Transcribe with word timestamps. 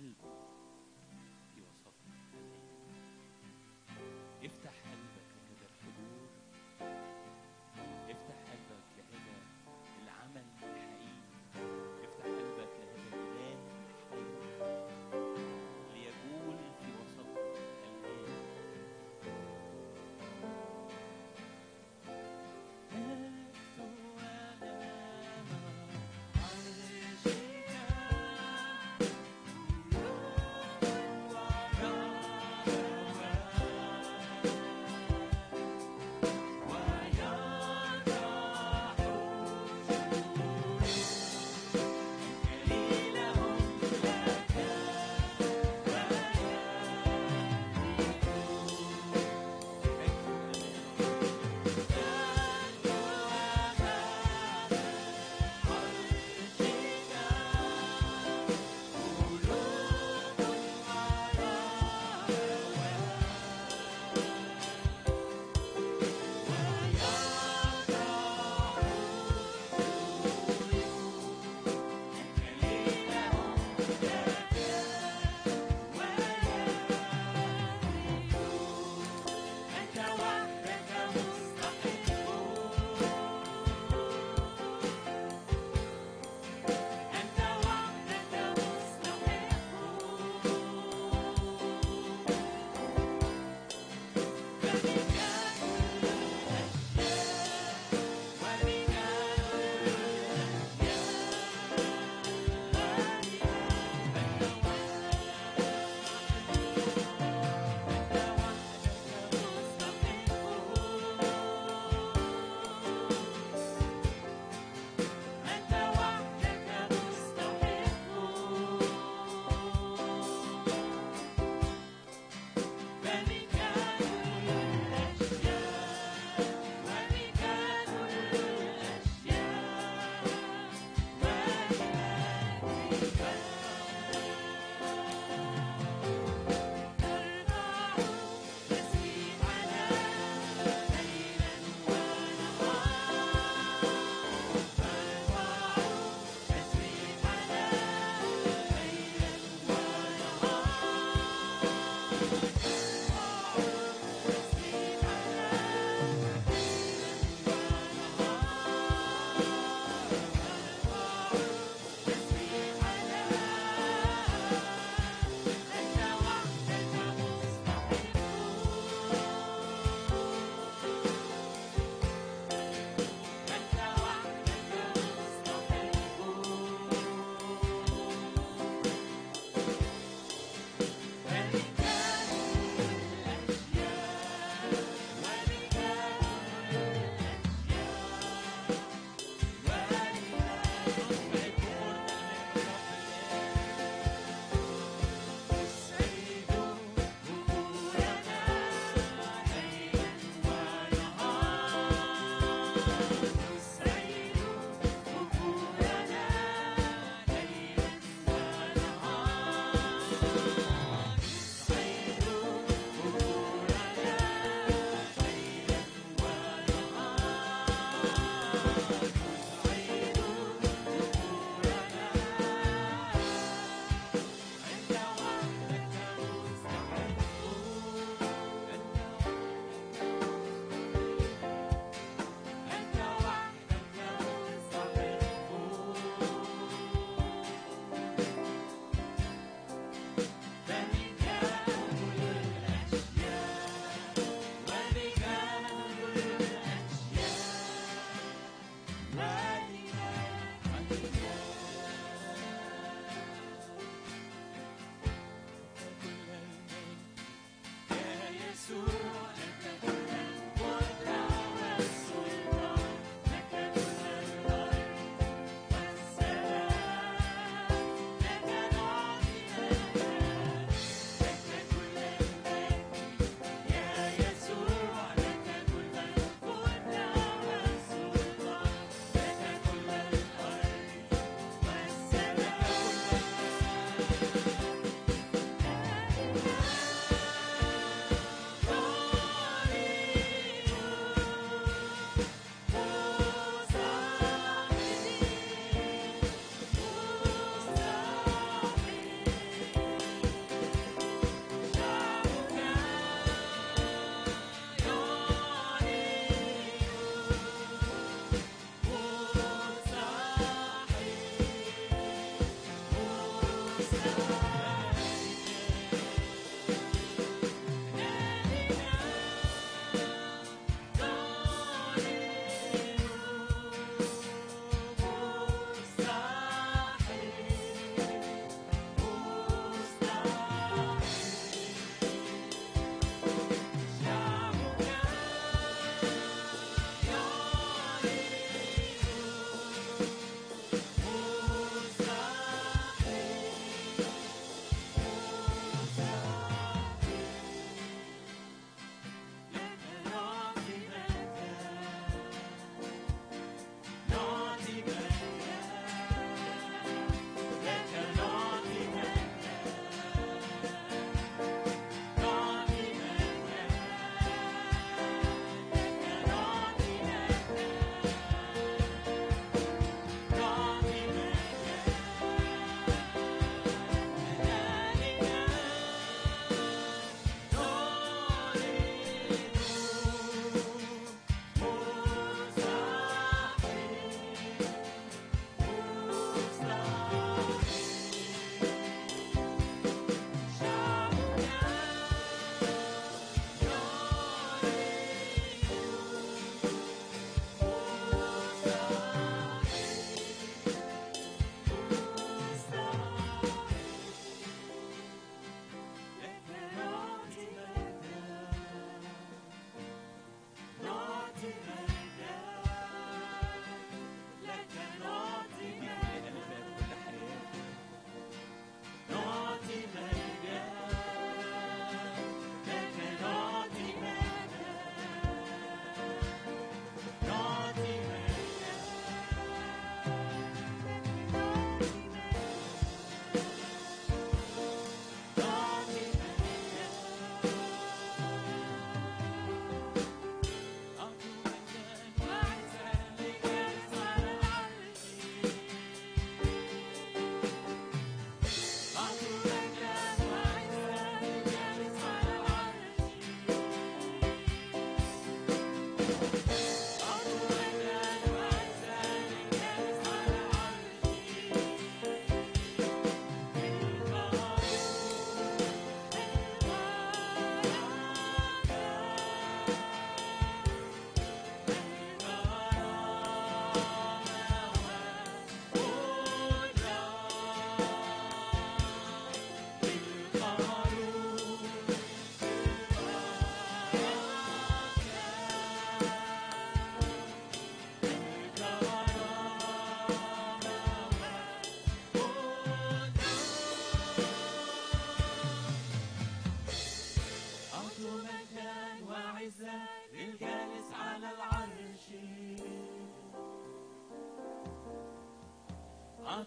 嗯 0.00 0.14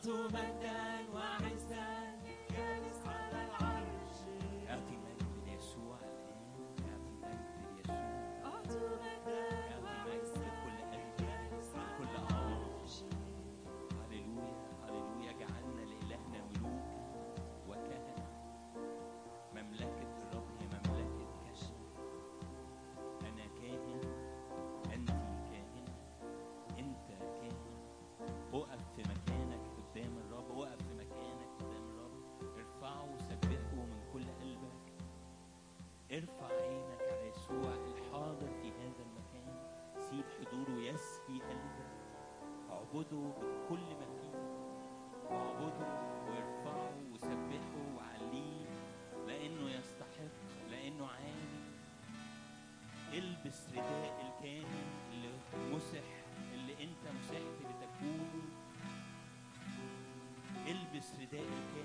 صنعت 0.02 0.08
مجدا 0.08 0.93
اعبدوا 42.94 43.32
بكل 43.34 43.80
ما 44.00 44.06
فيه 44.06 44.38
اعبدوا 45.32 45.94
وارفعوا 46.30 47.02
وسبحوا 47.14 47.86
وعليه 47.98 48.66
لأنه 49.28 49.70
يستحق 49.72 50.70
لأنه 50.72 51.08
عالي 51.08 51.64
البس 53.14 53.70
رداء 53.70 54.22
الكامل 54.22 54.86
اللي 55.14 55.30
مسح 55.76 56.04
اللي 56.54 56.74
أنت 56.84 57.16
مسحت 57.20 57.58
لتكونه 57.62 58.44
البس 60.68 61.16
رداء 61.20 61.42
الكامل 61.42 61.83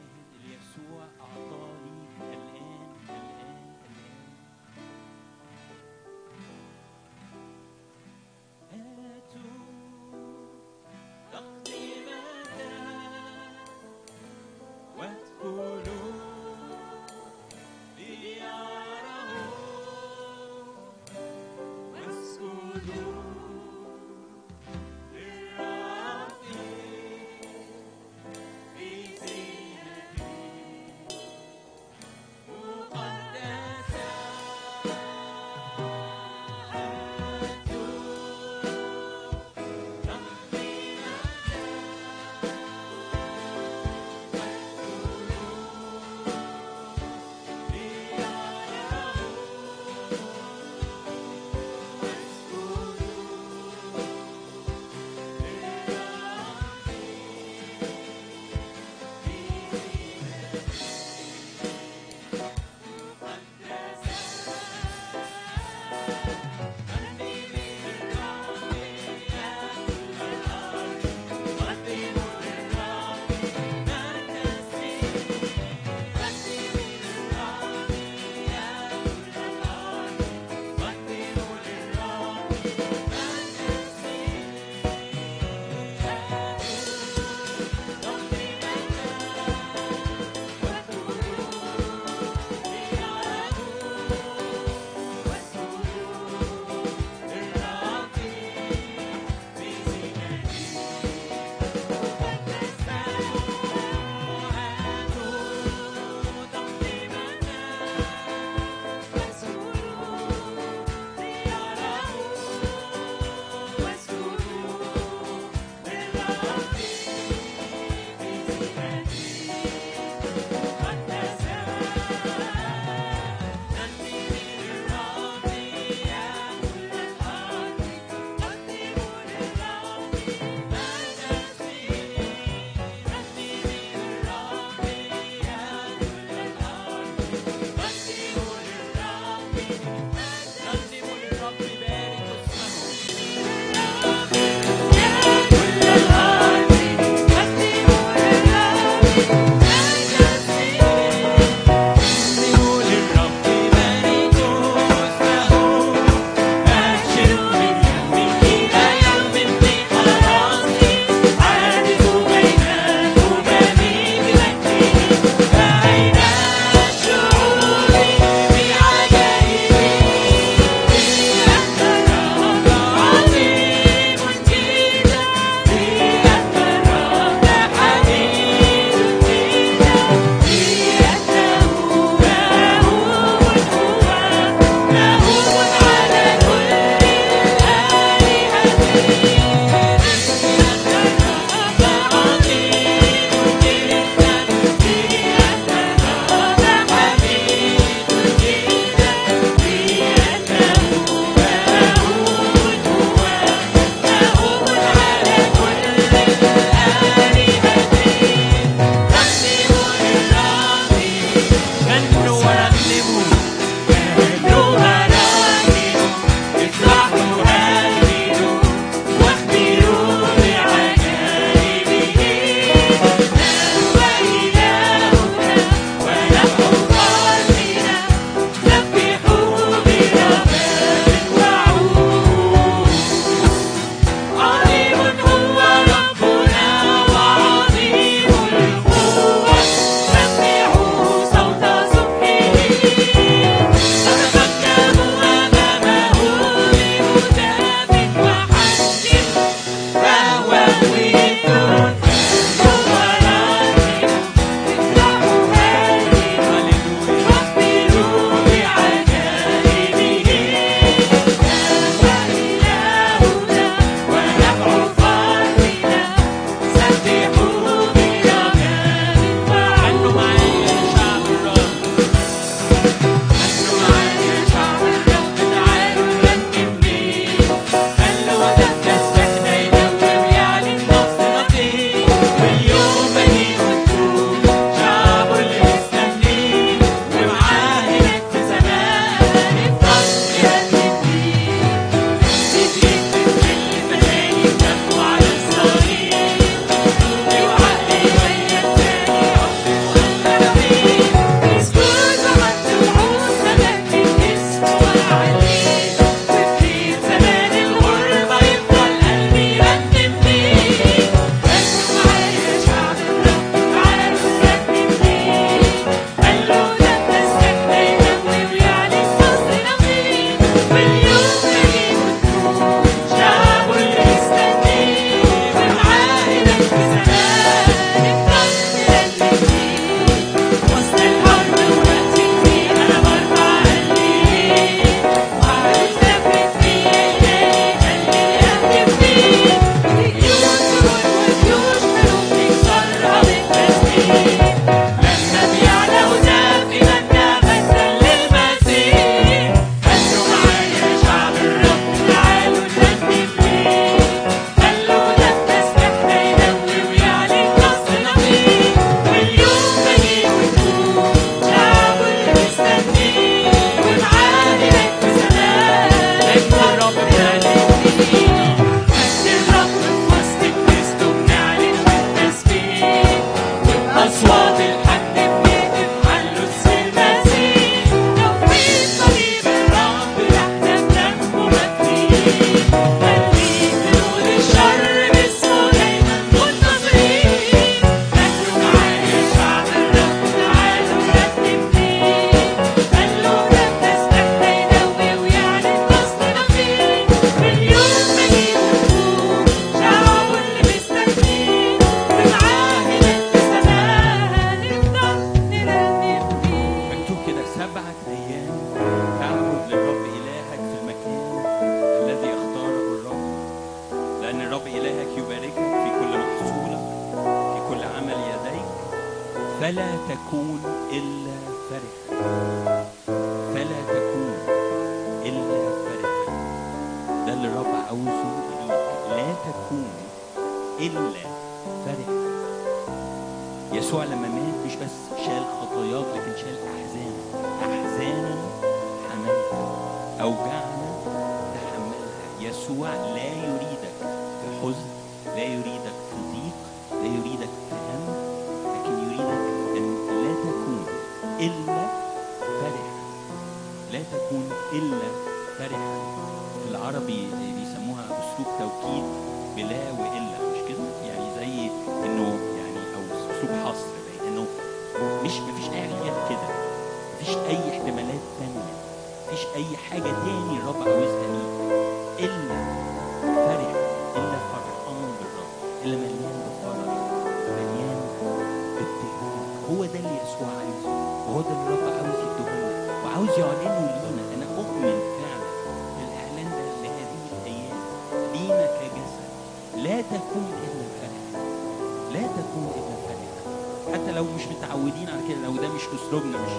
إحنا 495.19 495.29
كده 495.29 495.47
لو 495.47 495.57
ده 495.57 495.69
مش 495.69 495.83
اسلوبنا 495.83 496.39
مش 496.39 496.53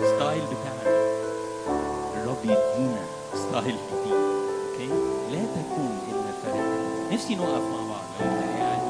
ال 0.00 0.07
style 0.07 0.42
بتاعنا 0.46 0.98
الرب 2.16 2.44
يدينا 2.44 3.00
style 3.34 3.76
جديد 3.92 4.14
okay 4.14 4.88
لا 5.32 5.38
تكون 5.56 5.98
الا 6.10 6.32
فريق 6.42 6.64
نفسي 7.12 7.36
نقف 7.36 7.62
مع 7.62 7.80
بعض 7.90 8.04
لو 8.20 8.26
انت 8.26 8.58
قاعد 8.58 8.80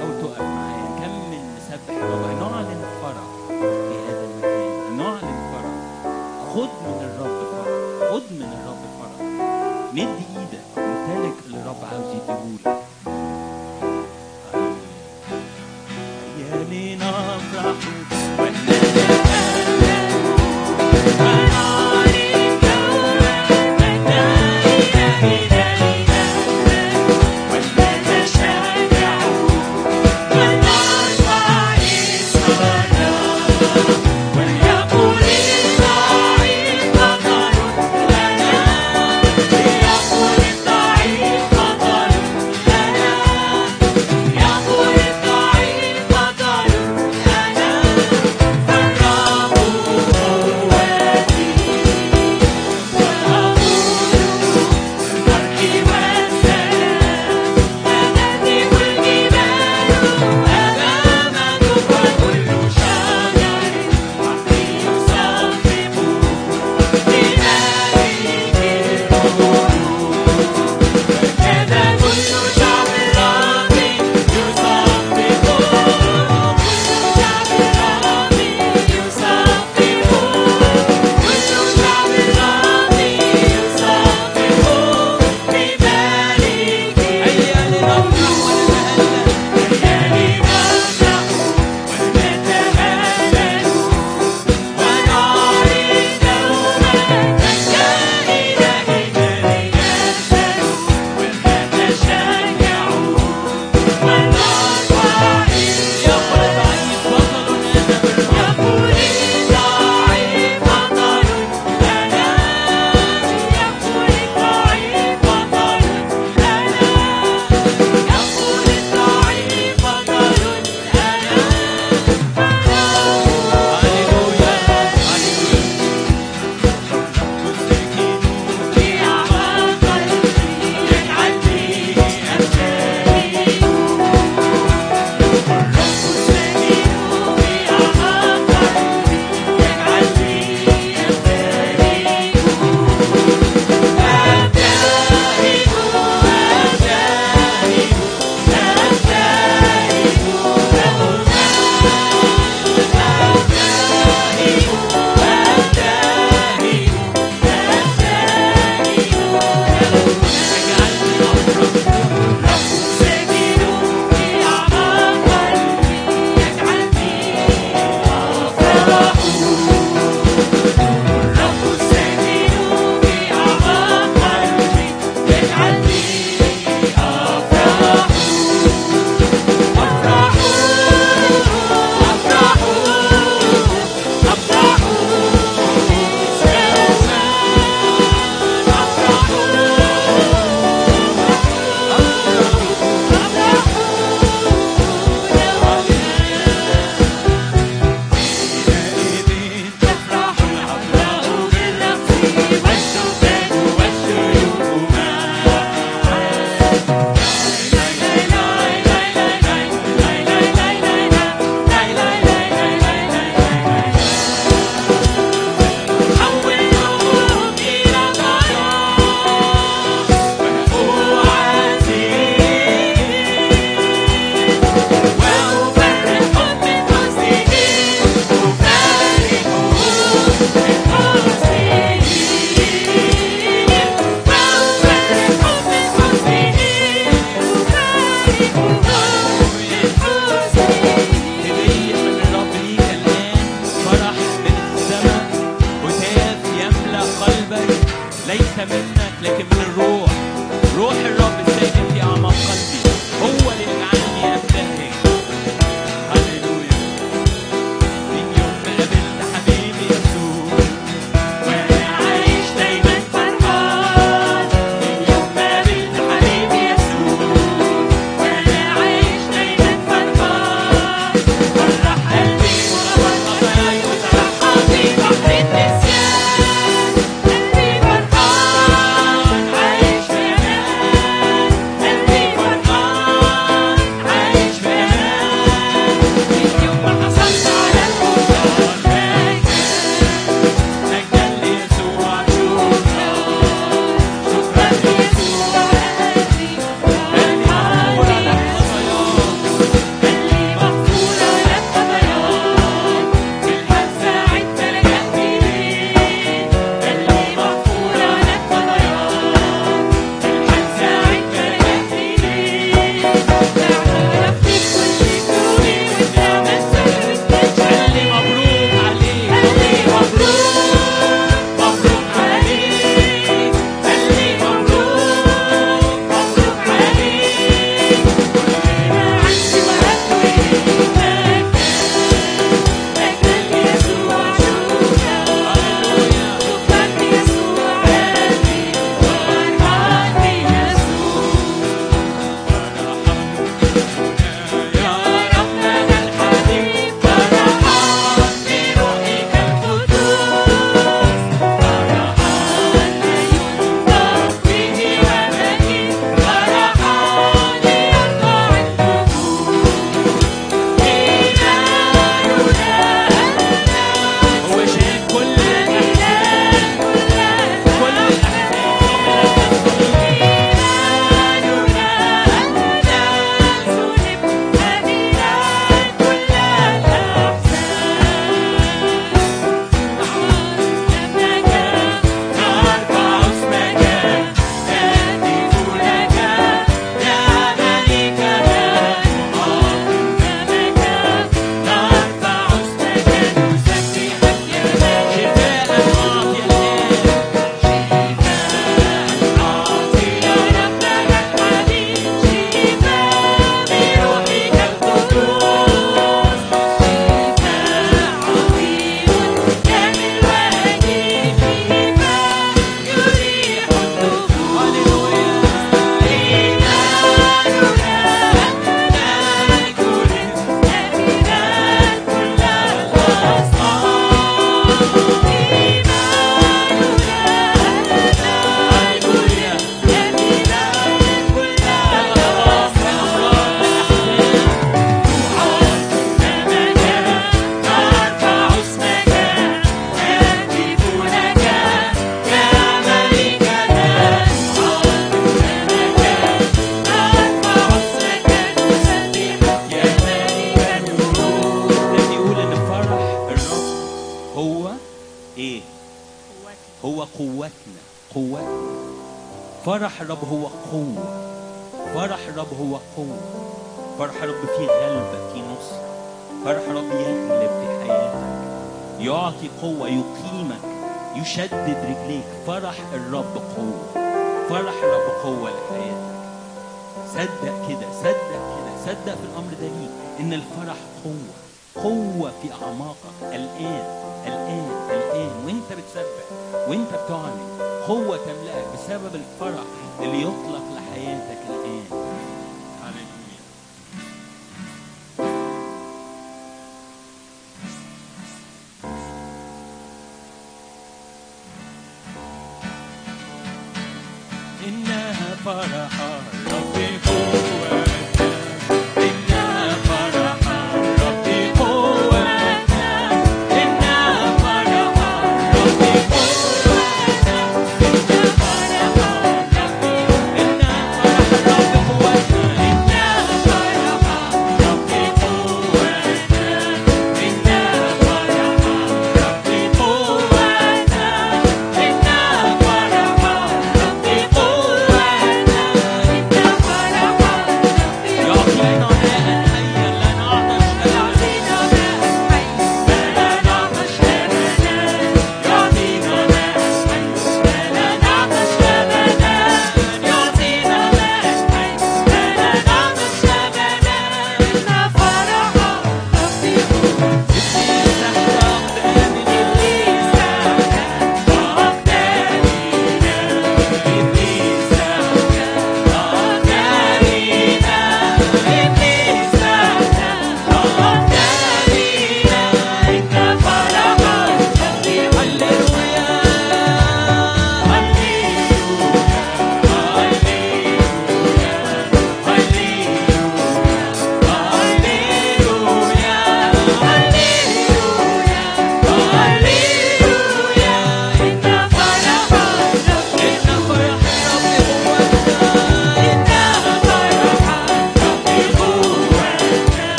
أو 0.00 0.22
تقف 0.22 0.40
معايا 0.40 0.98
كمل 1.00 1.40
نسبح 1.56 1.94
الرب 1.94 2.38
نعلن 2.40 2.84
فرح 3.02 3.24
في 3.48 3.98
هذا 4.08 4.24
المكان 4.24 4.96
نعلن 4.96 5.52
فرح 5.52 5.74
خد 6.54 6.68
من 6.86 6.98
الرب 7.02 7.40
فرح 7.52 8.10
خد 8.10 8.22
من 8.32 8.50
الرب 8.56 8.82
فرح 9.00 9.26
مد 9.92 10.16
إيدك 10.36 10.64
وامتلك 10.76 11.36
اللي 11.46 11.58
الرب 11.60 11.84
عاوز 11.92 12.08
يديك 12.10 12.25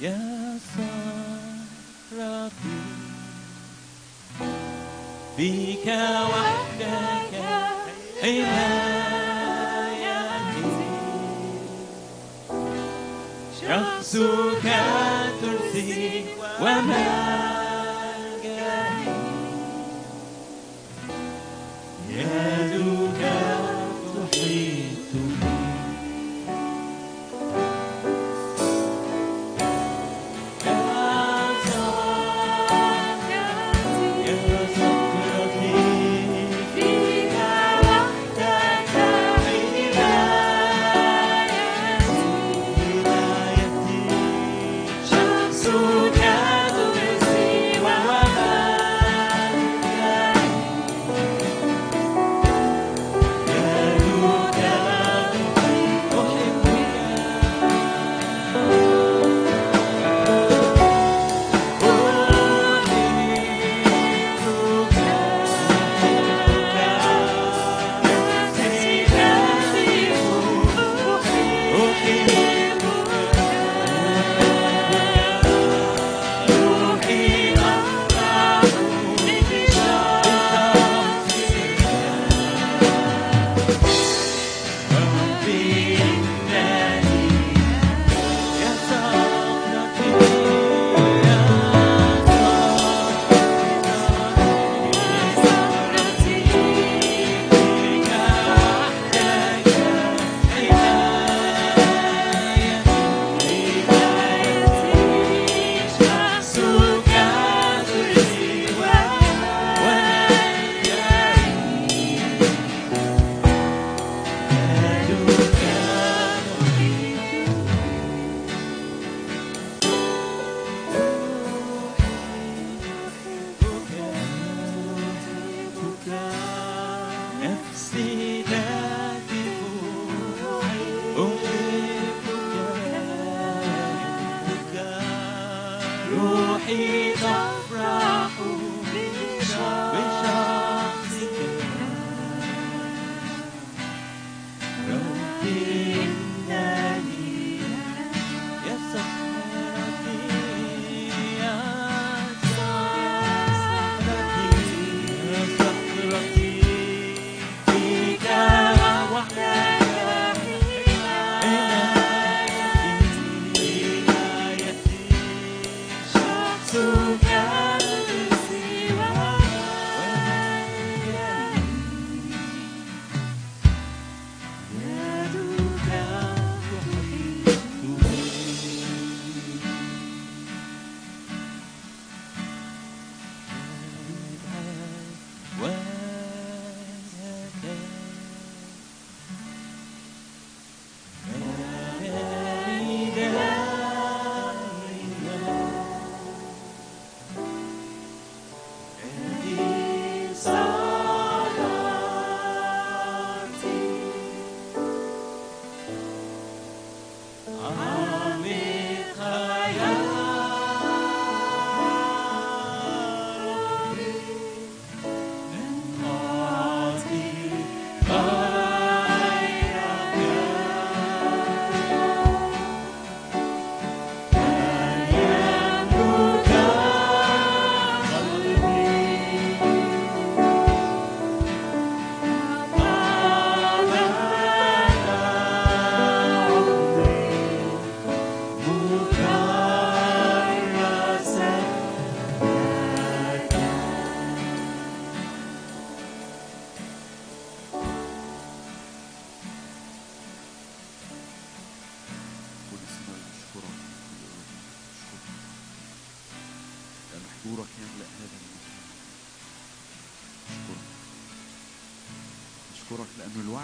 يا 0.00 0.58
صرفي 0.76 2.50
بك 5.38 5.86
وحدك 6.32 7.32
حمايتي. 8.22 8.56
شخصك 13.60 14.66
ترسي 15.42 16.24
وملجئي 16.60 17.35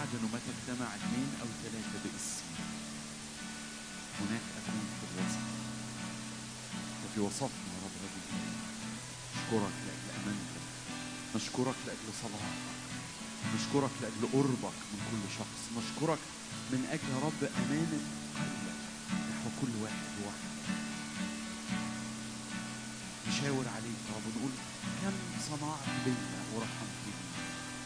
الوعد 0.03 0.15
أنه 0.19 0.29
متى 0.33 0.51
اثنين 0.95 1.29
أو 1.41 1.47
ثلاثة 1.63 1.99
باسمي 2.03 2.65
هناك 4.19 4.45
أكون 4.59 4.85
في 4.99 5.05
الوسط 5.11 5.45
وفي 7.05 7.19
وسطنا 7.19 7.69
يا 7.73 7.79
رب 7.85 7.95
هذه. 8.03 8.23
نشكرك 9.35 9.73
لأجل 9.85 10.09
أمانتك. 10.19 10.63
نشكرك 11.35 11.75
لأجل 11.87 12.07
صلاتك. 12.21 12.61
نشكرك 13.55 13.91
لأجل 14.01 14.23
قربك 14.33 14.77
من 14.91 14.99
كل 15.11 15.23
شخص. 15.39 15.61
نشكرك 15.77 16.19
من 16.71 16.81
أجل 16.91 17.07
يا 17.13 17.19
رب 17.27 17.41
أمانة 17.61 18.03
قلبك 18.37 18.79
نحو 19.31 19.49
كل 19.61 19.73
واحد 19.83 20.09
وواحد 20.19 20.53
نشاور 23.27 23.65
عليك 23.75 24.01
يا 24.09 24.15
رب. 24.15 24.25
نقول 24.35 24.51
كم 25.01 25.15
صنعت 25.49 25.87
بيا 26.05 26.41
ورحمت 26.55 27.03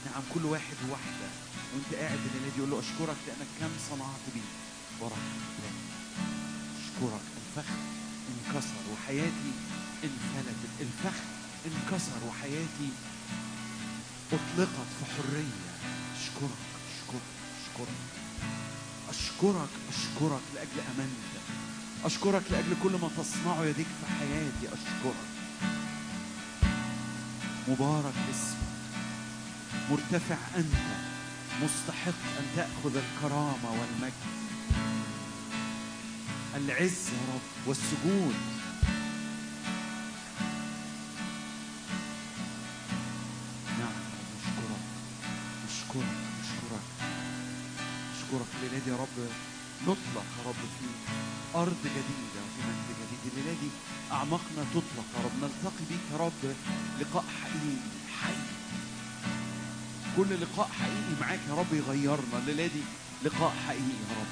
نعم 0.05 0.23
كل 0.33 0.45
واحد 0.45 0.75
وواحدة 0.89 1.46
وانت 1.73 1.93
قاعد 1.93 2.19
الليلة 2.25 2.49
دي 2.53 2.57
يقول 2.57 2.71
له 2.71 2.79
أشكرك 2.79 3.17
لأنك 3.27 3.47
كم 3.59 3.71
صنعت 3.89 4.23
بي. 4.33 4.41
ورحمت 4.99 5.45
بي 5.61 5.69
أشكرك. 6.79 7.25
الفخ 7.37 7.69
انكسر 8.31 8.83
وحياتي 8.93 9.51
انفلتت. 10.03 10.71
الفخ 10.81 11.17
انكسر 11.65 12.19
وحياتي 12.27 12.89
أطلقت 14.31 14.87
في 14.99 15.05
حرية. 15.05 15.71
أشكرك. 16.21 16.61
أشكرك. 16.91 17.27
أشكرك. 17.63 17.97
أشكرك. 19.09 19.69
أشكرك 19.89 20.41
لأجل 20.55 20.79
أمانتك 20.95 21.45
أشكرك 22.05 22.43
لأجل 22.51 22.75
كل 22.83 22.91
ما 22.91 23.09
تصنعه 23.17 23.65
يديك 23.65 23.87
في 23.87 24.05
حياتي. 24.19 24.65
أشكرك. 24.67 25.27
مبارك 27.67 28.13
اسمك. 28.31 28.57
مرتفع 29.91 30.37
أنت. 30.55 30.96
مستحق 31.63 32.21
أن 32.39 32.45
تأخذ 32.55 32.97
الكرامة 32.97 33.71
والمجد. 33.71 34.13
العز 36.55 37.09
يا 37.09 37.33
رب 37.33 37.67
والسجود. 37.67 38.35
نعم 43.79 43.97
نشكرك 44.37 44.83
نشكرك 45.65 46.17
نشكرك. 46.41 46.85
نشكرك 48.13 48.47
الليلة 48.55 48.85
دي 48.85 48.91
يا 48.91 48.95
رب 48.95 49.17
نطلق 49.83 50.25
يا 50.37 50.43
رب 50.49 50.55
في 50.79 50.87
أرض 51.55 51.81
جديدة 51.83 52.39
وفي 52.45 52.59
مجد 52.67 52.87
جديد. 53.01 53.33
الليلة 53.37 53.59
دي 53.61 53.69
أعماقنا 54.11 54.63
تطلق 54.73 55.07
يا 55.15 55.23
رب. 55.25 55.35
نلتقي 55.41 55.83
بيك 55.89 56.05
يا 56.11 56.17
رب 56.17 56.55
لقاء 56.99 57.25
حقيقي. 57.41 58.06
كل 60.17 60.41
لقاء 60.41 60.69
حقيقي 60.79 61.21
معاك 61.21 61.39
يا 61.49 61.53
رب 61.53 61.73
يغيرنا. 61.73 62.37
الليلة 62.37 62.67
دي 62.67 62.81
لقاء 63.23 63.53
حقيقي 63.67 63.97
يا 64.09 64.15
رب. 64.19 64.31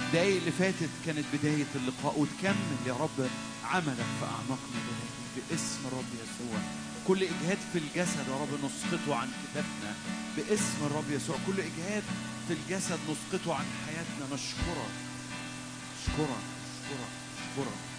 الدقايق 0.00 0.36
اللي 0.36 0.52
فاتت 0.52 0.88
كانت 1.06 1.24
بداية 1.34 1.66
اللقاء 1.74 2.18
وتكمل 2.20 2.76
يا 2.86 2.92
رب 2.92 3.28
عملك 3.64 4.06
في 4.20 4.24
أعماقنا 4.24 4.78
دلوقتي. 4.86 5.40
باسم 5.50 5.80
الرب 5.86 6.10
يسوع. 6.14 6.60
كل 7.08 7.22
إجهاد 7.22 7.58
في 7.72 7.78
الجسد 7.78 8.28
يا 8.28 8.34
رب 8.42 8.64
نسقطه 8.64 9.16
عن 9.16 9.28
كتافنا 9.42 9.94
باسم 10.36 10.78
الرب 10.86 11.10
يسوع. 11.10 11.36
كل 11.46 11.60
إجهاد 11.60 12.02
في 12.48 12.54
الجسد 12.54 12.98
نسقطه 13.10 13.54
عن 13.54 13.64
حياتنا. 13.86 14.34
نشكرك. 14.34 14.94
نشكرك. 15.98 16.42
نشكرك. 16.84 17.12
نشكرك. 17.58 17.91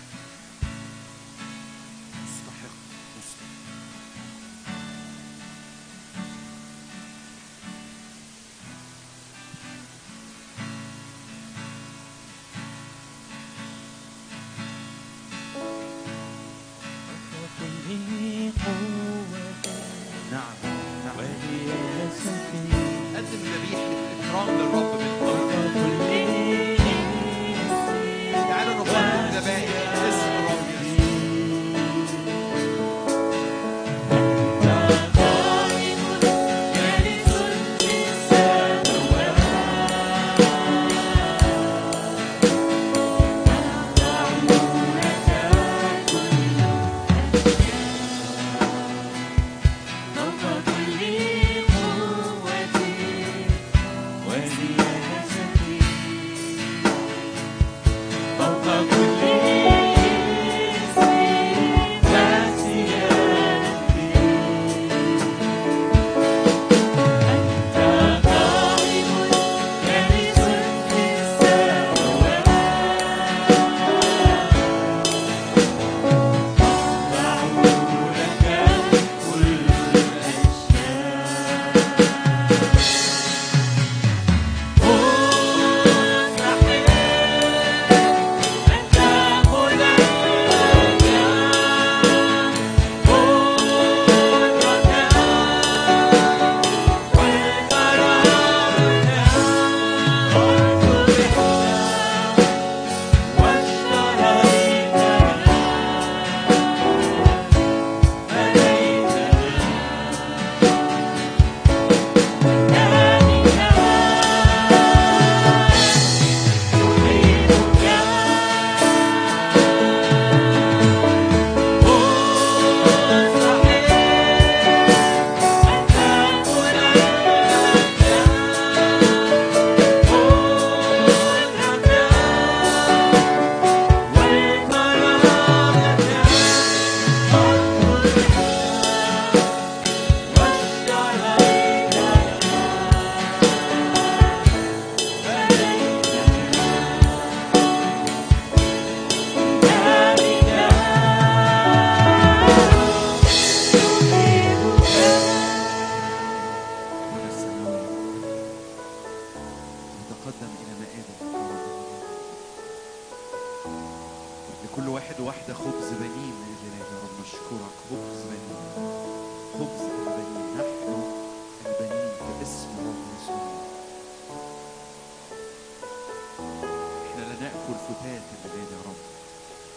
الفتات 177.90 178.22
اللي 178.46 178.64
يا 178.72 178.82
رب. 178.86 179.02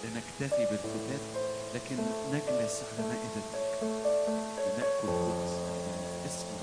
لنكتفي 0.04 0.64
بالفتات 0.70 1.20
لكن 1.74 1.96
نجلس 2.32 2.82
على 2.82 3.08
مائدتك. 3.08 3.56
لنأكل 4.66 5.08
خبز 5.08 5.52
اسمك 6.26 6.55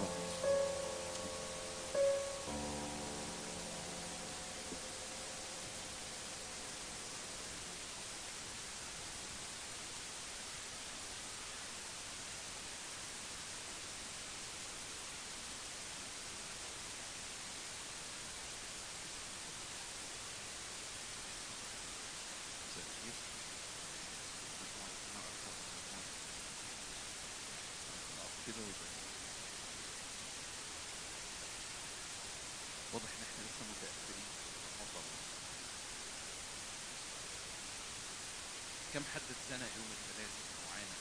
حد 39.14 39.22
اتزنق 39.34 39.72
يوم 39.78 39.90
الثلاث 39.98 40.34
وعانى 40.68 40.98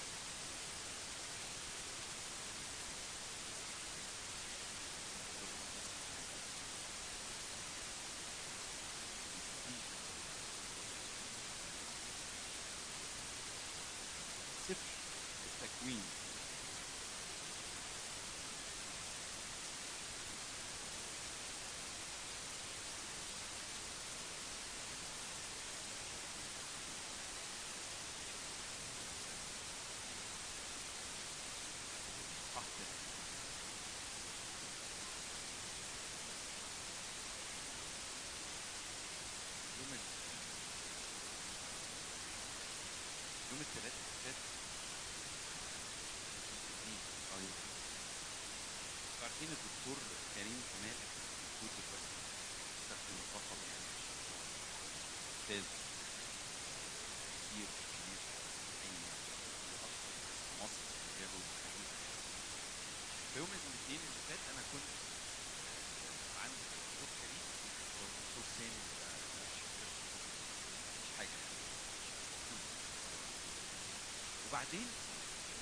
سفر 14.68 14.74
التكوين 15.46 16.03
صح 32.55 32.62
كده. 32.78 32.92
يوم 39.78 39.92
ال... 39.92 40.00
يوم 43.50 43.61
الثلاث 43.61 43.92
اللي 43.92 44.18
فات 44.24 44.40
الاثنين 46.68 47.00
أيوه 47.36 47.57
أنتوا 49.12 49.22
عارفين 49.22 49.48
الدكتور 49.57 49.98
كريم 50.34 50.61
كمال 50.70 50.96
موجود 51.62 51.72
دلوقتي 51.78 52.16
استخدم 52.80 53.16
الرقم 53.24 53.59
يعني 53.70 53.88
ممتاز 55.32 55.66
كتير 57.42 57.68
كبير 57.92 58.20
عيني 58.82 59.07
أكثر 59.14 59.38
في 60.46 60.62
مصر 60.62 60.82
في 60.92 61.05
مجاله 61.09 61.38
الحديث 61.53 61.90
في 63.32 63.38
يوم 63.38 63.50
الاثنين 63.59 64.00
اللي 64.09 64.22
فات 64.28 64.42
أنا 64.53 64.62
كنت 64.72 64.90
آه، 65.68 66.42
عند 66.42 66.59
الدكتور 66.66 67.09
كريم 67.20 67.44
والدكتور 67.98 68.44
سامي 68.59 68.82
آه، 69.03 69.18
مش 69.42 69.59
فاكر 69.62 69.90
مش 71.03 71.09
حاجة 71.18 71.36
يعني 71.42 71.61
وبعدين 74.62 74.88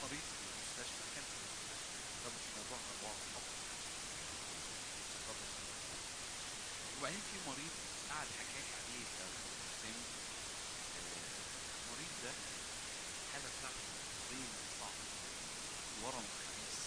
مريض 0.03 0.25
في 0.31 0.45
المستشفى 0.53 1.05
كان 1.15 1.25
في 1.31 1.37
المستشفى 1.41 1.89
ده 2.25 2.29
مش 2.37 2.45
موضوع 2.57 2.79
اتفضل. 5.17 5.49
وبعدين 6.99 7.21
في 7.31 7.37
مريض 7.51 7.75
قعد 8.11 8.27
حكى 8.39 8.61
لي 8.65 8.73
عليه 8.81 9.05
يا 9.19 9.27
دكتور 9.33 9.69
سامي 9.83 10.05
آه، 10.97 11.17
المريض 11.81 12.13
ده 12.25 12.33
الحالة 13.25 13.49
بتاعته 13.57 13.85
نفسيا 14.31 14.49
صعبة 14.81 15.05
ورم 16.03 16.27
خبيث 16.39 16.79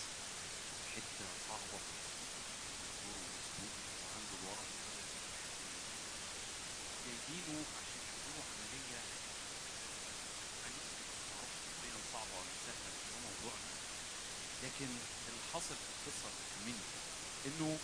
حتة 0.96 1.26
صعبة 1.50 1.78
في 1.86 1.92
الدكتور 1.94 3.18
ومسدود 3.18 3.74
وعنده 4.06 4.36
الورم 4.40 4.70
جايبينه 7.06 7.60
عشان 7.80 8.02
يعملوا 8.08 8.44
عملية 8.50 9.02
عنيفة 10.64 10.98
معرفش 11.30 11.58
نفسيا 11.68 12.00
صعبة 12.14 12.34
ولا 12.40 12.54
سهلة 12.66 12.90
مش 12.98 13.04
ده 13.12 13.18
موضوعنا 13.28 13.74
لكن 14.64 14.90
اللي 15.28 15.44
حصل 15.54 15.76
في 15.84 15.90
القصة 15.96 16.30
مني 16.66 16.88
انه 17.54 17.78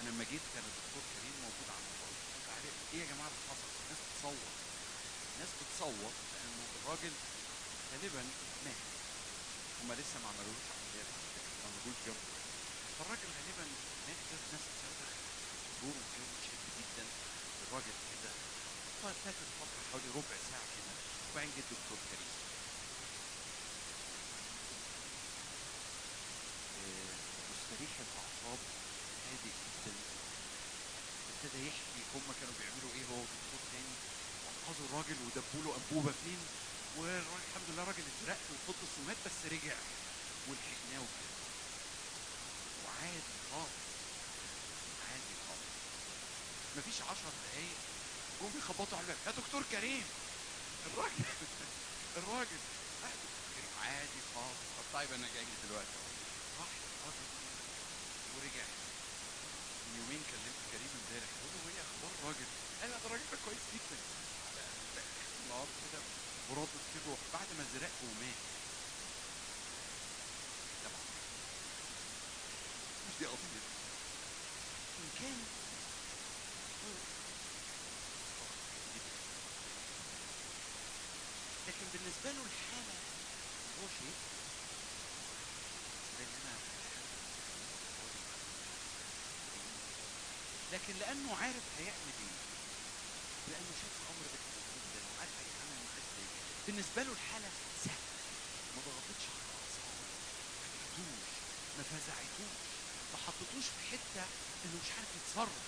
أنا 0.00 0.08
لما 0.08 0.24
جيت 0.30 0.44
كان 0.54 0.64
الدكتور 0.70 1.02
كريم 1.14 1.34
موجود 1.44 1.68
على 1.74 1.80
الموبايل 1.84 2.16
انت 2.36 2.48
عارف 2.54 2.74
إيه 2.92 3.00
يا 3.00 3.06
جماعة 3.12 3.28
اللي 3.32 3.44
حصل؟ 3.50 3.68
الناس 3.82 4.00
بتصوت. 4.08 4.52
الناس 5.34 5.50
بتصوت 5.60 6.16
لأنه 6.32 6.64
الراجل 6.78 7.12
غالبا 7.92 8.22
مات. 8.64 8.80
هما 9.80 9.94
لسه 10.00 10.16
ما 10.22 10.28
عملوش 10.32 10.62
عمليات 10.74 11.08
على 11.16 11.26
فكره 11.36 11.54
ما 11.62 11.66
عملوش 11.70 11.96
جنبه 12.06 12.26
فالراجل 12.96 13.28
غالبا 13.36 13.64
مات 14.06 14.20
كده 14.28 14.40
الناس 14.46 14.64
تصرخ 14.70 15.10
دور 15.82 15.94
الجو 16.02 16.26
شد 16.46 16.62
جدا. 16.78 17.04
الراجل 17.64 17.96
كده. 18.10 18.32
فاتت 19.02 19.48
فتره 19.60 19.82
حوالي 19.90 20.08
ربع 20.18 20.36
ساعة 20.50 20.66
كده. 20.76 20.92
وبعدين 21.28 21.50
جه 21.56 21.62
الدكتور 21.66 21.98
كريم 22.10 22.32
آه، 26.82 27.14
مستريح 27.52 27.92
الاعصاب 28.04 28.60
هادئ 29.28 29.52
جدا 29.62 29.92
ابتدى 31.42 31.66
يحكي 31.68 32.02
هم 32.14 32.32
كانوا 32.40 32.54
بيعملوا 32.58 32.92
إيه 32.94 33.04
هو 33.04 33.24
دكتور 33.24 33.60
تاني. 33.72 33.94
وانقذوا 34.44 34.86
الراجل 34.86 35.16
ودبوا 35.26 35.62
له 35.64 35.76
أنبوبة 35.76 36.12
فين؟ 36.24 36.38
والراجل 36.96 37.44
الحمد 37.48 37.68
لله 37.70 37.82
الراجل 37.82 38.04
اترق 38.12 38.40
وفطس 38.50 38.98
ومات 38.98 39.16
بس 39.26 39.38
رجع 39.52 39.76
ولحقناه 40.48 41.00
وكده. 41.06 41.36
وعادي 42.84 43.34
خالص. 43.50 43.82
عادي 45.08 45.34
خالص. 45.48 45.72
مفيش 46.76 47.02
عشر 47.02 47.28
دقايق. 47.42 47.78
جم 48.40 48.50
بيخبطوا 48.54 48.98
على 48.98 49.04
الباب. 49.06 49.18
يا 49.26 49.32
دكتور 49.42 49.62
كريم! 49.72 50.04
الراجل 50.86 51.24
الراجل. 52.18 52.60
"آه، 53.04 53.14
دكتور 53.24 53.46
كريم 53.54 53.72
عادي 53.82 54.20
خالص. 54.34 54.60
طب 54.76 54.84
طيب 54.94 55.12
أنا 55.12 55.28
جاي 55.34 55.44
دلوقتي. 55.68 55.96
راح 56.58 56.68
الراجل 56.98 57.26
ورجع. 58.36 58.66
من 59.86 59.98
يومين 60.00 60.22
كلمت 60.30 60.41
كريم 60.72 60.92
امبارح. 61.00 61.30
بقول 61.38 61.52
له 61.54 61.70
إيه 61.70 61.82
أخبار 61.86 62.12
الراجل؟ 62.18 62.48
قال 62.80 62.90
ده 62.90 62.96
الراجل 63.06 63.26
ده 63.32 63.38
كويس 63.44 63.64
جدا. 63.74 63.98
على 65.52 65.66
كده 65.92 66.00
وردت 66.50 66.84
كده 66.94 67.04
روح 67.08 67.18
بعد 67.34 67.48
ما 67.58 67.64
زرق 67.74 67.94
ومات 68.02 68.40
طبعا. 70.84 71.04
مش 73.08 73.14
دي 73.20 73.26
قضية 73.26 73.64
إن 75.00 75.08
كان. 75.20 75.38
لكن 81.68 81.86
بالنسبة 81.92 82.30
له 82.30 82.42
الحالة 82.50 82.96
هو 83.78 83.86
شيء 83.98 84.14
زي 86.18 86.24
ما 86.24 86.38
أنا 86.42 86.58
لكن 90.72 90.94
لأنه 91.00 91.36
عارف 91.42 91.64
هيعمل 91.78 92.14
إيه. 92.22 92.36
لأنه 93.50 93.72
شاف 93.80 93.94
الأمر 94.02 94.24
ده 94.32 94.38
كتير 94.42 94.64
جدا 94.76 95.00
وعارف 95.10 95.34
هيتعامل 95.40 95.76
معاه 95.86 95.98
إزاي. 96.02 96.28
بالنسبة 96.66 97.02
له 97.02 97.12
الحالة 97.12 97.50
سهلة. 97.84 98.08
ما 98.76 98.80
ضغطتش 98.86 99.24
على 99.32 99.42
أعصابه. 99.58 100.04
ما 100.60 100.66
جبتوش 100.74 101.30
ما 101.76 101.82
فزعتوش 101.90 102.56
ما 103.12 103.18
حطتوش 103.26 103.66
في 103.74 103.82
حتة 103.92 104.24
إنه 104.64 104.76
مش 104.82 104.90
عارف 104.96 105.10
يتصرف. 105.18 105.62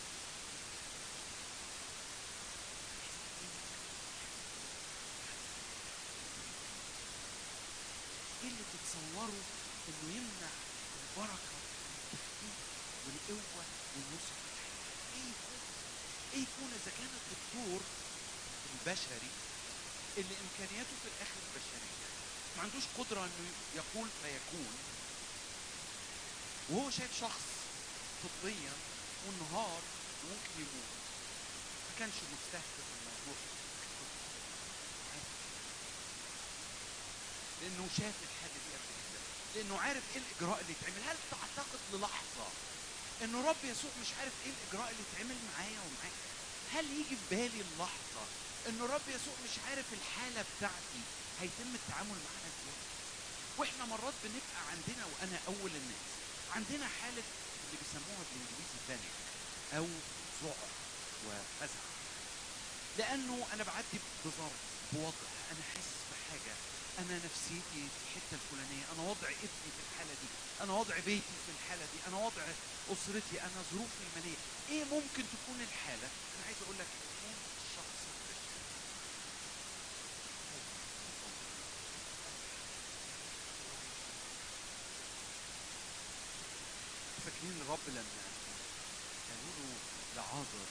إيه 8.43 8.49
اللي 8.51 8.65
تتصوره 8.73 9.41
إنه 9.89 10.15
يمنع 10.17 10.53
البركة 11.01 11.55
والتحقيق 11.55 12.59
والقوة 13.07 13.65
والنصر 13.95 14.44
إيه 16.35 16.41
يكون 16.43 16.71
إذا 16.83 16.93
كان 16.99 17.11
الدكتور 17.21 17.81
البشري 18.75 19.31
اللي 20.19 20.35
إمكانياته 20.45 20.95
في 21.03 21.09
الآخر 21.09 21.41
بشرية 21.57 22.09
ما 22.57 22.63
عندوش 22.63 22.83
قدرة 22.99 23.21
إنه 23.25 23.51
يقول 23.75 24.09
فيكون 24.23 24.73
وهو 26.71 26.91
شايف 26.91 27.21
شخص 27.21 27.45
طبيا 28.25 28.73
وانهار 29.27 29.83
وممكن 30.25 30.55
يموت 30.59 30.95
ما 31.89 31.99
كانش 31.99 32.15
مستهدف 32.15 32.87
الموضوع. 33.01 33.37
لأنه 37.63 37.89
شاف 37.99 38.15
الحاجة 38.23 38.53
دي 38.65 38.75
قبل 38.75 38.95
كده 39.11 39.21
لأنه 39.55 39.79
عارف 39.81 40.03
إيه 40.15 40.23
الإجراء 40.23 40.61
اللي 40.61 40.73
يتعمل 40.73 41.03
هل 41.09 41.17
تعتقد 41.31 41.81
للحظة 41.93 42.47
إنه 43.23 43.49
رب 43.49 43.57
يسوع 43.65 43.91
مش 44.03 44.09
عارف 44.21 44.33
إيه 44.45 44.53
الإجراء 44.53 44.91
اللي 44.91 45.03
يتعمل 45.13 45.37
معايا 45.53 45.79
ومعاك 45.87 46.17
هل 46.75 46.85
يجي 46.99 47.17
في 47.17 47.27
بالي 47.31 47.61
اللحظة 47.67 48.25
إن 48.69 48.81
رب 48.83 49.07
يسوع 49.09 49.35
مش 49.45 49.55
عارف 49.69 49.87
الحالة 49.93 50.45
بتاعتي 50.57 51.01
هيتم 51.41 51.71
التعامل 51.75 52.19
معاها 52.27 52.49
إزاي؟ 52.53 52.79
وإحنا 53.59 53.85
مرات 53.85 54.15
بنبقى 54.25 54.61
عندنا 54.73 55.05
وأنا 55.07 55.39
أول 55.49 55.71
الناس 55.81 56.07
عندنا 56.57 56.89
حالة 57.01 57.23
اللي 57.65 57.77
بيسموها 57.83 58.23
بالإنجليزي 58.31 58.79
بانيك 58.89 59.17
أو 59.77 59.87
ذعر 60.45 60.69
وفزع. 61.27 61.85
لأنه 62.99 63.47
أنا 63.53 63.63
بعدي 63.65 63.99
بظرف 64.25 64.59
بوضع 64.93 65.29
أنا 65.53 65.63
حاسس 65.75 65.97
أنا 66.99 67.17
نفسيتي 67.27 67.83
في 67.93 68.01
الحتة 68.05 68.35
الفلانية 68.41 68.85
أنا 68.93 69.03
وضع 69.11 69.29
ابني 69.29 69.71
في 69.77 69.83
الحالة 69.91 70.15
دي 70.23 70.29
أنا 70.65 70.73
وضع 70.73 70.95
بيتي 71.07 71.37
في 71.47 71.51
الحالة 71.57 71.85
دي 71.93 71.99
أنا 72.09 72.17
وضع 72.27 72.43
أسرتي 72.93 73.41
أنا 73.41 73.59
ظروفي 73.73 74.01
المالية. 74.07 74.37
إيه 74.71 74.85
ممكن 74.85 75.23
تكون 75.35 75.59
الحالة؟ 75.69 76.09
أنا 76.35 76.45
عايز 76.47 76.57
أقول 76.65 76.77
لك 76.79 76.87
كان 77.23 77.35
الشخص 77.65 78.01
فاكرين 87.25 87.61
الرب 87.63 87.85
لما 87.89 88.23
قالوا 89.29 89.55
له 89.59 89.75
لعازر 90.17 90.67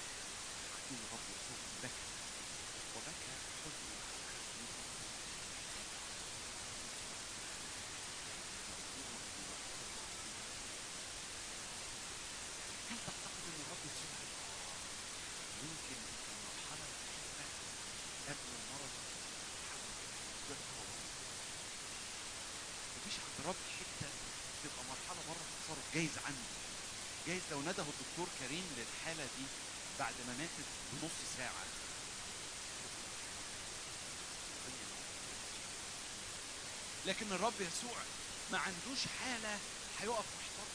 فاكرين 0.73 0.99
الرب 1.05 1.25
يسوع 1.35 1.57
بكى 1.83 2.05
وبكى 2.95 3.33
حزن 3.63 3.93
هل 12.89 12.97
تعتقد 13.05 13.43
ان 13.47 13.59
الرب 13.65 13.83
يسوع 13.89 14.13
يمكن 15.63 15.99
المرحله 16.33 16.85
الاخيره 16.89 17.47
قبل 18.27 18.49
المرض 18.59 18.93
تتحول 20.49 20.87
الرب 23.43 23.55
حتة 23.79 24.09
تبقى 24.63 24.83
مرحلة 24.89 25.21
بره 25.27 25.43
التصرف 25.51 25.93
جايز 25.93 26.09
عنده 26.25 26.49
جايز 27.27 27.41
لو 27.51 27.61
نده 27.61 27.83
الدكتور 27.83 28.27
كريم 28.39 28.63
للحالة 28.77 29.23
دي 29.37 29.45
بعد 29.99 30.13
ما 30.27 30.33
ماتت 30.39 30.67
بنص 30.93 31.17
ساعة. 31.37 31.65
لكن 37.05 37.31
الرب 37.31 37.53
يسوع 37.61 37.97
ما 38.51 38.57
عندوش 38.57 38.99
حالة 39.19 39.57
هيقف 40.01 40.25
محتار 40.39 40.67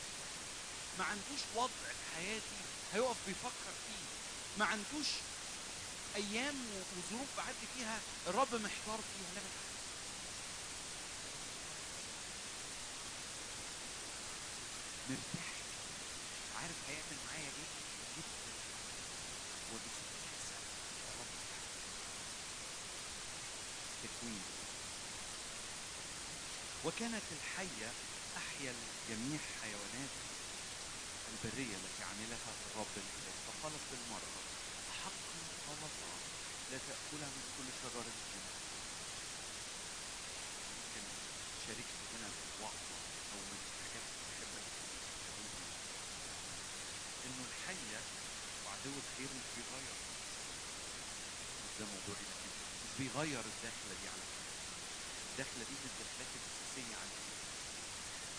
ما 0.98 1.04
عندوش 1.04 1.40
وضع 1.54 1.68
في 1.88 2.16
حياتي 2.16 2.58
هيقف 2.94 3.16
بيفكر 3.26 3.72
فيه 3.86 4.04
ما 4.58 4.64
عندوش 4.64 5.06
أيام 6.16 6.54
وظروف 6.96 7.28
بعدي 7.36 7.66
فيها 7.78 7.98
الرب 8.26 8.54
محتار 8.54 8.98
فيها. 8.98 9.34
لا 9.34 9.40
بالعكس 9.40 9.67
مرتاح 15.08 15.48
عارف 16.62 16.76
هيعمل 16.88 17.18
معايا 17.26 17.50
إيه؟ 17.58 17.70
جدا 18.16 18.52
وباستحسان 19.72 20.62
الرب 21.08 21.32
تكوين 24.02 24.42
وكانت 26.84 27.26
الحية 27.36 27.90
أحيا 28.36 28.72
الجميع 28.78 29.40
حيوانات 29.62 30.14
البرية 31.32 31.74
التي 31.76 32.02
عملها 32.10 32.50
الرب 32.70 32.94
الإله. 32.96 33.32
فقالت 33.46 33.84
للمرأة 33.92 34.40
حقا 35.04 35.38
الله 35.72 36.18
لا 36.70 36.78
تأكلها 36.88 37.28
من 37.36 37.44
كل 37.58 37.68
شجر 37.82 38.04
الجنة 38.14 38.54
يمكن 40.70 41.04
شاركت 41.66 41.98
هنا 42.14 42.28
وعظة 42.62 42.96
أو 43.32 43.38
من 43.50 43.58
الحاجات 43.68 44.04
اللي 44.08 44.26
بحب 44.28 44.52
أقولها 45.28 45.66
الحية 47.68 48.00
وعدو 48.64 48.92
الخير 49.02 49.30
مش 49.38 49.48
بيغير. 49.56 49.96
ده 51.78 51.84
موضوعي 51.92 52.24
لكن 52.30 52.50
مش 52.84 52.92
بيغير 52.98 53.44
الدخلة 53.52 53.94
دي 54.00 54.06
على 54.12 54.24
فكرة. 54.32 54.54
الدخلة 55.30 55.62
دي 55.68 55.74
من 55.82 55.88
الدخلات 55.92 56.30
الأساسية 56.38 56.94
عندي. 57.02 57.22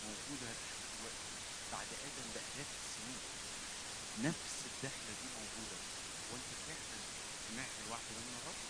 موجودة 0.07 0.49
دلوقتي. 0.93 1.27
بعد 1.73 1.88
آدم 2.07 2.27
بآلاف 2.36 2.69
السنين 2.82 3.21
نفس 4.27 4.55
الدخلة 4.71 5.11
دي 5.21 5.27
موجودة. 5.39 5.77
وأنت 6.32 6.49
فعلا 6.67 6.97
سمعت 7.47 7.73
الوعد 7.84 8.05
ده 8.15 8.21
من 8.27 8.36
الرب؟ 8.39 8.61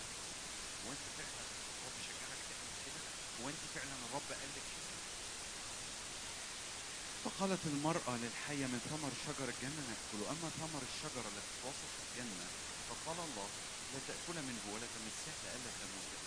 وأنت 0.86 1.06
فعلا 1.18 1.44
الرب 1.80 1.98
شجعك 2.08 2.42
تعمل 2.50 2.74
كده؟ 2.86 3.02
وأنت 3.44 3.64
فعلا 3.76 3.96
الرب 4.06 4.28
قال 4.42 4.50
لك 4.58 4.66
كده 4.74 4.89
فقالت 7.26 7.64
المرأة 7.74 8.14
للحية 8.24 8.66
من 8.74 8.80
ثمر 8.92 9.12
شجر 9.26 9.48
الجنة 9.54 9.82
نأكل 9.92 10.20
أما 10.34 10.48
ثمر 10.60 10.82
الشجرة 10.92 11.28
التي 11.32 11.52
في 11.60 11.68
وسط 11.68 11.94
الجنة 12.06 12.48
فقال 12.90 13.18
الله 13.28 13.50
لا 13.94 14.00
تأكل 14.08 14.38
منه 14.50 14.64
ولا 14.74 14.88
تمسه 14.96 15.34
لئلا 15.44 15.72
تموتا 15.82 16.20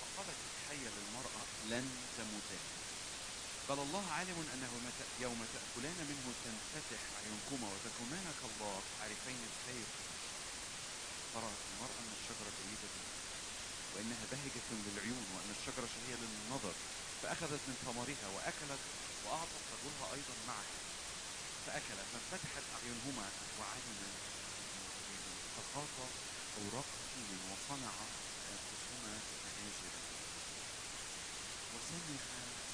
فقالت 0.00 0.38
الحية 0.48 0.88
للمرأة 0.96 1.42
لن 1.72 1.86
تموتا 2.18 2.58
بل 3.68 3.78
الله 3.86 4.04
عالم 4.16 4.38
أنه 4.54 4.72
يوم 5.20 5.40
تأكلان 5.54 5.98
منه 6.10 6.26
تنفتح 6.44 7.00
أعينكما 7.16 7.66
وتكونان 7.72 8.26
كالله 8.40 8.80
عارفين 9.02 9.40
الخير. 9.50 9.88
فرأت 11.34 11.60
المرأة 11.70 11.98
أن 12.02 12.10
الشجرة 12.18 12.52
جيدة 12.60 12.92
وإنها 13.94 14.24
بهجة 14.32 14.68
للعيون 14.86 15.24
وأن 15.34 15.50
الشجرة 15.56 15.86
شهية 15.94 16.16
للنظر. 16.22 16.74
فأخذت 17.22 17.62
من 17.68 17.76
ثمرها 17.86 18.28
وأكلت 18.34 18.82
وأعطت 19.24 19.64
رجلها 19.84 20.14
أيضا 20.14 20.34
معها 20.48 20.78
فأكل 21.66 21.98
فانفتحت 22.12 22.64
أعينهما 22.76 23.26
وعلما 23.58 24.10
فخاط 25.56 25.96
أوراق 26.58 26.88
التين 27.00 27.38
وصنع 27.52 27.94
لأنفسهما 28.44 29.14
منازلا 29.44 30.00
وسمع 31.74 32.20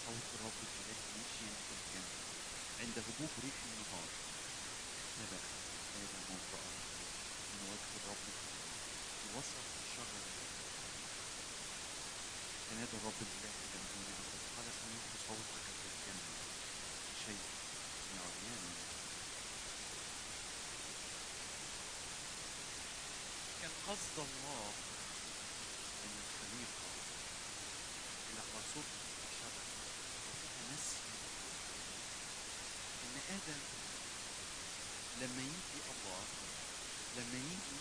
صوت 0.07 0.29
الرب 0.35 0.59
الإله 0.67 1.01
ماشيا 1.17 1.53
في 1.67 1.73
الجنة. 1.79 2.15
عند 2.81 2.97
هبوب 2.99 3.33
ريح 3.45 3.59
النهار. 3.69 4.09
نبأ 5.21 5.41
آدم 5.97 6.23
وامرأة 6.29 6.73
من 7.53 7.61
وجه 7.71 7.91
الرب. 7.99 8.25
في 9.21 9.27
وسط 9.39 9.65
الشجرة 9.85 10.25
فنادى 12.71 12.97
الرب 13.01 13.19
الإله 13.27 13.53
أين 13.65 13.85
أنت 13.99 14.21
قال 14.57 14.67
سمعت 14.81 15.13
صوتك 15.29 15.65
في 15.81 15.87
الجنة 15.93 16.33
شيء 17.27 17.43
من 17.43 17.53
عريان 17.85 18.04
كان 23.63 23.71
قصد 23.89 24.17
الله 24.19 24.73
إن 26.05 26.15
الخليقة 26.25 26.89
اللي 28.31 28.41
على 28.41 28.63
صوت 28.75 28.91
الشبك 29.29 29.69
وفيها 30.29 30.63
نسل 30.75 31.05
إن 33.05 33.15
آدم 33.37 33.61
لما 35.21 35.43
يجي 35.43 35.81
الله 35.95 36.25
لما 37.17 37.39
يجي 37.53 37.79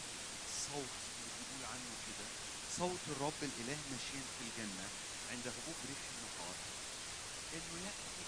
صوت 0.67 0.93
اللي 1.17 1.33
بيقول 1.39 1.63
عنه 1.73 1.91
كده 2.07 2.27
صوت 2.77 3.03
الرب 3.13 3.39
الإله 3.41 3.77
ماشيا 3.91 4.21
في 4.35 4.41
الجنة 4.47 4.87
عند 5.31 5.45
هبوب 5.47 5.79
ريح 5.89 6.01
النهار 6.13 6.55
إنه 7.53 7.75
يأتي 7.85 8.23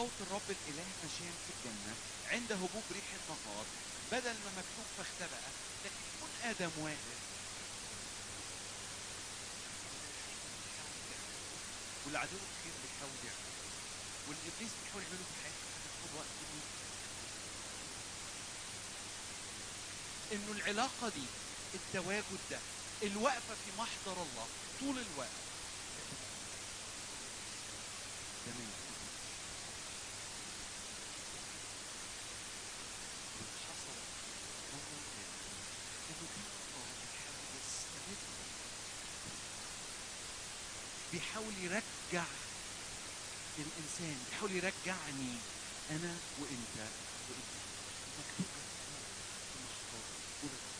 صوت 0.00 0.20
الرب 0.26 0.48
الاله 0.50 0.84
ماشيا 1.02 1.32
في 1.44 1.50
الجنة 1.56 1.94
عند 2.30 2.52
هبوب 2.52 2.82
ريح 2.92 3.04
النهار 3.20 3.64
بدل 4.12 4.34
ما 4.44 4.50
مكتوب 4.58 4.86
فاختبأ 4.96 5.40
لكن 5.84 6.48
آدم 6.50 6.70
واقف 6.78 7.18
والعدو 12.06 12.36
الخير 12.36 12.72
بيحاول 12.82 13.18
يعمله 13.24 13.54
والإبليس 14.28 14.72
بيحاول 14.84 15.02
يعمله 15.02 15.24
في 15.30 15.34
حياتك 15.42 15.70
هتاخد 15.76 16.10
وقت 16.18 16.34
إنه 20.32 20.52
العلاقة 20.52 21.08
دي 21.08 21.24
التواجد 21.74 22.38
ده 22.50 22.58
الوقفة 23.02 23.54
في 23.54 23.70
محضر 23.78 24.22
الله 24.22 24.46
طول 24.80 24.98
الوقت 24.98 25.38
ده 28.46 28.52
ما 28.58 28.60
ينفعش. 28.64 28.80
اللي 33.40 33.58
حصل 33.68 33.96
مرة 34.72 35.00
تانية 35.12 35.36
انه 36.10 36.26
في 36.34 36.40
الله 36.40 36.86
بيحاول 37.00 37.46
يستمد 37.60 38.22
بيحاول 41.40 41.54
يرجع 41.64 42.24
الإنسان 43.58 44.16
بيحاول 44.30 44.52
يرجعني 44.52 45.32
أنا 45.90 46.12
وإنت 46.40 46.76
وإنت. 47.28 47.52
طول 50.40 50.50
الوقت. 50.50 50.76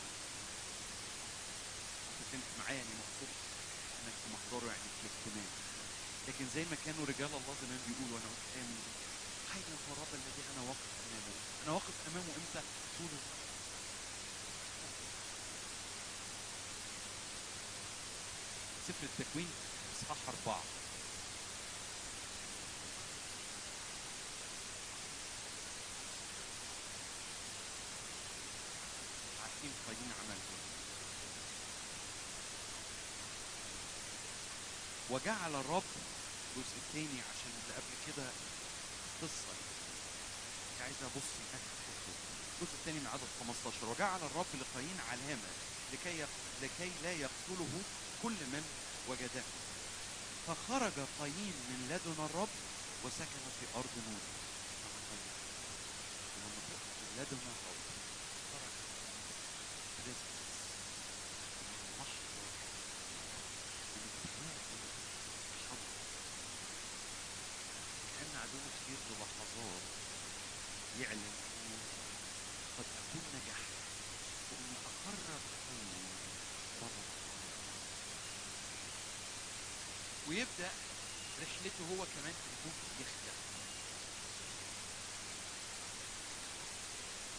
انت 2.21 2.29
فهمت 2.33 2.51
معايا 2.59 2.77
يعني 2.77 2.95
مقصود 3.01 3.33
إنك 4.01 4.15
في 4.23 4.27
محضره 4.35 4.67
يعني 4.73 4.89
في 4.97 5.07
الاجتماع. 5.07 5.49
لكن 6.29 6.45
زي 6.55 6.65
ما 6.71 6.77
كانوا 6.85 7.07
رجال 7.07 7.31
الله 7.39 7.55
زمان 7.63 7.81
بيقولوا 7.89 8.19
أنا 8.19 8.29
قلت 8.33 8.49
إيه 8.57 8.63
من 8.63 8.81
حي 9.53 9.61
هو 9.61 9.93
الرب 9.95 10.13
الذي 10.15 10.43
أنا 10.53 10.63
واقف 10.69 10.89
امامه 11.07 11.35
أنا 11.65 11.73
واقف 11.73 11.95
امامه 12.09 12.33
إمتى 12.41 12.63
طول 12.99 13.09
الوقت. 13.09 13.41
سفر 18.89 19.05
التكوين 19.11 19.51
اصحاح 20.01 20.19
اربعه 20.29 20.63
عارفين 29.43 29.71
قايين 29.87 30.11
عمل 30.21 30.39
إيه 30.51 30.61
وجعل 35.11 35.55
الرب 35.61 35.83
الجزء 36.57 36.77
الثاني 36.77 37.21
عشان 37.31 37.51
اللي 37.63 37.75
قبل 37.79 37.95
كده 38.07 38.27
قصة. 39.23 39.53
مش 40.75 40.83
عايز 40.83 40.97
أبص 41.03 41.31
هناك. 41.41 41.65
الجزء 42.61 42.75
الثاني 42.81 42.99
من 42.99 43.07
عدد 43.07 43.29
15 43.41 43.87
وجعل 43.89 44.21
الرب 44.23 44.47
لقايين 44.61 44.99
علامة 45.11 45.51
لكي 45.93 46.27
لكي 46.63 46.91
لا 47.03 47.13
يقتله 47.13 47.69
كل 48.23 48.37
من 48.53 48.65
وجده 49.09 49.43
فخرج 50.51 50.93
قايين 51.21 51.55
من 51.71 51.79
لدن 51.91 52.25
الرب 52.25 52.49
وسكن 53.05 53.43
في 53.61 53.67
أرض 53.77 53.95
نور. 54.09 54.25
لما 56.37 56.61
من 57.01 57.11
لدن 57.19 57.43
الرب 57.55 57.81
خرج 58.53 58.75
محضر 62.01 62.41
كأن 68.19 68.33
عدو 68.43 68.59
كتير 68.75 68.99
للحظات 69.09 69.83
يعلن 71.01 71.33
انه 71.61 71.81
قد 72.79 72.87
اكون 73.01 73.25
نجحت 73.35 73.71
واني 74.51 74.77
اقرر 74.91 75.41
اني 75.71 76.03
بره 76.81 77.05
ويبدا 80.29 80.71
رحلته 81.43 81.80
هو 81.91 81.97
كمان 81.97 82.35
في 82.65 82.71
يخدع 83.01 83.35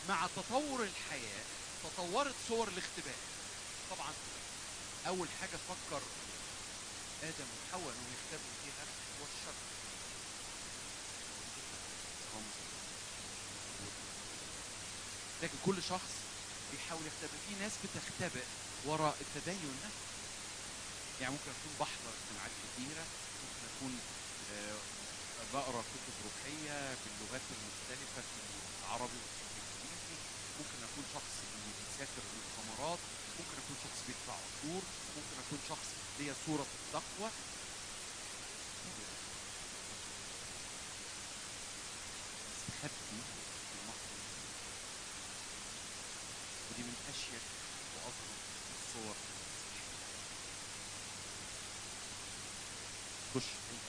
مع 0.09 0.27
تطور 0.35 0.83
الحياة 0.83 1.43
تطورت 1.83 2.35
صور 2.49 2.67
الاختباء. 2.67 3.15
طبعا 3.91 4.13
أول 5.07 5.27
حاجة 5.41 5.57
فكر 5.69 6.01
آدم 7.23 7.45
وحواء 7.57 7.93
إنهم 7.93 8.13
يختبئوا 8.13 8.55
فيها 8.63 8.85
هو 9.19 9.25
الشر. 9.25 9.53
لكن 15.43 15.57
كل 15.65 15.83
شخص 15.83 16.13
بيحاول 16.71 17.01
يختبئ. 17.07 17.37
في 17.49 17.55
ناس 17.63 17.71
بتختبئ 17.83 18.43
وراء 18.85 19.17
التدين 19.21 19.75
نفسه 19.85 20.11
يعني 21.21 21.33
ممكن 21.33 21.51
اكون 21.51 21.73
بحضر 21.79 22.13
اجتماعات 22.17 22.51
كتيره 22.63 23.03
ممكن 23.43 23.63
اكون 23.77 23.99
آه، 24.51 24.79
بقرا 25.53 25.81
كتب 25.81 26.15
روحية 26.25 26.77
باللغات 27.01 27.45
المختلفة 27.55 28.21
في 28.21 28.39
العربي 28.79 29.19
والانجليزي 29.23 30.17
ممكن 30.59 30.79
أكون 30.87 31.03
شخص 31.13 31.33
بيسافر 31.65 32.21
للمؤتمرات 32.31 32.99
ممكن 33.39 33.55
أكون 33.63 33.77
شخص 33.83 33.99
بيدفع 34.07 34.33
عطور 34.33 34.81
ممكن 35.17 35.35
أكون 35.47 35.59
شخص 35.69 35.87
ليا 36.19 36.33
صورة 36.45 36.63
في 36.63 36.75
التقوى. 36.75 37.31
في 42.81 43.75
المحضر. 43.81 44.21
ودي 46.69 46.83
من 46.83 46.95
أشيك 47.09 47.45
وأظهر 47.95 48.37
الصور. 48.75 49.15
خش 53.33 53.47
اي 53.71 53.80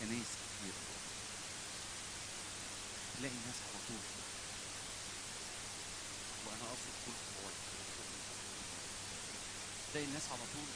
كنايس 0.00 0.30
كتير 0.40 0.74
تلاقي 3.18 3.34
ناس 3.46 3.58
على 3.68 3.78
طول. 3.88 4.04
وأنا 6.46 6.64
اقصد 6.70 6.94
كل 7.06 7.12
الطوائف 7.12 7.58
تلاقي 9.92 10.06
الناس 10.06 10.22
على 10.30 10.44
طول. 10.54 10.70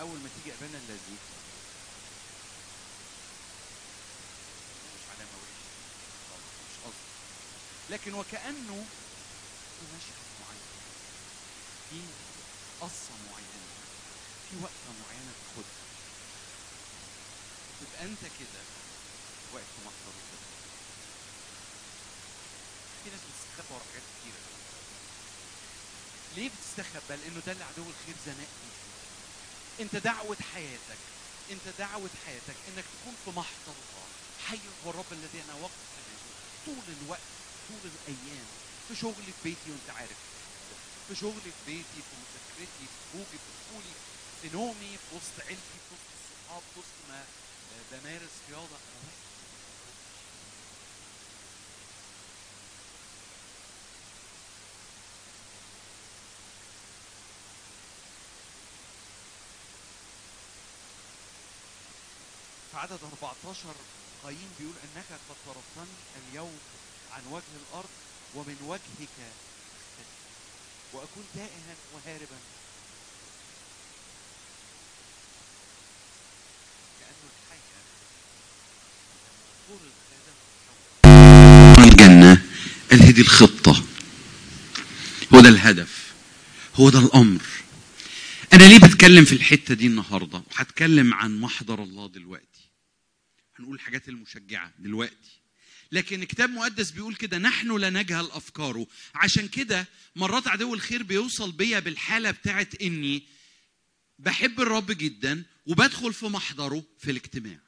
أول 0.00 0.18
ما 0.18 0.28
تيجي 0.34 0.54
ابانا 0.56 0.78
الذي 0.78 1.16
مش 4.94 5.02
علامة 5.10 5.36
وحشة. 5.42 5.66
مش 6.66 6.76
قصدي 6.84 7.06
لكن 7.90 8.14
وكأنه 8.14 8.84
في 9.76 9.84
مشهد 9.96 10.22
معين. 10.40 10.66
في 11.90 12.00
قصة 12.80 13.14
معينة. 13.30 13.66
في 14.50 14.56
وقفة 14.62 14.92
معينة 15.02 15.32
تاخدها. 15.42 15.85
تبقى 17.80 18.04
أنت 18.04 18.20
كده 18.38 18.60
واقف 19.52 19.66
في 19.76 19.80
محضر 19.86 20.14
كده 20.30 20.46
في 23.04 23.10
ناس 23.10 23.20
بتستخبى 23.28 23.74
ورا 23.74 23.84
حاجات 23.90 24.02
كتيرة. 24.20 24.40
ليه 26.36 26.50
بتستخبى؟ 26.54 27.16
لأنه 27.16 27.40
ده 27.46 27.52
اللي 27.52 27.64
عدو 27.64 27.82
الخير 27.82 28.14
زنقني. 28.26 28.72
أنت 29.80 29.96
دعوة 29.96 30.36
حياتك 30.54 31.00
أنت 31.50 31.66
دعوة 31.78 32.10
حياتك 32.26 32.56
إنك 32.68 32.84
تكون 32.94 33.14
في 33.24 33.30
محضر 33.30 33.76
الله. 33.82 34.06
حي 34.48 34.58
هو 34.84 34.90
الرب 34.90 35.12
الذي 35.12 35.42
أنا 35.44 35.54
واقف 35.54 35.82
امامه 35.98 36.32
طول 36.66 36.94
الوقت 37.02 37.28
طول 37.68 37.90
الأيام. 37.92 38.46
في 38.88 38.96
شغلي 38.96 39.32
في 39.36 39.42
بيتي 39.44 39.70
وأنت 39.70 39.90
عارف. 39.98 40.16
في 41.08 41.14
شغلي 41.16 41.50
في 41.56 41.62
بيتي 41.66 42.00
في 42.08 42.14
مذاكرتي 42.22 42.84
في 42.92 42.98
خروجي 43.12 43.38
في 43.44 43.50
دخولي 43.58 43.94
في 44.42 44.48
نومي 44.56 44.98
في 44.98 45.16
وسط 45.16 45.36
عيلتي 45.46 45.76
في 45.88 45.94
وسط 45.94 46.10
الصحاب 46.18 46.62
في 46.74 46.80
وسط 46.80 46.96
ما 47.08 47.24
بمارس 47.92 48.30
رياضه 48.50 48.66
أنا 48.66 49.10
في 62.70 62.76
عدد 62.76 62.98
14 63.22 63.74
قايين 64.24 64.50
بيقول 64.58 64.74
إنك 64.84 65.04
قد 65.10 65.36
طردتني 65.46 65.94
اليوم 66.28 66.58
عن 67.12 67.22
وجه 67.30 67.44
الأرض 67.68 67.88
ومن 68.34 68.56
وجهك. 68.68 69.32
وأكون 70.92 71.24
تائها 71.34 71.74
وهاربا. 71.94 72.55
الجنة 81.78 82.42
قال 82.90 83.02
هي 83.02 83.12
دي 83.12 83.20
الخطة. 83.20 83.84
هو 85.34 85.40
ده 85.40 85.48
الهدف. 85.48 86.14
هو 86.74 86.90
ده 86.90 86.98
الأمر. 86.98 87.42
أنا 88.52 88.64
ليه 88.64 88.78
بتكلم 88.78 89.24
في 89.24 89.32
الحتة 89.32 89.74
دي 89.74 89.86
النهاردة؟ 89.86 90.42
وهتكلم 90.52 91.14
عن 91.14 91.40
محضر 91.40 91.82
الله 91.82 92.08
دلوقتي. 92.08 92.70
هنقول 93.58 93.74
الحاجات 93.74 94.08
المشجعة 94.08 94.72
دلوقتي. 94.78 95.40
لكن 95.92 96.22
الكتاب 96.22 96.48
المقدس 96.50 96.90
بيقول 96.90 97.14
كده 97.14 97.38
نحن 97.38 97.76
لا 97.76 97.90
نجهل 97.90 98.30
أفكاره. 98.30 98.86
عشان 99.14 99.48
كده 99.48 99.86
مرات 100.16 100.48
عدو 100.48 100.74
الخير 100.74 101.02
بيوصل 101.02 101.52
بيا 101.52 101.78
بالحالة 101.78 102.30
بتاعت 102.30 102.74
إني 102.82 103.22
بحب 104.18 104.60
الرب 104.60 104.92
جدا 104.92 105.44
وبدخل 105.66 106.12
في 106.12 106.26
محضره 106.26 106.84
في 106.98 107.10
الاجتماع. 107.10 107.65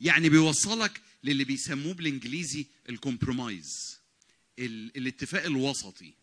يعني 0.00 0.28
بيوصلك 0.28 1.00
للي 1.24 1.44
بيسموه 1.44 1.94
بالإنجليزي 1.94 2.66
الكومبرومايز 2.88 3.98
ال- 4.58 4.96
الاتفاق 4.96 5.44
الوسطي. 5.44 6.14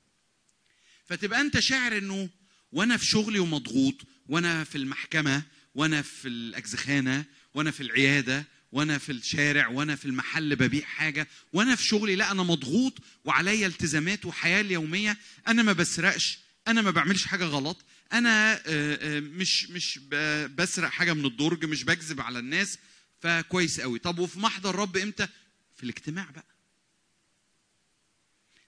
فتبقى 1.05 1.41
أنت 1.41 1.59
شاعر 1.59 1.97
إنه 1.97 2.29
وأنا 2.71 2.97
في 2.97 3.05
شغلي 3.05 3.39
ومضغوط 3.39 3.95
وأنا 4.27 4.63
في 4.63 4.77
المحكمة 4.77 5.43
وأنا 5.75 6.01
في 6.01 6.27
الأجزخانة 6.27 7.25
وأنا 7.53 7.71
في 7.71 7.81
العيادة 7.83 8.45
وأنا 8.71 8.97
في 8.97 9.11
الشارع 9.11 9.67
وأنا 9.67 9.95
في 9.95 10.05
المحل 10.05 10.55
ببيع 10.55 10.85
حاجة 10.85 11.27
وأنا 11.53 11.75
في 11.75 11.83
شغلي 11.85 12.15
لا 12.15 12.31
أنا 12.31 12.43
مضغوط 12.43 12.93
وعليا 13.25 13.67
التزامات 13.67 14.25
وحياة 14.25 14.61
اليومية 14.61 15.17
أنا 15.47 15.63
ما 15.63 15.73
بسرقش 15.73 16.39
أنا 16.67 16.81
ما 16.81 16.91
بعملش 16.91 17.25
حاجة 17.25 17.45
غلط 17.45 17.85
أنا 18.13 18.53
آه، 18.53 18.61
آه، 18.67 19.19
مش 19.19 19.69
مش 19.69 19.99
بسرق 20.55 20.89
حاجة 20.89 21.13
من 21.13 21.25
الدرج 21.25 21.65
مش 21.65 21.83
بكذب 21.83 22.21
على 22.21 22.39
الناس 22.39 22.77
فكويس 23.23 23.81
قوي. 23.81 23.99
طب 23.99 24.19
وفي 24.19 24.39
محضر 24.39 24.75
رب 24.75 24.97
إمتى؟ 24.97 25.27
في 25.75 25.83
الاجتماع 25.83 26.31
بقى. 26.31 26.45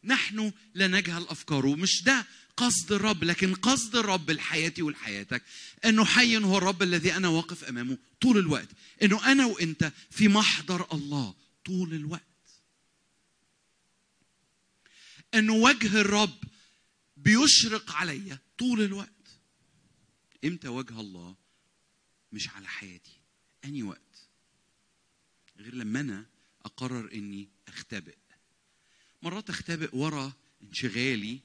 نحن 0.04 0.52
لا 0.74 0.88
نجهل 0.88 1.28
أفكاره. 1.28 1.76
مش 1.76 2.04
ده 2.04 2.26
قصد 2.58 2.92
الرب 2.92 3.24
لكن 3.24 3.56
قصد 3.56 3.96
الرب 3.96 4.32
لحياتي 4.32 4.82
ولحياتك 4.82 5.44
أنه 5.86 6.06
حي 6.06 6.38
هو 6.38 6.58
الرب 6.58 6.84
الذي 6.84 7.14
أنا 7.16 7.28
واقف 7.28 7.64
أمامه 7.64 7.98
طول 8.22 8.38
الوقت. 8.38 8.70
أنه 9.04 9.32
أنا 9.32 9.46
وإنت 9.46 9.92
في 10.12 10.28
محضر 10.28 10.94
الله 10.94 11.36
طول 11.66 11.94
الوقت. 11.94 12.22
أنه 15.34 15.54
وجه 15.54 16.02
الرب 16.02 16.44
بيشرق 17.18 17.92
عليا 17.92 18.40
طول 18.58 18.82
الوقت. 18.82 19.10
إمتى 20.46 20.68
وجه 20.68 21.00
الله؟ 21.00 21.36
مش 22.32 22.50
على 22.50 22.68
حياتي. 22.68 23.20
اني 23.66 23.84
وقت 23.84 24.05
غير 25.58 25.76
لما 25.76 26.00
أنا 26.00 26.26
أقرر 26.66 27.14
إني 27.14 27.50
أختبئ. 27.68 28.16
مرات 29.22 29.50
أختبئ 29.50 29.96
ورا 29.96 30.34
انشغالي 30.64 31.40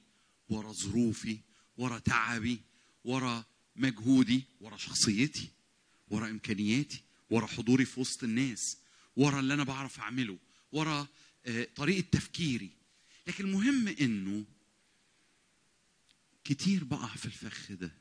ورا 0.49 0.73
ظروفي 0.73 1.39
ورا 1.77 1.99
تعبي 1.99 2.61
ورا 3.05 3.45
مجهودي 3.77 4.43
ورا 4.61 4.77
شخصيتي 4.77 5.49
ورا 6.09 6.31
إمكانياتي 6.31 7.03
ورا 7.31 7.47
حضوري 7.47 7.85
في 7.85 8.01
وسط 8.01 8.25
الناس 8.25 8.77
ورا 9.17 9.41
اللي 9.41 9.55
أنا 9.55 9.65
بعرف 9.65 10.01
أعمله 10.01 10.39
ورا 10.73 11.07
آه، 11.47 11.69
طريقة 11.77 12.07
تفكيري. 12.13 12.71
لكن 13.27 13.45
المهم 13.45 13.89
إنه 13.89 14.45
كتير 16.45 16.85
بقع 16.85 17.15
في 17.15 17.27
الفخ 17.27 17.73
ده. 17.73 17.93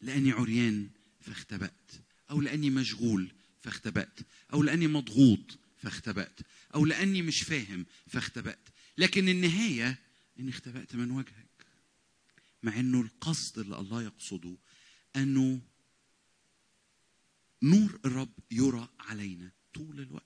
لأني 0.00 0.32
عريان 0.32 0.90
فاختبأت 1.20 1.92
أو 2.30 2.40
لأني 2.40 2.70
مشغول 2.70 3.32
فاختبأت. 3.60 4.20
أو 4.52 4.62
لأني 4.62 4.86
مضغوط 4.86 5.58
فاختبأت. 5.78 6.40
أو 6.74 6.84
لأني 6.84 7.22
مش 7.22 7.42
فاهم 7.42 7.86
فاختبأت. 8.06 8.68
لكن 8.98 9.28
النهاية 9.28 9.98
اني 10.38 10.50
اختبأت 10.50 10.94
من 10.94 11.10
وجهك. 11.10 11.66
مع 12.62 12.80
إنه 12.80 13.00
القصد 13.00 13.58
اللي 13.58 13.78
الله 13.78 14.02
يقصده 14.02 14.56
أنه 15.16 15.60
نور 17.62 18.00
الرب 18.04 18.32
يرى 18.50 18.88
علينا 19.00 19.52
طول 19.74 20.00
الوقت. 20.00 20.24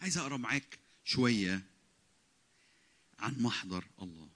عايز 0.00 0.18
أقرأ 0.18 0.36
معاك 0.36 0.78
شوية 1.04 1.62
عن 3.18 3.42
محضر 3.42 3.84
الله. 4.02 4.28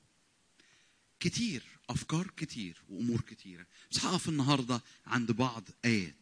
كتير 1.21 1.74
أفكار 1.89 2.31
كتير 2.37 2.83
وأمور 2.89 3.21
كتيرة. 3.21 3.67
بس 3.91 4.05
هقف 4.05 4.29
النهارده 4.29 4.81
عند 5.07 5.33
بعض 5.33 5.65
آيات. 5.85 6.15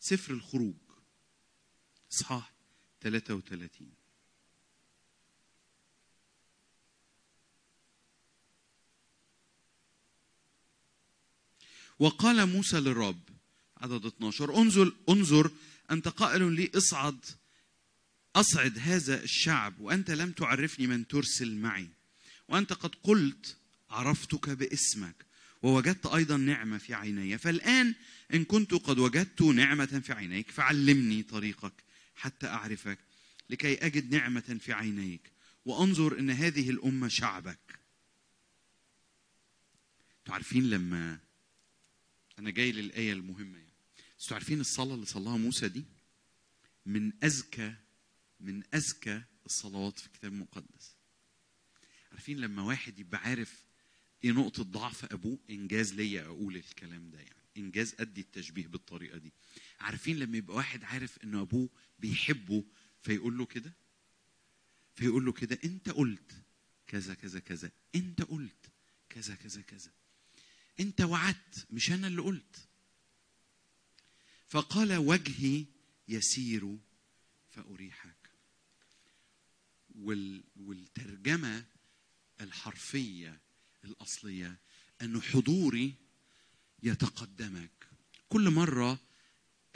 سفر 0.00 0.32
الخروج 0.34 0.74
إصحاح 2.12 2.52
33 3.00 3.92
وقال 11.98 12.46
موسى 12.46 12.80
للرب 12.80 13.20
عدد 13.76 14.06
12 14.06 14.56
انظر 14.56 14.92
انظر 15.08 15.50
أنت 15.90 16.08
قائل 16.08 16.52
لي 16.52 16.70
اصعد 16.76 17.24
أصعد 18.34 18.78
هذا 18.78 19.22
الشعب 19.22 19.80
وأنت 19.80 20.10
لم 20.10 20.32
تعرفني 20.32 20.86
من 20.86 21.06
ترسل 21.06 21.56
معي. 21.56 21.88
وأنت 22.48 22.72
قد 22.72 22.94
قلت 23.02 23.56
عرفتك 23.90 24.50
باسمك 24.50 25.14
ووجدت 25.62 26.06
أيضا 26.06 26.36
نعمة 26.36 26.78
في 26.78 26.94
عيني. 26.94 27.38
فالآن 27.38 27.94
إن 28.34 28.44
كنت 28.44 28.74
قد 28.74 28.98
وجدت 28.98 29.42
نعمة 29.42 30.02
في 30.04 30.12
عينيك 30.12 30.50
فعلمني 30.50 31.22
طريقك 31.22 31.72
حتى 32.16 32.46
أعرفك 32.46 32.98
لكي 33.50 33.74
أجد 33.74 34.14
نعمة 34.14 34.58
في 34.60 34.72
عينيك. 34.72 35.30
وأنظر 35.64 36.18
إن 36.18 36.30
هذه 36.30 36.70
الأمة 36.70 37.08
شعبك. 37.08 37.78
أنتوا 40.18 40.34
عارفين 40.34 40.70
لما 40.70 41.18
أنا 42.38 42.50
جاي 42.50 42.72
للآية 42.72 43.12
المهمة 43.12 43.58
يعني. 43.58 43.74
عارفين 44.30 44.60
الصلاة 44.60 44.94
اللي 44.94 45.06
صلاها 45.06 45.36
موسى 45.36 45.68
دي؟ 45.68 45.84
من 46.86 47.12
اذكى 47.24 47.74
من 48.40 48.62
اذكى 48.74 49.22
الصلوات 49.46 49.98
في 49.98 50.06
الكتاب 50.06 50.32
المقدس. 50.32 50.96
عارفين 52.12 52.40
لما 52.40 52.62
واحد 52.62 52.98
يبقى 52.98 53.20
عارف 53.20 53.64
إيه 54.24 54.30
نقطة 54.32 54.62
ضعف 54.62 55.04
أبوه؟ 55.12 55.38
إنجاز 55.50 55.94
ليا 55.94 56.26
أقول 56.26 56.56
الكلام 56.56 57.10
ده 57.10 57.18
يعني. 57.18 57.44
إنجاز 57.56 57.94
أدي 58.00 58.20
التشبيه 58.20 58.66
بالطريقة 58.66 59.18
دي. 59.18 59.32
عارفين 59.80 60.18
لما 60.18 60.36
يبقى 60.36 60.56
واحد 60.56 60.84
عارف 60.84 61.24
إن 61.24 61.34
أبوه 61.34 61.68
بيحبه 61.98 62.64
فيقول 63.02 63.38
له 63.38 63.46
كده؟ 63.46 63.72
فيقول 64.94 65.24
له 65.24 65.32
كده 65.32 65.58
أنت 65.64 65.90
قلت 65.90 66.32
كذا 66.86 67.14
كذا 67.14 67.40
كذا. 67.40 67.70
أنت 67.94 68.22
قلت 68.22 68.70
كذا 69.08 69.34
كذا 69.34 69.60
كذا. 69.62 69.90
أنت 70.80 71.00
وعدت 71.00 71.66
مش 71.70 71.90
أنا 71.90 72.06
اللي 72.06 72.22
قلت. 72.22 72.68
فقال 74.48 74.92
وجهي 74.96 75.64
يسير 76.08 76.64
وال 77.56 77.92
والترجمة 80.56 81.64
الحرفية 82.40 83.40
الأصلية 83.84 84.58
انه 85.02 85.20
حضوري 85.20 85.94
يتقدمك. 86.82 87.88
كل 88.28 88.50
مرة 88.50 89.00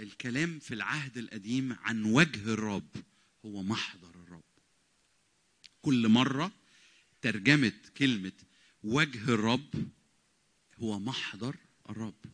الكلام 0.01 0.59
في 0.59 0.75
العهد 0.75 1.19
القديم 1.19 1.73
عن 1.73 2.05
وجه 2.05 2.53
الرب 2.53 2.89
هو 3.45 3.63
محضر 3.63 4.11
الرب. 4.11 4.43
كل 5.83 6.09
مرة 6.09 6.53
ترجمة 7.23 7.73
كلمة 7.97 8.33
وجه 8.83 9.25
الرب 9.25 9.91
هو 10.79 10.99
محضر 10.99 11.57
الرب. 11.89 12.25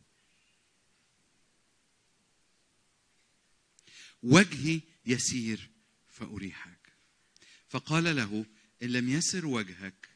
وجهي 4.22 4.80
يسير 5.06 5.70
فأريحك. 6.08 6.73
فقال 7.74 8.16
له 8.16 8.46
إن 8.82 8.88
لم 8.88 9.08
يسر 9.08 9.46
وجهك 9.46 10.08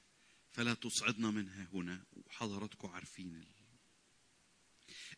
فلا 0.50 0.74
تصعدنا 0.74 1.30
منها 1.30 1.68
هنا 1.74 2.04
وحضراتكم 2.12 2.88
عارفين 2.88 3.34
ال- 3.36 3.46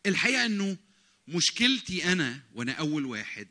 الحقيقة 0.05 0.45
أنه 0.45 0.77
مشكلتي 1.27 2.11
أنا 2.11 2.43
وأنا 2.53 2.71
أول 2.71 3.05
واحد 3.05 3.47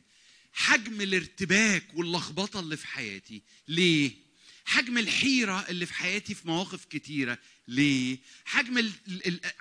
حجم 0.52 1.00
الارتباك 1.00 1.94
واللخبطة 1.94 2.60
اللي 2.60 2.76
في 2.76 2.86
حياتي 2.86 3.42
ليه؟ 3.68 4.16
حجم 4.64 4.98
الحيرة 4.98 5.68
اللي 5.68 5.86
في 5.86 5.94
حياتي 5.94 6.34
في 6.34 6.48
مواقف 6.48 6.84
كتيرة 6.84 7.38
ليه؟ 7.68 8.18
حجم 8.44 8.92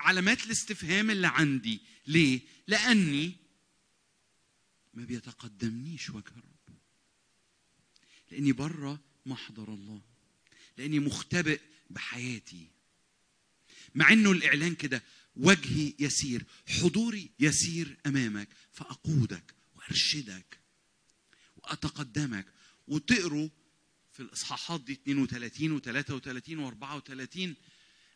علامات 0.00 0.46
الاستفهام 0.46 1.10
اللي 1.10 1.26
عندي 1.28 1.80
ليه؟ 2.06 2.40
لأني 2.66 3.36
ما 4.94 5.04
بيتقدمنيش 5.04 6.10
وجه 6.10 6.28
الرب 6.36 6.78
لأني 8.30 8.52
بره 8.52 9.09
محضر 9.26 9.74
الله. 9.74 10.00
لأني 10.78 10.98
مختبئ 10.98 11.60
بحياتي. 11.90 12.66
مع 13.94 14.12
إنه 14.12 14.32
الإعلان 14.32 14.74
كده 14.74 15.02
وجهي 15.36 15.94
يسير 15.98 16.44
حضوري 16.68 17.30
يسير 17.40 17.96
أمامك 18.06 18.48
فأقودك 18.72 19.54
وأرشدك 19.74 20.58
وأتقدمك. 21.56 22.46
وتقروا 22.88 23.48
في 24.12 24.20
الإصحاحات 24.20 24.80
دي 24.80 24.92
32 24.92 25.80
و33 25.80 26.72
و34 26.72 27.56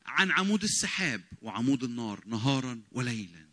عن 0.07 0.30
عمود 0.30 0.62
السحاب 0.62 1.24
وعمود 1.42 1.84
النار 1.84 2.22
نهارا 2.26 2.82
وليلا. 2.92 3.48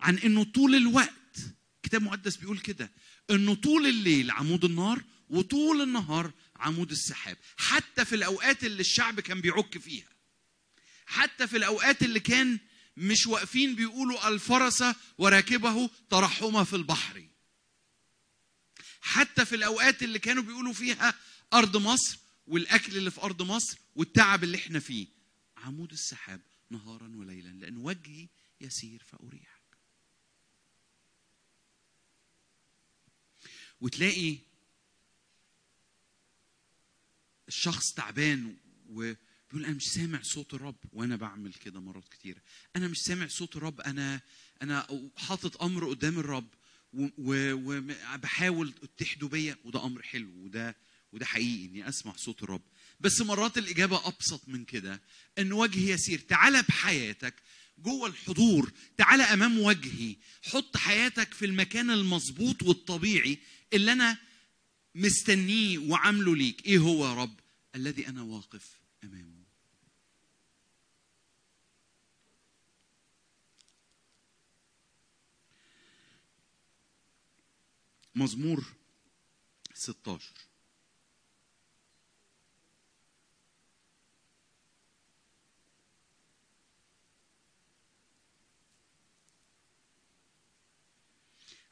عن 0.00 0.18
إنه 0.18 0.44
طول 0.44 0.74
الوقت 0.74 1.36
كتاب 1.82 2.02
مقدس 2.02 2.36
بيقول 2.36 2.58
كده 2.58 2.90
انه 3.30 3.54
طول 3.54 3.86
الليل 3.86 4.30
عمود 4.30 4.64
النار 4.64 5.02
وطول 5.30 5.80
النهار 5.82 6.32
عمود 6.56 6.90
السحاب. 6.90 7.36
حتى 7.56 8.04
في 8.04 8.14
الأوقات 8.14 8.64
اللي 8.64 8.80
الشعب 8.80 9.20
كان 9.20 9.40
بيعك 9.40 9.78
فيها. 9.78 10.08
حتى 11.06 11.46
في 11.46 11.56
الأوقات 11.56 12.02
اللي 12.02 12.20
كان 12.20 12.58
مش 12.96 13.26
واقفين 13.26 13.74
بيقولوا 13.74 14.28
الفرس 14.28 14.84
وراكبه 15.18 15.90
ترحما 16.10 16.64
في 16.64 16.76
البحر. 16.76 17.24
حتى 19.00 19.44
في 19.44 19.56
الأوقات 19.56 20.02
اللي 20.02 20.18
كانوا 20.18 20.42
بيقولوا 20.42 20.72
فيها 20.72 21.14
أرض 21.52 21.76
مصر 21.76 22.18
والأكل 22.46 22.96
اللي 22.96 23.10
في 23.10 23.22
أرض 23.22 23.42
مصر 23.42 23.78
والتعب 23.94 24.44
اللي 24.44 24.58
إحنا 24.58 24.80
فيه. 24.80 25.06
عمود 25.56 25.92
السحاب 25.92 26.40
نهارا 26.70 27.12
وليلا 27.16 27.48
لأن 27.48 27.76
وجهي 27.76 28.28
يسير 28.60 29.02
فاريحك 29.06 29.57
وتلاقي 33.80 34.36
الشخص 37.48 37.92
تعبان 37.92 38.56
وبيقول 38.88 39.64
أنا 39.64 39.74
مش 39.74 39.84
سامع 39.84 40.22
صوت 40.22 40.54
الرب 40.54 40.76
وأنا 40.92 41.16
بعمل 41.16 41.54
كده 41.54 41.80
مرات 41.80 42.08
كتيره 42.08 42.40
أنا 42.76 42.88
مش 42.88 42.98
سامع 42.98 43.28
صوت 43.28 43.56
الرب 43.56 43.80
أنا 43.80 44.20
أنا 44.62 45.10
حاطط 45.16 45.62
أمر 45.62 45.88
قدام 45.88 46.18
الرب 46.18 46.48
وبحاول 47.18 48.74
اتحدوا 48.82 49.28
بيا 49.28 49.56
وده 49.64 49.84
أمر 49.84 50.02
حلو 50.02 50.44
وده 50.44 50.76
وده 51.12 51.26
حقيقي 51.26 51.64
إني 51.64 51.88
أسمع 51.88 52.16
صوت 52.16 52.42
الرب. 52.42 52.62
بس 53.00 53.20
مرات 53.20 53.58
الإجابة 53.58 54.08
أبسط 54.08 54.48
من 54.48 54.64
كده 54.64 55.02
إن 55.38 55.52
وجهي 55.52 55.90
يسير. 55.90 56.18
تعالى 56.18 56.62
بحياتك 56.62 57.34
جوه 57.78 58.08
الحضور 58.08 58.72
تعالى 58.96 59.22
أمام 59.22 59.58
وجهي. 59.58 60.16
حط 60.42 60.76
حياتك 60.76 61.34
في 61.34 61.44
المكان 61.44 61.90
المظبوط 61.90 62.62
والطبيعي 62.62 63.38
اللي 63.72 63.92
أنا 63.92 64.18
مستنيه 64.94 65.78
وعامله 65.78 66.36
ليك. 66.36 66.66
إيه 66.66 66.78
هو 66.78 67.06
يا 67.06 67.14
رب؟ 67.14 67.34
الذي 67.74 68.08
أنا 68.08 68.22
واقف 68.22 68.80
أمامه. 69.04 69.38
مزمور 78.14 78.64
16 79.74 80.32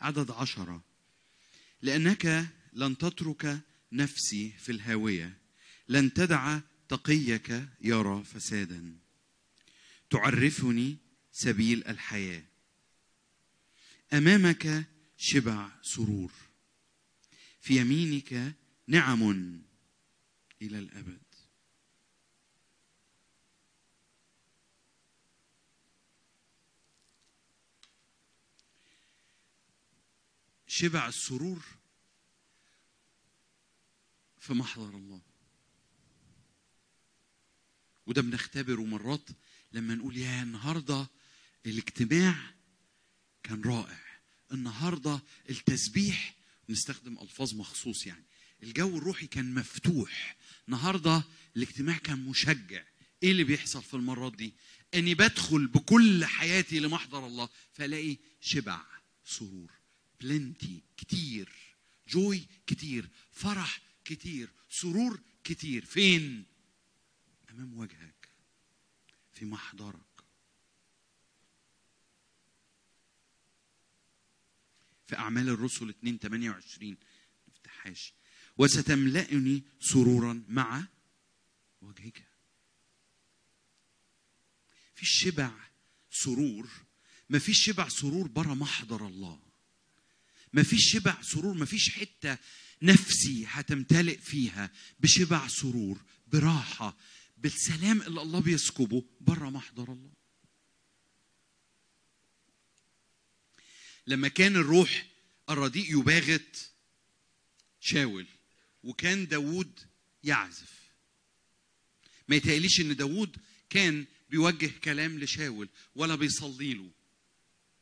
عدد 0.00 0.30
عشرة. 0.30 0.80
لأنك 1.86 2.48
لن 2.72 2.98
تترك 2.98 3.60
نفسي 3.92 4.50
في 4.58 4.72
الهاوية. 4.72 5.38
لن 5.88 6.12
تدع 6.12 6.60
تقيك 6.88 7.68
يرى 7.80 8.24
فسادا. 8.24 8.98
تعرفني 10.10 10.96
سبيل 11.32 11.86
الحياة. 11.86 12.42
أمامك 14.12 14.84
شبع 15.16 15.70
سرور. 15.82 16.32
في 17.60 17.76
يمينك 17.76 18.54
نعم 18.86 19.22
إلى 20.62 20.78
الأبد. 20.78 21.25
شبع 30.78 31.08
السرور 31.08 31.64
في 34.40 34.54
محضر 34.54 34.96
الله. 34.96 35.20
وده 38.06 38.22
بنختبره 38.22 38.84
مرات 38.84 39.28
لما 39.72 39.94
نقول 39.94 40.16
يا 40.16 40.42
النهارده 40.42 41.10
الاجتماع 41.66 42.54
كان 43.42 43.62
رائع 43.62 44.00
النهارده 44.52 45.22
التسبيح 45.50 46.34
نستخدم 46.68 47.18
ألفاظ 47.18 47.54
مخصوص 47.54 48.06
يعني 48.06 48.24
الجو 48.62 48.98
الروحي 48.98 49.26
كان 49.26 49.54
مفتوح 49.54 50.36
النهارده 50.68 51.24
الاجتماع 51.56 51.98
كان 51.98 52.18
مشجع. 52.18 52.84
إيه 53.22 53.30
اللي 53.30 53.44
بيحصل 53.44 53.82
في 53.82 53.94
المرات 53.94 54.36
دي؟ 54.36 54.54
إني 54.94 55.14
بدخل 55.14 55.66
بكل 55.66 56.24
حياتي 56.24 56.80
لمحضر 56.80 57.26
الله 57.26 57.48
فألاقي 57.72 58.16
شبع 58.40 58.84
سرور. 59.24 59.75
بلنتي 60.20 60.82
كتير. 60.96 61.52
جوي 62.08 62.46
كتير. 62.66 63.08
فرح 63.32 63.80
كتير. 64.04 64.50
سرور 64.70 65.20
كتير. 65.44 65.84
فين؟ 65.84 66.44
أمام 67.50 67.78
وجهك. 67.78 68.28
في 69.32 69.44
محضرك. 69.44 70.00
في 75.06 75.18
أعمال 75.18 75.48
الرسل 75.48 75.88
2 75.88 76.18
28 76.18 76.96
نفتحهاش 77.48 78.12
وستملأني 78.58 79.62
سرورا 79.80 80.44
مع 80.48 80.86
وجهك. 81.82 82.26
في 84.94 85.06
شبع 85.06 85.50
سرور. 86.10 86.68
ما 87.28 87.38
فيش 87.38 87.64
شبع 87.64 87.88
سرور 87.88 88.28
بره 88.28 88.54
محضر 88.54 89.06
الله. 89.06 89.45
ما 90.56 90.62
فيش 90.62 90.92
شبع 90.92 91.22
سرور 91.22 91.54
ما 91.54 91.64
فيش 91.64 91.90
حتة 91.90 92.38
نفسي 92.82 93.44
هتمتلئ 93.48 94.18
فيها 94.18 94.70
بشبع 95.00 95.48
سرور 95.48 95.98
براحة 96.26 96.96
بالسلام 97.36 98.02
اللي 98.02 98.22
الله 98.22 98.40
بيسكبه 98.40 99.04
بره 99.20 99.50
محضر 99.50 99.92
الله. 99.92 100.10
لما 104.06 104.28
كان 104.28 104.56
الروح 104.56 105.06
الرديء 105.50 105.98
يباغت 105.98 106.70
شاول 107.80 108.26
وكان 108.82 109.26
داوود 109.26 109.80
يعزف. 110.24 110.72
ما 112.28 112.36
يتهيأليش 112.36 112.80
إن 112.80 112.96
داوود 112.96 113.36
كان 113.70 114.04
بيوجه 114.30 114.70
كلام 114.84 115.18
لشاول 115.18 115.68
ولا 115.94 116.14
بيصلي 116.14 116.74
له 116.74 116.90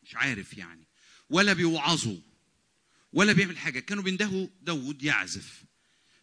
مش 0.02 0.14
عارف 0.14 0.58
يعني 0.58 0.84
ولا 1.30 1.52
بيوعظه. 1.52 2.33
ولا 3.14 3.32
بيعمل 3.32 3.58
حاجة. 3.58 3.80
كانوا 3.80 4.02
بيندهوا 4.02 4.48
داوود 4.62 5.02
يعزف. 5.02 5.64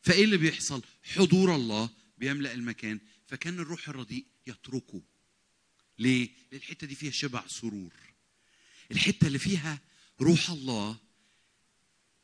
فإيه 0.02 0.24
اللي 0.24 0.38
بيحصل؟ 0.38 0.82
حضور 1.04 1.56
الله 1.56 1.90
بيملأ 2.18 2.54
المكان 2.54 3.00
فكان 3.28 3.60
الروح 3.60 3.90
الرديء 3.90 4.26
يتركه. 4.48 5.02
ليه؟ 6.00 6.30
الحتة 6.54 6.88
دي 6.88 6.96
فيها 6.96 7.12
شبع 7.12 7.48
سرور. 7.48 7.94
الحتة 8.92 9.28
اللي 9.28 9.40
فيها 9.40 9.80
روح 10.22 10.50
الله 10.50 10.98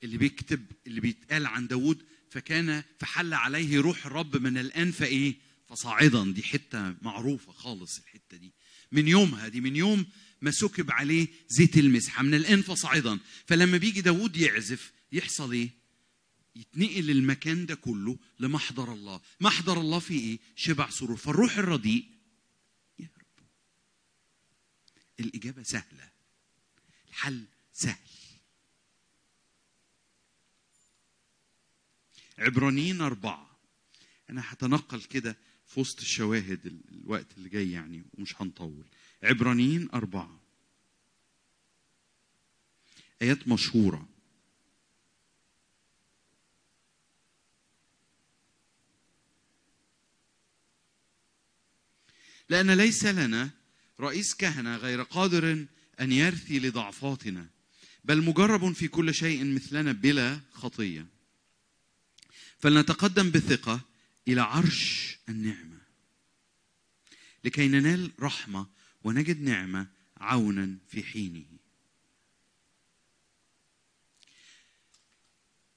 اللي 0.03 0.17
بيكتب 0.17 0.65
اللي 0.87 1.01
بيتقال 1.01 1.45
عن 1.45 1.67
داوود 1.67 2.05
فكان 2.29 2.83
فحل 2.99 3.33
عليه 3.33 3.79
روح 3.79 4.05
الرب 4.05 4.37
من 4.37 4.57
الآن 4.57 4.91
فإيه؟ 4.91 5.35
فصاعدا. 5.69 6.31
دي 6.31 6.43
حتة 6.43 6.95
معروفة 7.01 7.51
خالص 7.51 7.99
الحتة 7.99 8.37
دي. 8.37 8.53
من 8.91 9.07
يومها 9.07 9.47
دي 9.47 9.61
من 9.61 9.75
يوم 9.75 10.05
ما 10.41 10.51
سكب 10.51 10.91
عليه 10.91 11.27
زيت 11.47 11.77
المسحه 11.77 12.23
من 12.23 12.33
الان 12.33 12.61
فصاعدا 12.61 13.19
فلما 13.45 13.77
بيجي 13.77 14.01
داوود 14.01 14.37
يعزف 14.37 14.91
يحصل 15.11 15.51
إيه؟ 15.51 15.69
يتنقل 16.55 17.09
المكان 17.11 17.65
ده 17.65 17.75
كله 17.75 18.17
لمحضر 18.39 18.93
الله. 18.93 19.21
محضر 19.39 19.79
الله 19.81 19.99
فيه 19.99 20.19
إيه؟ 20.31 20.39
شبع 20.55 20.89
سرور. 20.89 21.17
فالروح 21.17 21.57
الرديء 21.57 22.05
يهرب 22.99 23.25
الإجابة 25.19 25.63
سهلة. 25.63 26.09
الحل 27.09 27.43
سهل. 27.73 27.97
عبرانيين 32.37 33.01
أربعة. 33.01 33.57
أنا 34.29 34.43
هتنقل 34.45 35.01
كده 35.03 35.37
في 35.67 35.79
وسط 35.79 35.99
الشواهد 35.99 36.65
ال- 36.65 36.81
الوقت 37.01 37.27
اللي 37.37 37.49
جاي 37.49 37.71
يعني 37.71 38.03
ومش 38.13 38.41
هنطول. 38.41 38.85
عبرانيين 39.23 39.89
أربعة. 39.93 40.39
آيات 43.21 43.47
مشهورة. 43.47 44.07
لأن 52.49 52.71
ليس 52.71 53.05
لنا 53.05 53.49
رئيس 53.99 54.35
كهنة 54.35 54.75
غير 54.77 55.01
قادر 55.01 55.65
أن 55.99 56.11
يرثي 56.11 56.59
لضعفاتنا 56.59 57.49
بل 58.03 58.23
مجرب 58.23 58.71
في 58.71 58.87
كل 58.87 59.13
شيء 59.13 59.43
مثلنا 59.43 59.91
بلا 59.91 60.39
خطية. 60.51 61.07
فلنتقدم 62.59 63.31
بثقة 63.31 63.81
إلى 64.27 64.41
عرش 64.41 65.17
النعمة. 65.29 65.77
لكي 67.43 67.67
ننال 67.67 68.11
رحمة 68.19 68.67
ونجد 69.03 69.41
نعمة 69.41 69.87
عونا 70.17 70.77
في 70.87 71.03
حينه. 71.03 71.45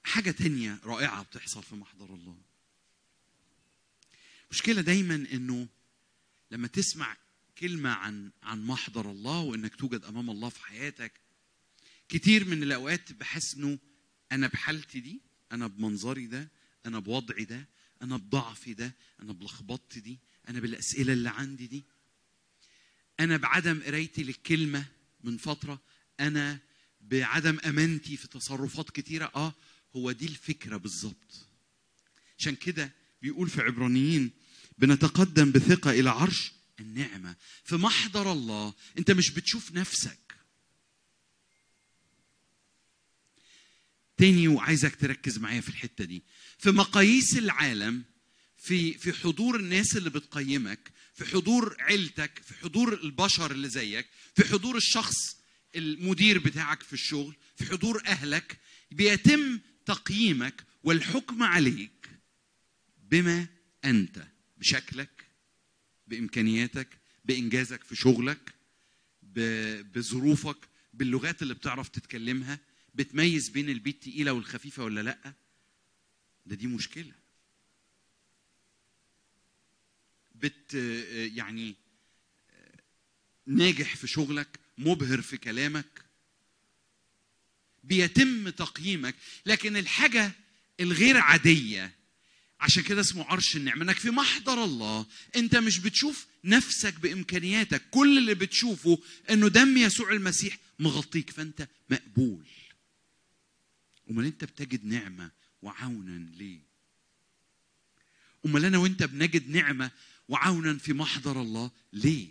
حاجة 0.03 0.31
تانية 0.31 0.79
رائعة 0.83 1.23
بتحصل 1.23 1.63
في 1.63 1.75
محضر 1.75 2.13
الله. 2.13 2.41
مشكلة 4.51 4.81
دايما 4.81 5.15
إنه 5.15 5.67
لما 6.51 6.67
تسمع 6.67 7.17
كلمة 7.57 7.89
عن 7.89 8.31
عن 8.43 8.63
محضر 8.63 9.11
الله 9.11 9.39
وإنك 9.39 9.75
توجد 9.75 10.03
أمام 10.05 10.29
الله 10.29 10.49
في 10.49 10.65
حياتك 10.65 11.21
كتير 12.09 12.45
من 12.45 12.63
الأوقات 12.63 13.11
بحس 13.11 13.55
إنه 13.55 13.79
أنا 14.31 14.47
بحالتي 14.47 14.99
دي 14.99 15.21
أنا 15.51 15.67
بمنظري 15.67 16.27
ده 16.27 16.51
أنا 16.85 16.99
بوضعي 16.99 17.45
ده 17.45 17.67
أنا 18.01 18.17
بضعفي 18.17 18.73
ده 18.73 18.95
أنا 19.21 19.33
بلخبطتي 19.33 19.99
دي 19.99 20.19
أنا 20.49 20.59
بالأسئلة 20.59 21.13
اللي 21.13 21.29
عندي 21.29 21.67
دي. 21.67 21.83
أنا 23.23 23.37
بعدم 23.37 23.83
قرايتي 23.83 24.23
للكلمة 24.23 24.85
من 25.23 25.37
فترة 25.37 25.81
أنا 26.19 26.59
بعدم 27.01 27.59
أمانتي 27.65 28.17
في 28.17 28.27
تصرفات 28.27 28.89
كتيرة. 28.89 29.31
آه 29.35 29.53
هو 29.95 30.11
دي 30.11 30.25
الفكرة 30.25 30.77
بالظبط. 30.77 31.47
عشان 32.39 32.55
كده 32.55 32.91
بيقول 33.21 33.49
في 33.49 33.61
عبرانيين 33.61 34.31
بنتقدم 34.77 35.51
بثقة 35.51 35.91
إلى 35.91 36.09
عرش 36.09 36.51
النعمة. 36.79 37.35
في 37.63 37.75
محضر 37.75 38.31
الله 38.31 38.73
أنت 38.97 39.11
مش 39.11 39.29
بتشوف 39.29 39.71
نفسك. 39.71 40.17
تاني 44.17 44.47
وعايزك 44.47 44.95
تركز 44.95 45.37
معايا 45.37 45.61
في 45.61 45.69
الحتة 45.69 46.05
دي. 46.05 46.23
في 46.57 46.71
مقاييس 46.71 47.37
العالم 47.37 48.03
في 48.61 48.93
في 48.93 49.13
حضور 49.13 49.55
الناس 49.59 49.97
اللي 49.97 50.09
بتقيمك 50.09 50.91
في 51.13 51.25
حضور 51.25 51.75
عيلتك 51.79 52.41
في 52.43 52.53
حضور 52.53 52.93
البشر 52.93 53.51
اللي 53.51 53.69
زيك 53.69 54.07
في 54.35 54.43
حضور 54.43 54.77
الشخص 54.77 55.15
المدير 55.75 56.39
بتاعك 56.39 56.83
في 56.83 56.93
الشغل 56.93 57.35
في 57.55 57.65
حضور 57.65 58.01
أهلك 58.05 58.57
بيتم 58.91 59.59
تقييمك 59.85 60.63
والحكم 60.83 61.43
عليك 61.43 62.09
بما 63.11 63.47
أنت 63.85 64.27
بشكلك 64.57 65.25
بإمكانياتك 66.07 66.87
بإنجازك 67.25 67.83
في 67.83 67.95
شغلك 67.95 68.53
بظروفك 69.93 70.57
باللغات 70.93 71.41
اللي 71.41 71.53
بتعرف 71.53 71.89
تتكلمها 71.89 72.59
بتميز 72.95 73.49
بين 73.49 73.69
البيت 73.69 73.95
التقيلة 74.07 74.33
والخفيفة 74.33 74.83
ولا 74.83 75.01
لأ؟ 75.01 75.33
ده 76.45 76.55
دي 76.55 76.67
مشكلة. 76.67 77.20
بت 80.41 80.73
يعني 81.35 81.75
ناجح 83.45 83.95
في 83.95 84.07
شغلك 84.07 84.59
مبهر 84.77 85.21
في 85.21 85.37
كلامك 85.37 86.05
بيتم 87.83 88.49
تقييمك. 88.49 89.15
لكن 89.45 89.77
الحاجة 89.77 90.31
الغير 90.79 91.17
عادية 91.17 91.95
عشان 92.59 92.83
كده 92.83 93.01
اسمه 93.01 93.25
عرش 93.25 93.55
النعمه 93.55 93.83
إنك 93.83 93.95
في 93.97 94.09
محضر 94.09 94.63
الله 94.63 95.05
أنت 95.35 95.55
مش 95.55 95.79
بتشوف 95.79 96.27
نفسك 96.43 96.99
بإمكانياتك. 96.99 97.81
كل 97.91 98.17
اللي 98.17 98.35
بتشوفه 98.35 98.99
إنه 99.29 99.47
دم 99.47 99.77
يسوع 99.77 100.11
المسيح 100.11 100.57
مغطيك 100.79 101.29
فأنت 101.29 101.67
مقبول. 101.89 102.45
أمال 104.09 104.25
أنت 104.25 104.43
بتجد 104.43 104.85
نعمة 104.85 105.31
وعونا 105.61 106.29
ليه؟ 106.35 106.59
أمال 108.45 108.65
أنا 108.65 108.77
وأنت 108.77 109.03
بنجد 109.03 109.49
نعمة 109.49 109.91
وعونا 110.31 110.77
في 110.77 110.93
محضر 110.93 111.41
الله. 111.41 111.71
ليه؟ 111.93 112.27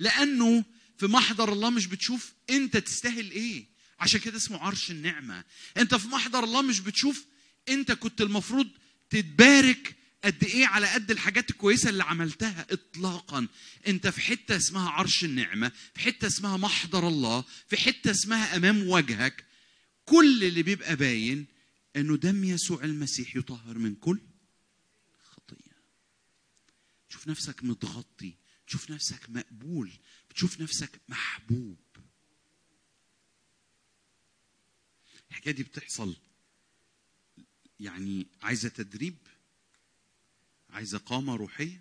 لأنه 0.00 0.64
في 0.98 1.06
محضر 1.06 1.52
الله 1.52 1.70
مش 1.70 1.86
بتشوف 1.86 2.32
أنت 2.50 2.76
تستاهل 2.76 3.30
إيه. 3.30 3.66
عشان 4.00 4.20
كده 4.20 4.36
اسمه 4.36 4.58
عرش 4.58 4.90
النعمة. 4.90 5.44
أنت 5.76 5.94
في 5.94 6.08
محضر 6.08 6.44
الله 6.44 6.62
مش 6.62 6.80
بتشوف 6.80 7.24
أنت 7.68 7.92
كنت 7.92 8.20
المفروض 8.20 8.68
تتبارك 9.10 9.96
قد 10.24 10.44
إيه 10.44 10.66
على 10.66 10.86
قد 10.86 11.10
الحاجات 11.10 11.50
الكويسة 11.50 11.90
اللي 11.90 12.04
عملتها 12.04 12.66
اطلاقا. 12.70 13.46
أنت 13.86 14.06
في 14.08 14.20
حتة 14.20 14.56
اسمها 14.56 14.90
عرش 14.90 15.24
النعمة 15.24 15.72
في 15.94 16.00
حتة 16.00 16.26
اسمها 16.26 16.56
محضر 16.56 17.08
الله 17.08 17.44
في 17.68 17.76
حتة 17.76 18.10
اسمها 18.10 18.56
أمام 18.56 18.88
وجهك. 18.88 19.44
كل 20.04 20.44
اللي 20.44 20.62
بيبقى 20.62 20.96
باين 20.96 21.46
إنه 21.96 22.16
دم 22.16 22.44
يسوع 22.44 22.84
المسيح 22.84 23.36
يطهر 23.36 23.78
من 23.78 23.94
كل 23.94 24.20
تشوف 27.14 27.28
نفسك 27.28 27.64
متغطي 27.64 28.34
تشوف 28.66 28.90
نفسك 28.90 29.30
مقبول 29.30 29.92
بتشوف 30.30 30.60
نفسك 30.60 31.00
محبوب. 31.08 31.76
الحكاية 35.30 35.54
دي 35.54 35.62
بتحصل 35.62 36.16
يعني 37.80 38.26
عايزة 38.42 38.68
تدريب 38.68 39.16
عايزة 40.70 40.98
قامة 40.98 41.36
روحية؟ 41.36 41.80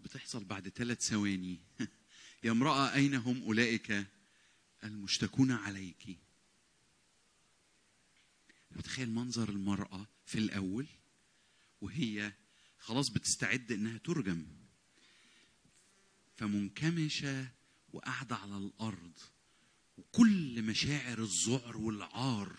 بتحصل 0.00 0.44
بعد 0.44 0.68
ثلاث 0.68 1.02
ثواني. 1.02 1.58
يا 2.44 2.50
امرأة 2.50 2.94
أين 2.94 3.14
هم 3.14 3.42
أولئك 3.42 4.06
المشتكون 4.84 5.52
عليك؟ 5.52 6.18
بتخيل 8.70 9.10
منظر 9.10 9.48
المرأة 9.48 10.06
في 10.26 10.38
الأول. 10.38 10.86
وهي 11.80 12.32
خلاص 12.78 13.08
بتستعد 13.08 13.72
إنها 13.72 13.98
ترجم. 13.98 14.46
فمنكمشة 16.36 17.48
وقاعدة 17.92 18.36
على 18.36 18.56
الأرض 18.56 19.18
وكل 19.98 20.62
مشاعر 20.62 21.22
الذعر 21.22 21.76
والعار 21.76 22.56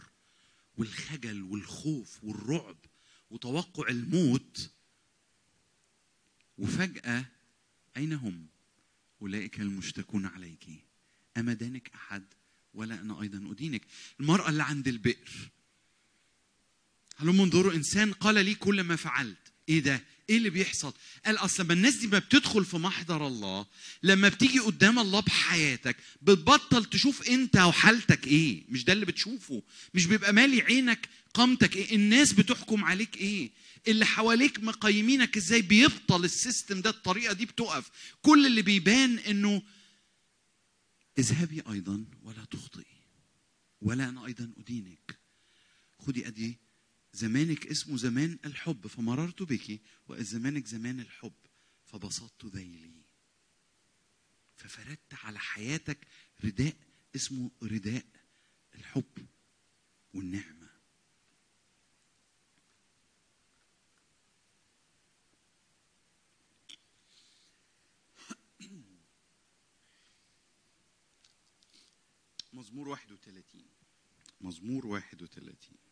والخجل 0.77 1.41
والخوف 1.43 2.23
والرعب 2.23 2.77
وتوقع 3.31 3.89
الموت 3.89 4.71
وفجأة 6.57 7.25
أين 7.97 8.13
هم؟ 8.13 8.47
أولئك 9.21 9.59
المشتكون 9.59 10.25
عليك. 10.25 10.67
أما 11.37 11.53
دانك 11.53 11.89
أحد 11.93 12.23
ولا 12.73 13.01
أنا 13.01 13.21
أيضا 13.21 13.51
أدينك. 13.51 13.85
المرأة 14.19 14.49
اللي 14.49 14.63
عند 14.63 14.87
البئر. 14.87 15.49
هلم 17.17 17.41
انظروا 17.41 17.73
إنسان 17.73 18.13
قال 18.13 18.35
لي 18.45 18.55
كل 18.55 18.81
ما 18.81 18.95
فعلت 18.95 19.37
إيه 19.69 19.79
ده؟ 19.79 20.03
إيه 20.29 20.37
اللي 20.37 20.49
بيحصل؟ 20.49 20.93
قال 21.25 21.37
أصل 21.37 21.63
لما 21.63 21.73
الناس 21.73 21.95
دي 21.95 22.07
ما 22.07 22.19
بتدخل 22.19 22.65
في 22.65 22.77
محضر 22.77 23.27
الله 23.27 23.65
لما 24.03 24.29
بتيجي 24.29 24.59
قدام 24.59 24.99
الله 24.99 25.19
بحياتك 25.19 25.97
بتبطل 26.21 26.85
تشوف 26.85 27.29
أنت 27.29 27.57
وحالتك 27.57 28.27
إيه؟ 28.27 28.63
مش 28.69 28.83
ده 28.83 28.93
اللي 28.93 29.05
بتشوفه 29.05 29.63
مش 29.93 30.05
بيبقى 30.05 30.33
مالي 30.33 30.61
عينك 30.61 31.09
قامتك 31.33 31.75
إيه؟ 31.75 31.95
الناس 31.95 32.33
بتحكم 32.33 32.83
عليك 32.83 33.17
إيه؟ 33.17 33.51
اللي 33.87 34.05
حواليك 34.05 34.59
مقيمينك 34.59 35.37
إزاي 35.37 35.61
بيبطل 35.61 36.23
السيستم 36.25 36.81
ده 36.81 36.89
الطريقة 36.89 37.33
دي 37.33 37.45
بتقف 37.45 37.89
كل 38.21 38.45
اللي 38.45 38.61
بيبان 38.61 39.19
إنه 39.19 39.61
اذهبي 41.19 41.61
أيضا 41.71 42.05
ولا 42.23 42.45
تخطئي 42.51 42.97
ولا 43.81 44.09
أنا 44.09 44.25
أيضا 44.25 44.51
أدينك 44.59 45.19
خدي 45.99 46.27
أدي 46.27 46.57
زمانك 47.17 47.67
اسمه 47.67 47.97
زمان 47.97 48.39
الحب 48.45 48.87
فمررت 48.87 49.43
بك 49.43 49.81
وزمانك 50.07 50.67
زمان 50.67 50.99
الحب 50.99 51.33
فبسطت 51.85 52.45
ذيلي. 52.45 53.01
ففردت 54.55 55.13
على 55.13 55.39
حياتك 55.39 56.07
رداء 56.43 56.75
اسمه 57.15 57.51
رداء 57.63 58.05
الحب 58.75 59.27
والنعمة. 60.13 60.67
مزمور 72.53 72.87
31 72.87 73.65
مزمور 74.41 74.85
31 74.85 75.86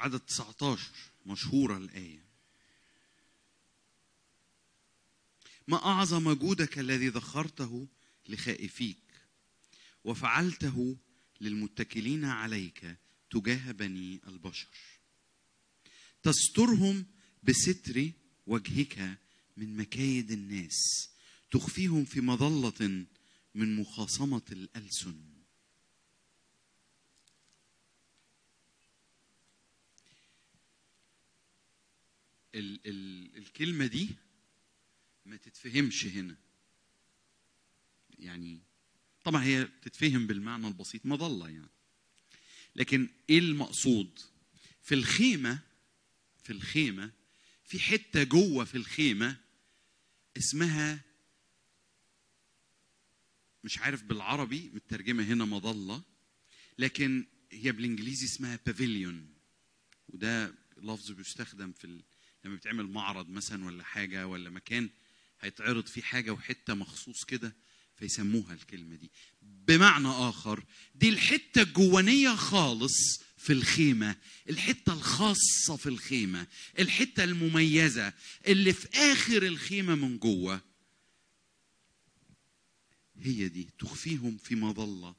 عدد 0.00 0.20
19 0.20 0.90
مشهورة 1.26 1.76
الآية. 1.76 2.24
ما 5.68 5.84
أعظم 5.84 6.32
جودك 6.32 6.78
الذي 6.78 7.08
ذخرته 7.08 7.88
لخائفيك 8.28 8.98
وفعلته 10.04 10.96
للمتكلين 11.40 12.24
عليك 12.24 12.96
تجاه 13.30 13.72
بني 13.72 14.20
البشر. 14.26 14.68
تسترهم 16.22 17.06
بستري 17.42 18.12
وجهك 18.46 19.18
من 19.56 19.76
مكايد 19.76 20.30
الناس 20.30 21.08
تخفيهم 21.50 22.04
في 22.04 22.20
مظلة 22.20 23.06
من 23.54 23.76
مخاصمة 23.76 24.42
الألسن. 24.52 25.29
ال 32.54 32.80
ال 32.86 33.36
الكلمة 33.36 33.86
دي 33.86 34.08
ما 35.26 35.36
تتفهمش 35.36 36.06
هنا. 36.06 36.36
يعني 38.18 38.60
طبعا 39.24 39.44
هي 39.44 39.68
تتفهم 39.82 40.26
بالمعنى 40.26 40.68
البسيط 40.68 41.06
مظلة 41.06 41.48
يعني. 41.48 41.70
لكن 42.76 43.08
إيه 43.30 43.38
المقصود؟ 43.38 44.20
في 44.82 44.94
الخيمة 44.94 45.58
في 46.42 46.52
الخيمة 46.52 47.12
في 47.64 47.80
حتة 47.80 48.22
جوه 48.22 48.64
في 48.64 48.74
الخيمة 48.74 49.36
اسمها 50.36 51.00
مش 53.64 53.78
عارف 53.78 54.02
بالعربي 54.02 54.70
مترجمة 54.74 55.22
هنا 55.24 55.44
مظلة 55.44 56.02
لكن 56.78 57.26
هي 57.52 57.72
بالإنجليزي 57.72 58.26
اسمها 58.26 58.58
بافيليون 58.66 59.34
وده 60.08 60.54
لفظ 60.76 61.10
بيستخدم 61.10 61.72
في. 61.72 62.02
لما 62.44 62.56
بتعمل 62.56 62.86
معرض 62.86 63.28
مثلا 63.28 63.64
ولا 63.64 63.84
حاجة 63.84 64.26
ولا 64.26 64.50
مكان 64.50 64.90
هيتعرض 65.40 65.86
فيه 65.86 66.02
حاجة 66.02 66.30
وحتة 66.30 66.74
مخصوص 66.74 67.24
كده 67.24 67.56
فيسموها 67.96 68.54
الكلمة 68.54 68.96
دي. 68.96 69.10
بمعنى 69.42 70.08
آخر 70.08 70.64
دي 70.94 71.08
الحتة 71.08 71.62
الجوانية 71.62 72.34
خالص 72.34 73.20
في 73.36 73.52
الخيمة 73.52 74.16
الحتة 74.50 74.92
الخاصة 74.92 75.76
في 75.76 75.88
الخيمة 75.88 76.46
الحتة 76.78 77.24
المميزة 77.24 78.12
اللي 78.46 78.72
في 78.72 78.88
آخر 78.94 79.42
الخيمة 79.42 79.94
من 79.94 80.18
جوه. 80.18 80.60
هي 83.20 83.48
دي 83.48 83.68
تخفيهم 83.78 84.36
في 84.38 84.54
مظلة 84.54 85.14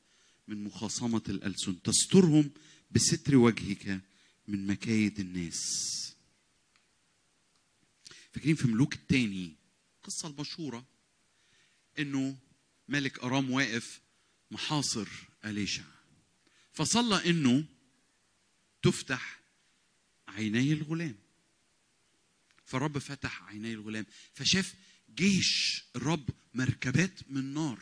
من 0.47 0.63
مخاصمة 0.63 1.21
الألسن 1.29 1.81
تسترهم 1.81 2.51
بستر 2.91 3.35
وجهك 3.35 4.01
من 4.47 4.67
مكايد 4.67 5.19
الناس. 5.19 5.61
فاكرين 8.31 8.55
في 8.55 8.67
ملوك 8.67 8.93
التاني 8.93 9.55
القصة 9.97 10.27
المشهورة 10.27 10.85
إنه 11.99 12.37
ملك 12.87 13.19
أرام 13.19 13.51
واقف 13.51 14.01
محاصر 14.51 15.07
آليشع. 15.45 15.83
فصلى 16.73 17.29
إنه 17.29 17.65
تفتح 18.81 19.39
عيني 20.27 20.73
الغلام. 20.73 21.15
فالرب 22.65 22.97
فتح 22.97 23.43
عيني 23.43 23.73
الغلام. 23.73 24.05
فشاف 24.33 24.75
جيش 25.15 25.83
الرب 25.95 26.29
مركبات 26.53 27.31
من 27.31 27.53
نار 27.53 27.79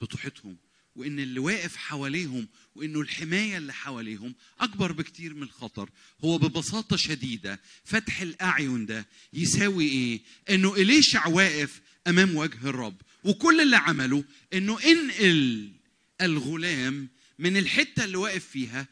بتحيطهم. 0.00 0.56
وإن 0.96 1.20
اللي 1.20 1.40
واقف 1.40 1.76
حواليهم 1.76 2.48
وإنه 2.74 3.00
الحماية 3.00 3.58
اللي 3.58 3.72
حواليهم 3.72 4.34
أكبر 4.60 4.92
بكتير 4.92 5.34
من 5.34 5.42
الخطر. 5.42 5.90
هو 6.24 6.38
ببساطة 6.38 6.96
شديدة 6.96 7.60
فتح 7.84 8.20
الأعين 8.20 8.86
ده 8.86 9.06
يساوي 9.32 9.84
إيه؟ 9.88 10.20
إنه 10.50 10.74
إليشع 10.74 11.26
واقف 11.26 11.80
أمام 12.06 12.36
وجه 12.36 12.68
الرب. 12.68 12.96
وكل 13.24 13.60
اللي 13.60 13.76
عمله 13.76 14.24
إنه 14.52 14.78
انقل 14.80 15.72
الغلام 16.20 17.08
من 17.38 17.56
الحتة 17.56 18.04
اللي 18.04 18.16
واقف 18.16 18.44
فيها 18.44 18.88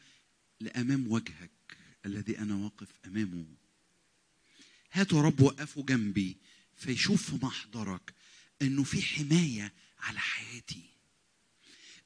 لأمام 0.61 1.11
وجهك 1.11 1.51
الذي 2.05 2.39
أنا 2.39 2.55
واقف 2.55 2.87
أمامه. 3.05 3.45
هاتوا 4.91 5.17
يا 5.17 5.23
رب 5.23 5.41
وقفوا 5.41 5.83
جنبي 5.83 6.37
فيشوف 6.77 7.29
في 7.29 7.45
محضرك 7.45 8.13
إنه 8.61 8.83
في 8.83 9.01
حماية 9.01 9.73
على 9.99 10.19
حياتي. 10.19 10.94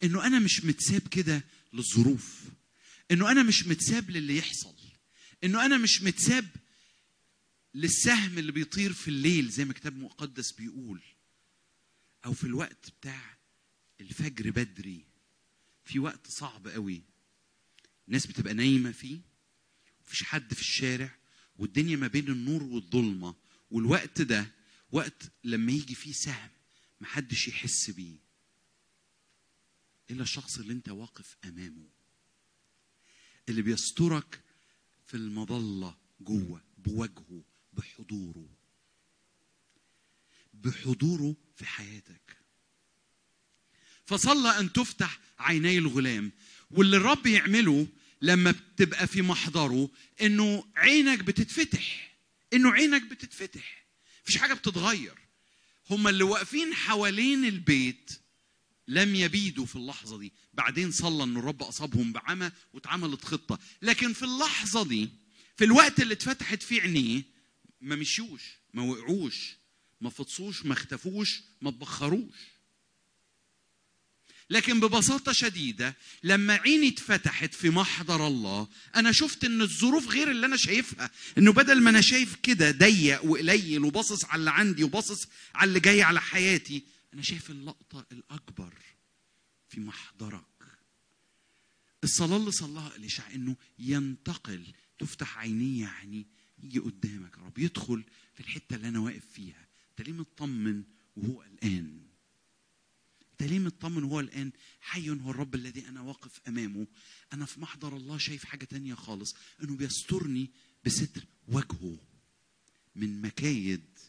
إنه 0.04 0.26
أنا 0.26 0.40
مش 0.40 0.66
متساب 0.66 1.08
كده 1.08 1.44
للظروف. 1.74 2.44
إنه 3.12 3.32
أنا 3.32 3.44
مش 3.44 3.68
متساب 3.68 4.10
للي 4.10 4.38
يحصل. 4.38 4.76
إنه 5.44 5.66
أنا 5.66 5.78
مش 5.78 6.02
متساب 6.02 6.50
للسهم 7.76 8.38
اللي 8.38 8.52
بيطير 8.52 8.94
في 8.94 9.08
الليل 9.08 9.50
زي 9.50 9.66
ما 9.66 9.74
كتاب 9.74 9.98
مقدس 9.98 10.52
بيقول. 10.52 11.02
أو 12.26 12.34
في 12.34 12.44
الوقت 12.44 12.90
بتاع 13.00 13.38
الفجر 14.02 14.50
بدري. 14.50 15.06
في 15.86 16.00
وقت 16.00 16.28
صعب 16.28 16.68
قوي. 16.68 17.02
الناس 18.08 18.28
بتبقى 18.28 18.54
نايمة 18.54 18.92
فيه. 18.92 19.20
مفيش 20.06 20.24
حد 20.24 20.54
في 20.54 20.62
الشارع. 20.62 21.16
والدنيا 21.58 21.96
ما 21.96 22.08
بين 22.08 22.28
النور 22.28 22.64
والظلمة. 22.64 23.36
والوقت 23.72 24.22
ده 24.22 24.52
وقت 24.92 25.32
لما 25.44 25.72
يجي 25.72 25.96
فيه 25.96 26.14
سهم 26.14 26.50
محدش 27.02 27.48
يحس 27.48 27.90
بيه. 27.90 28.28
الا 30.11 30.23
الشخص 30.23 30.57
اللي 30.60 30.73
أنت 30.73 30.90
واقف 30.90 31.38
أمامه 31.45 31.90
اللي 33.49 33.61
بيسترك 33.61 34.41
في 35.06 35.18
المظلة 35.18 35.98
جوه 36.22 36.61
بوجهه 36.77 37.44
بحضوره 37.73 38.49
بحضوره 40.53 41.36
في 41.56 41.65
حياتك. 41.65 42.38
فصلى 44.06 44.60
أن 44.60 44.73
تفتح 44.73 45.19
عيني 45.40 45.77
الغلام 45.77 46.31
واللي 46.72 46.98
الرب 46.98 47.26
يعمله 47.27 47.88
لما 48.22 48.52
بتبقى 48.52 49.07
في 49.07 49.22
محضره 49.22 49.90
إنه 50.22 50.65
عينك 50.76 51.19
بتتفتح 51.23 52.15
إنه 52.53 52.72
عينك 52.72 53.02
بتتفتح 53.02 53.86
مفيش 54.23 54.38
حاجة 54.38 54.53
بتتغير. 54.53 55.19
هما 55.90 56.10
اللي 56.10 56.23
واقفين 56.23 56.73
حوالين 56.73 57.45
البيت 57.45 58.11
لم 58.90 59.16
يبيدوا 59.16 59.66
في 59.66 59.76
اللحظة 59.76 60.18
دي. 60.18 60.32
بعدين 60.53 60.91
صلى 60.91 61.24
إن 61.24 61.38
الرب 61.38 61.64
أصابهم 61.64 62.11
بعمى 62.11 62.52
واتعملت 62.74 63.26
خطة. 63.26 63.60
لكن 63.82 64.14
في 64.14 64.24
اللحظة 64.26 64.86
دي 64.86 65.10
في 65.57 65.66
الوقت 65.66 65.99
اللي 65.99 66.14
اتفتحت 66.14 66.64
فيه 66.64 66.82
عينيه 66.82 67.22
ما 67.82 67.95
مشيوش 67.95 68.41
ما 68.74 68.84
وقعوش 68.84 69.56
ما 70.02 70.10
فطسوش 70.10 70.66
ما 70.66 70.74
اختفوش 70.74 71.41
ما 71.61 71.70
اتبخروش. 71.70 72.36
لكن 74.49 74.80
ببساطة 74.80 75.32
شديدة 75.32 75.95
لما 76.24 76.53
عيني 76.53 76.88
اتفتحت 76.88 77.53
في 77.53 77.70
محضر 77.70 78.28
الله 78.28 78.68
أنا 78.95 79.11
شفت 79.11 79.44
إن 79.45 79.61
الظروف 79.61 80.07
غير 80.07 80.32
اللي 80.32 80.45
أنا 80.45 80.57
شايفها. 80.57 81.11
إنه 81.38 81.53
بدل 81.53 81.82
ما 81.82 81.90
أنا 81.90 82.02
شايف 82.02 82.36
كده 82.44 82.72
ضيق 82.72 83.26
وقليل 83.26 83.84
وباصص 83.84 84.26
على 84.26 84.40
اللي 84.40 84.52
عندي 84.52 84.84
وباصص 84.84 85.28
على 85.56 85.68
اللي 85.68 85.80
جاي 85.80 86.02
على 86.02 86.22
حياتي 86.22 86.84
أنا 87.14 87.22
شايف 87.22 87.52
اللقطة 87.52 88.06
الأكبر 88.11 88.73
في 89.69 89.80
محضرك. 89.80 90.45
الصلاة 92.03 92.38
اللي 92.38 92.52
صلاها 92.52 92.95
إليشع 92.95 93.31
إنه 93.31 93.56
ينتقل 93.80 94.73
تفتح 94.99 95.38
عينيه 95.38 95.81
يعني 95.81 96.27
يجي 96.64 96.80
قدامك 96.80 97.38
يا 97.38 97.44
رب 97.44 97.57
يدخل 97.57 98.03
في 98.34 98.40
الحتة 98.40 98.76
اللي 98.76 98.88
أنا 98.88 98.99
واقف 98.99 99.26
فيها. 99.26 99.68
أنت 99.90 100.07
ليه 100.07 100.14
مطمن 100.14 100.84
وهو 101.15 101.41
قلقان؟ 101.41 102.02
أنت 103.31 103.44
ليه 103.49 103.60
مطمن 103.60 104.03
وهو 104.03 104.19
الان 104.19 104.52
حي 104.81 105.10
هو 105.10 105.31
الرب 105.31 105.56
الذي 105.56 105.88
أنا 105.88 106.02
واقف 106.02 106.41
أمامه. 106.48 106.88
أنا 107.34 107.45
في 107.45 107.60
محضر 107.60 107.98
الله 107.98 108.18
شايف 108.18 108.45
حاجة 108.45 108.65
تانية 108.65 108.94
خالص 108.94 109.36
إنه 109.64 109.76
بيسترني 109.76 110.49
بستر 110.86 111.26
وجهه 111.48 111.98
من 112.95 113.22
مكايد 113.22 113.99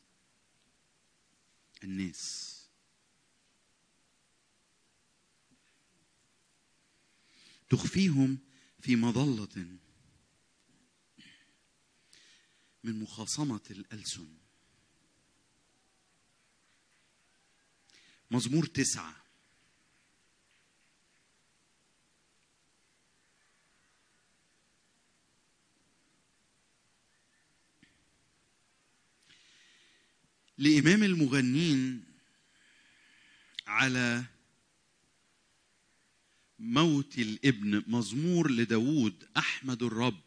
الناس. 1.84 2.59
تخفيهم 7.70 8.38
في 8.80 8.96
مظلة. 8.96 9.78
من 12.84 13.00
مخاصمة 13.00 13.60
الألسن. 13.70 14.28
مزمور 18.30 18.66
تسعة. 18.66 19.16
لإمام 30.58 31.02
المغنين 31.02 32.04
على 33.66 34.24
موت 36.60 37.18
الابن 37.18 37.82
مزمور 37.86 38.50
لداود 38.50 39.24
أحمد 39.36 39.82
الرب 39.82 40.22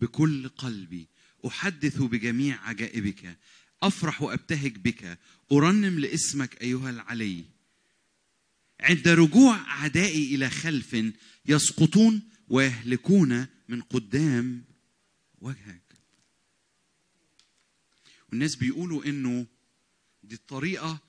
بكل 0.00 0.48
قلبي. 0.48 1.06
أحدث 1.46 2.02
بجميع 2.02 2.68
عجائبك. 2.68 3.38
أفرح 3.82 4.22
وأبتهج 4.22 4.76
بك. 4.76 5.18
أرنم 5.52 5.98
لاسمك 5.98 6.62
أيها 6.62 6.90
العلي. 6.90 7.44
عند 8.80 9.08
رجوع 9.08 9.56
اعدائي 9.56 10.34
إلى 10.34 10.50
خلف 10.50 10.96
يسقطون 11.46 12.22
ويهلكون 12.48 13.46
من 13.68 13.82
قدام 13.82 14.64
وجهك. 15.40 15.82
والناس 18.28 18.56
بيقولوا 18.56 19.04
إنه 19.04 19.46
دي 20.22 20.34
الطريقة 20.34 21.00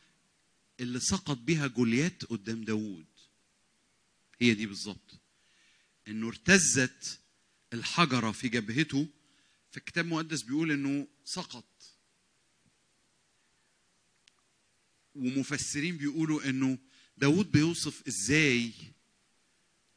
اللي 0.79 0.99
سقط 0.99 1.37
بها 1.37 1.67
جوليات 1.67 2.25
قدام 2.25 2.63
داوود 2.63 3.05
هي 4.41 4.53
دي 4.53 4.65
بالظبط. 4.65 5.19
انه 6.07 6.27
ارتزت 6.27 7.19
الحجرة 7.73 8.31
في 8.31 8.49
جبهته 8.49 9.07
فالكتاب 9.71 10.05
المقدس 10.05 10.41
بيقول 10.41 10.71
انه 10.71 11.07
سقط. 11.25 11.65
ومفسرين 15.15 15.97
بيقولوا 15.97 16.49
انه 16.49 16.77
داود 17.17 17.51
بيوصف 17.51 18.07
إزاي 18.07 18.71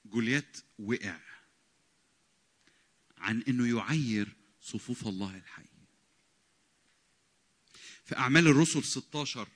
جوليات 0.04 0.56
وقع. 0.78 1.20
عن 3.18 3.42
انه 3.48 3.78
يعير 3.78 4.36
صفوف 4.60 5.06
الله 5.06 5.36
الحي. 5.36 5.64
في 8.04 8.16
اعمال 8.16 8.46
الرسل 8.46 8.84
16 8.84 9.48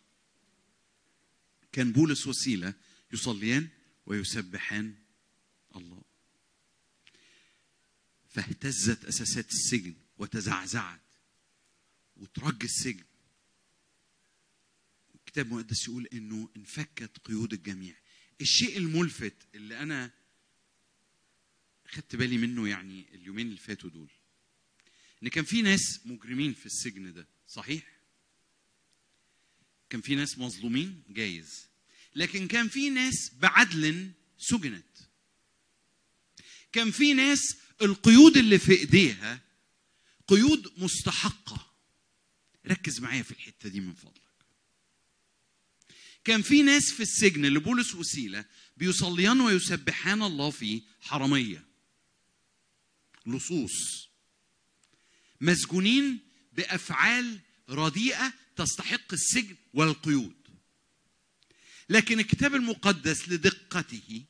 كان 1.73 1.93
بولس 1.93 2.27
وسيلة 2.27 2.75
يصليان 3.13 3.69
ويسبحان 4.09 4.95
الله. 5.77 6.03
فاهتزت 8.29 9.05
أساسات 9.05 9.53
السجن 9.53 9.95
وتزعزعت 10.19 11.01
وترج 12.17 12.63
السجن. 12.65 13.05
الكتاب 15.15 15.47
المقدس 15.47 15.89
يقول 15.89 16.07
إنه 16.13 16.49
انفكت 16.57 17.19
قيود 17.25 17.53
الجميع. 17.53 17.95
الشيء 18.41 18.79
الملفت 18.79 19.37
اللي 19.55 19.79
أنا 19.83 20.11
خدت 21.89 22.17
بالي 22.17 22.39
منه 22.39 22.69
يعني 22.69 23.15
اليومين 23.15 23.47
اللي 23.47 23.59
فاتوا 23.59 23.91
دول 23.91 24.11
إن 25.23 25.29
كان 25.29 25.45
في 25.45 25.63
ناس 25.63 26.01
مجرمين 26.05 26.55
في 26.55 26.67
السجن 26.67 27.13
ده 27.13 27.27
صحيح؟ 27.49 27.99
كان 29.91 30.01
في 30.01 30.15
ناس 30.15 30.39
مظلومين؟ 30.39 31.03
جايز. 31.09 31.68
لكن 32.19 32.49
كان 32.49 32.69
في 32.69 32.91
ناس 32.91 33.31
بعدل 33.39 34.11
سجنت. 34.39 34.85
كان 36.73 36.91
في 36.91 37.15
ناس 37.15 37.57
القيود 37.83 38.37
اللي 38.37 38.59
في 38.59 38.73
ايديها 38.73 39.41
قيود 40.29 40.73
مستحقة. 40.77 41.73
ركز 42.67 43.01
معايا 43.01 43.23
في 43.23 43.31
الحتة 43.31 43.69
دي 43.69 43.81
من 43.81 43.95
فضلك. 43.95 44.23
كان 46.25 46.43
في 46.43 46.63
ناس 46.63 46.93
في 46.93 47.03
السجن 47.03 47.45
اللي 47.45 47.59
بولس 47.59 47.95
وسيلة 47.95 48.45
بيصليان 48.77 49.41
ويسبحان 49.41 50.23
الله 50.23 50.51
في 50.51 50.83
حرميه 51.01 51.65
لصوص. 53.27 54.09
مسجونين 55.41 56.19
بأفعال 56.53 57.41
رديئة 57.69 58.33
تستحق 58.57 59.13
السجن 59.13 59.57
والقيود. 59.75 60.38
لكن 61.89 62.21
الكتاب 62.21 62.55
المقدس 62.55 63.29
لدقته 63.29 64.23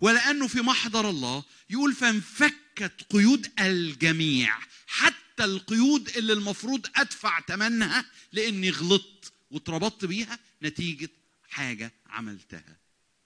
ولأنه 0.00 0.46
في 0.46 0.60
محضر 0.60 1.10
الله 1.10 1.44
يقول 1.70 1.94
فانفكت 1.94 3.06
قيود 3.10 3.52
الجميع 3.60 4.58
حتى 4.86 5.44
القيود 5.44 6.08
اللي 6.08 6.32
المفروض 6.32 6.86
أدفع 6.96 7.40
ثمنها 7.40 8.04
لأني 8.32 8.70
غلطت 8.70 9.32
واتربطت 9.50 10.04
بيها 10.04 10.38
نتيجة 10.62 11.10
حاجة 11.48 11.92
عملتها 12.06 12.76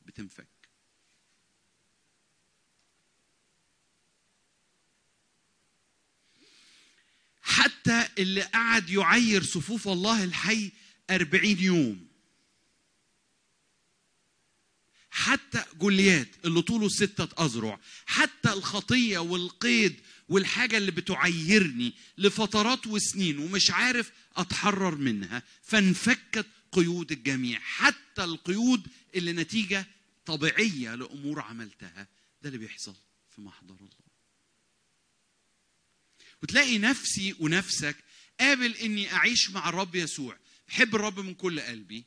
بتنفك. 0.07 0.47
حتى 7.43 8.09
اللي 8.19 8.43
قعد 8.43 8.91
يعير 8.91 9.43
صفوف 9.43 9.89
الله 9.89 10.25
الحي 10.25 10.73
أربعين 11.11 11.59
يوم. 11.59 12.10
حتى 15.21 15.65
جوليات 15.79 16.29
اللي 16.45 16.63
طوله 16.63 16.89
ستة 16.89 17.45
أذرع 17.45 17.81
حتى 18.07 18.53
الخطية 18.53 19.19
والقيد 19.19 20.01
والحاجة 20.29 20.77
اللي 20.77 20.91
بتعيرني 20.91 21.93
لفترات 22.19 22.87
وسنين 22.87 23.39
ومش 23.39 23.71
عارف 23.71 24.13
أتحرر 24.37 24.95
منها 24.95 25.43
فانفكت 25.63 26.47
قيود 26.73 27.13
الجميع 27.13 27.61
حتى 27.61 28.25
القيود 28.25 28.87
اللي 29.15 29.33
نتيجة 29.33 29.87
طبيعية 30.27 30.95
لأمور 30.95 31.41
عملتها. 31.41 32.07
ده 32.43 32.49
اللي 32.49 32.59
بيحصل 32.59 32.95
في 33.35 33.41
محضر 33.41 33.75
الله. 33.75 33.91
وتلاقي 36.43 36.79
نفسي 36.79 37.35
ونفسك 37.39 37.97
قابل 38.41 38.75
إني 38.77 39.13
أعيش 39.13 39.51
مع 39.51 39.69
الرب 39.69 39.95
يسوع. 39.95 40.37
بحب 40.69 40.95
الرب 40.95 41.21
من 41.21 41.35
كل 41.35 41.61
قلبي. 41.61 42.05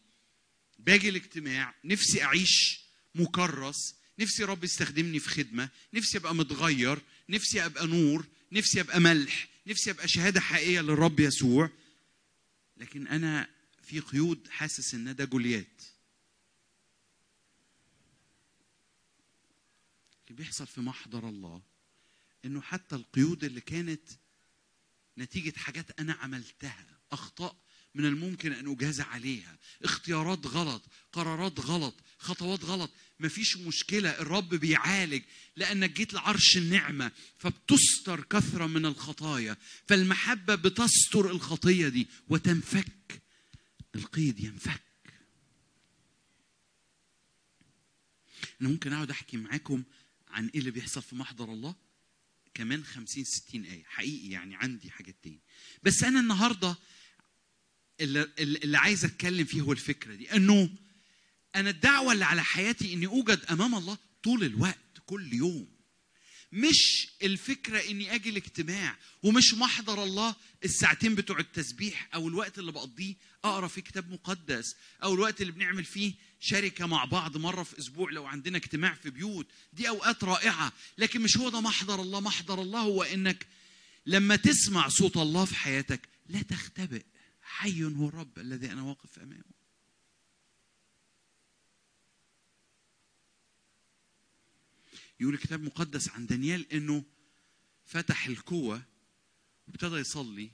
باجي 0.80 1.10
الاجتماع 1.10 1.76
نفسي 1.84 2.24
أعيش 2.24 2.83
مكرس. 3.16 3.96
نفسي 4.20 4.44
رب 4.44 4.64
يستخدمني 4.64 5.20
في 5.20 5.30
خدمة. 5.30 5.70
نفسي 5.94 6.18
أبقى 6.18 6.36
متغير. 6.36 7.02
نفسي 7.30 7.66
أبقى 7.66 7.88
نور. 7.88 8.26
نفسي 8.52 8.82
أبقى 8.82 9.00
ملح. 9.00 9.48
نفسي 9.68 9.92
أبقى 9.92 10.08
شهادة 10.08 10.42
حقيقية 10.42 10.82
للرب 10.82 11.20
يسوع. 11.20 11.70
لكن 12.78 13.08
أنا 13.08 13.50
في 13.84 14.00
قيود 14.00 14.48
حاسس 14.50 14.94
إن 14.94 15.16
ده 15.16 15.26
جوليات. 15.26 15.82
اللي 20.28 20.38
بيحصل 20.38 20.68
في 20.68 20.82
محضر 20.82 21.30
الله 21.30 21.62
إنه 22.46 22.62
حتى 22.62 22.96
القيود 22.96 23.44
اللي 23.44 23.62
كانت 23.62 24.02
نتيجة 25.18 25.58
حاجات 25.60 26.00
أنا 26.00 26.14
عملتها 26.14 26.86
أخطاء 27.12 27.56
من 27.96 28.06
الممكن 28.06 28.54
أن 28.54 28.72
اجازى 28.72 29.04
عليها 29.04 29.58
اختيارات 29.84 30.48
غلط 30.48 30.82
قرارات 31.12 31.60
غلط 31.60 31.96
خطوات 32.18 32.64
غلط 32.64 32.92
مفيش 33.20 33.58
مشكلة 33.58 34.10
الرب 34.10 34.50
بيعالج 34.56 35.24
لانك 35.56 35.90
جيت 35.92 36.14
لعرش 36.14 36.58
النعمة 36.58 37.12
فبتستر 37.38 38.24
كثرة 38.24 38.68
من 38.68 38.86
الخطايا 38.86 39.58
فالمحبة 39.88 40.56
بتستر 40.56 41.32
الخطية 41.32 41.88
دي 41.88 42.08
وتنفك 42.30 43.22
القيد 43.96 44.40
ينفك. 44.40 44.82
أنا 48.62 48.70
ممكن 48.70 48.94
أقعد 48.94 49.10
أحكي 49.12 49.38
معاكم 49.38 49.84
عن 50.28 50.48
إيه 50.48 50.60
اللي 50.60 50.72
بيحصل 50.72 51.02
في 51.02 51.16
محضر 51.16 51.54
الله؟ 51.54 51.76
كمان 52.54 52.84
50 52.84 53.24
60 53.24 53.66
آية 53.66 53.84
حقيقي 53.84 54.30
يعني 54.30 54.56
عندي 54.56 54.92
حاجات 54.92 55.16
تاني. 55.24 55.40
بس 55.84 56.04
أنا 56.04 56.20
النهاردة 56.20 56.76
اللي, 58.02 58.30
اللي 58.40 58.78
عايز 58.78 59.06
أتكلم 59.06 59.46
فيه 59.46 59.62
هو 59.62 59.72
الفكرة 59.72 60.16
دي 60.16 60.32
أنه 60.36 60.70
أنا 61.56 61.70
الدعوة 61.70 62.14
اللي 62.14 62.26
على 62.26 62.44
حياتي 62.44 62.94
إني 62.94 63.06
أوجد 63.06 63.46
أمام 63.52 63.76
الله 63.76 63.98
طول 64.24 64.44
الوقت 64.44 64.78
كل 65.06 65.34
يوم. 65.34 65.74
مش 66.52 67.08
الفكرة 67.24 67.80
إني 67.90 68.16
أجي 68.16 68.30
الاجتماع 68.30 68.98
ومش 69.24 69.54
محضر 69.54 70.04
الله 70.04 70.36
الساعتين 70.64 71.16
بتوع 71.16 71.40
التسبيح 71.40 72.10
أو 72.14 72.28
الوقت 72.28 72.60
اللي 72.60 72.72
بقضيه 72.72 73.16
أقرأ 73.44 73.68
فيه 73.68 73.82
كتاب 73.82 74.12
مقدس 74.12 74.76
أو 75.04 75.14
الوقت 75.14 75.42
اللي 75.42 75.52
بنعمل 75.52 75.86
فيه 75.86 76.14
شركة 76.40 76.86
مع 76.86 77.06
بعض 77.06 77.38
مرة 77.38 77.64
في 77.64 77.80
أسبوع 77.80 78.12
لو 78.12 78.26
عندنا 78.26 78.58
اجتماع 78.58 78.94
في 78.94 79.10
بيوت. 79.10 79.48
دي 79.74 79.90
أوقات 79.90 80.24
رائعة 80.24 80.74
لكن 80.98 81.22
مش 81.22 81.38
هو 81.38 81.50
ده 81.50 81.62
محضر 81.62 82.02
الله. 82.02 82.20
محضر 82.20 82.62
الله 82.62 82.80
هو 82.80 83.04
إنك 83.04 83.48
لما 84.06 84.36
تسمع 84.36 84.88
صوت 84.90 85.18
الله 85.18 85.46
في 85.46 85.56
حياتك 85.56 86.10
لا 86.30 86.42
تختبئ. 86.42 87.04
حي 87.42 87.84
هو 87.84 88.08
الرب 88.08 88.40
الذي 88.40 88.72
أنا 88.72 88.82
واقف 88.82 89.20
أمامه. 89.20 89.63
يقول 95.20 95.34
الكتاب 95.34 95.60
المقدس 95.60 96.10
عن 96.10 96.26
دانيال 96.26 96.74
إنه 96.74 97.04
فتح 97.86 98.26
الكوة 98.28 98.84
وابتدى 99.68 99.96
يصلي 99.96 100.52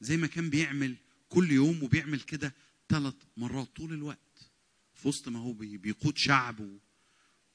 زي 0.00 0.16
ما 0.16 0.26
كان 0.26 0.50
بيعمل 0.50 0.96
كل 1.28 1.50
يوم 1.52 1.82
وبيعمل 1.82 2.20
كده 2.20 2.54
ثلاث 2.88 3.14
مرات 3.36 3.76
طول 3.76 3.92
الوقت 3.92 4.50
في 4.94 5.08
وسط 5.08 5.28
ما 5.28 5.38
هو 5.38 5.52
بي- 5.52 5.76
بيقود 5.76 6.18
شعب 6.18 6.78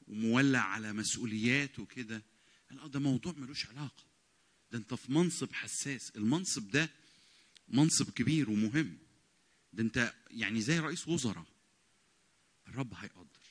ومولع 0.07 0.59
على 0.59 0.93
مسؤوليات 0.93 1.79
وكده. 1.79 2.23
قال 2.69 2.79
آه 2.79 2.87
ده 2.87 2.99
موضوع 2.99 3.33
ملوش 3.37 3.65
علاقة. 3.65 4.03
ده 4.71 4.77
أنت 4.77 4.93
في 4.93 5.11
منصب 5.11 5.53
حساس. 5.53 6.09
المنصب 6.15 6.71
ده 6.71 6.89
منصب 7.67 8.09
كبير 8.09 8.49
ومهم. 8.49 8.97
ده 9.73 9.83
أنت 9.83 10.13
يعني 10.31 10.61
زي 10.61 10.79
رئيس 10.79 11.07
وزراء. 11.07 11.45
الرب 12.67 12.93
هيقدر. 12.93 13.44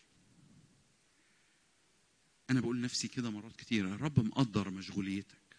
أنا 2.51 2.61
بقول 2.61 2.77
لنفسي 2.77 3.09
كده 3.09 3.31
مرات 3.31 3.57
كتير 3.57 3.85
الرب 3.85 4.21
مقدر 4.21 4.71
مشغوليتك. 4.71 5.57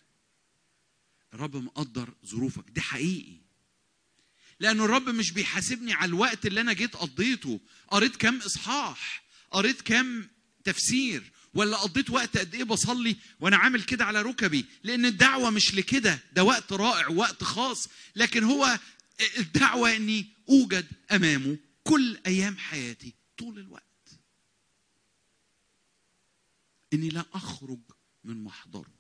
الرب 1.34 1.56
مقدر 1.56 2.14
ظروفك. 2.26 2.64
ده 2.70 2.82
حقيقي. 2.82 3.38
لأنه 4.60 4.86
الرب 4.86 5.10
مش 5.10 5.32
بيحاسبني 5.32 5.94
على 5.94 6.10
الوقت 6.10 6.46
اللي 6.46 6.62
أنا 6.62 6.74
جيت 6.74 6.96
قضيته. 6.96 7.60
قريت 7.88 8.16
كام 8.16 8.38
إصحاح 8.38 9.24
قريت 9.52 9.82
كام 9.82 10.30
تفسير 10.64 11.32
ولا 11.54 11.78
قضيت 11.78 12.10
وقت 12.10 12.38
قد 12.38 12.56
إيه 12.56 12.64
بصلي 12.64 13.16
وأنا 13.40 13.58
عامل 13.58 13.84
كده 13.84 14.06
على 14.06 14.22
ركبي؟ 14.22 14.66
لأن 14.84 15.06
الدعوة 15.06 15.50
مش 15.50 15.76
لكده. 15.76 16.20
ده 16.34 16.44
وقت 16.44 16.74
رائع 16.74 17.08
وقت 17.08 17.44
خاص. 17.44 17.90
لكن 18.16 18.44
هو 18.44 18.80
الدعوة 19.38 19.96
إني 19.96 20.26
أوجد 20.50 20.86
أمامه 21.12 21.58
كل 21.84 22.18
أيام 22.28 22.58
حياتي 22.58 23.14
طول 23.38 23.60
الوقت. 23.60 23.84
إني 26.96 27.10
لا 27.10 27.26
أخرج 27.34 27.80
من 28.24 28.44
محضره 28.44 28.94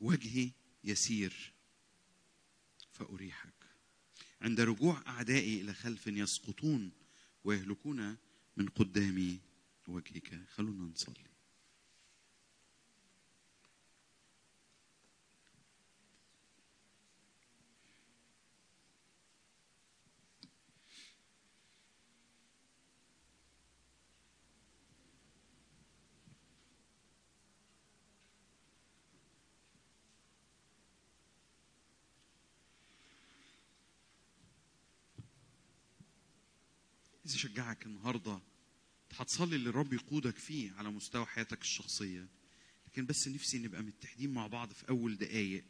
وجهي 0.00 0.50
يسير 0.84 1.52
فأريحك. 2.92 3.54
عند 4.40 4.60
رجوع 4.60 5.02
أعدائي 5.06 5.60
إلى 5.60 5.74
خلف 5.74 6.06
يسقطون 6.06 6.92
ويهلكون 7.44 8.16
من 8.56 8.68
قدام 8.68 9.38
وجهك. 9.88 10.40
خلونا 10.48 10.84
نصلي. 10.84 11.33
اشجعك 37.44 37.86
النهارده؟ 37.86 38.40
هتصلي 39.18 39.56
اللي 39.56 39.68
الرب 39.68 39.92
يقودك 39.92 40.36
فيه 40.38 40.72
على 40.72 40.90
مستوى 40.90 41.26
حياتك 41.26 41.62
الشخصية. 41.62 42.28
لكن 42.86 43.06
بس 43.06 43.28
نفسي 43.28 43.58
نبقى 43.58 43.82
متحدين 43.82 44.30
مع 44.30 44.46
بعض 44.46 44.72
في 44.72 44.88
أول 44.88 45.16
دقايق. 45.16 45.64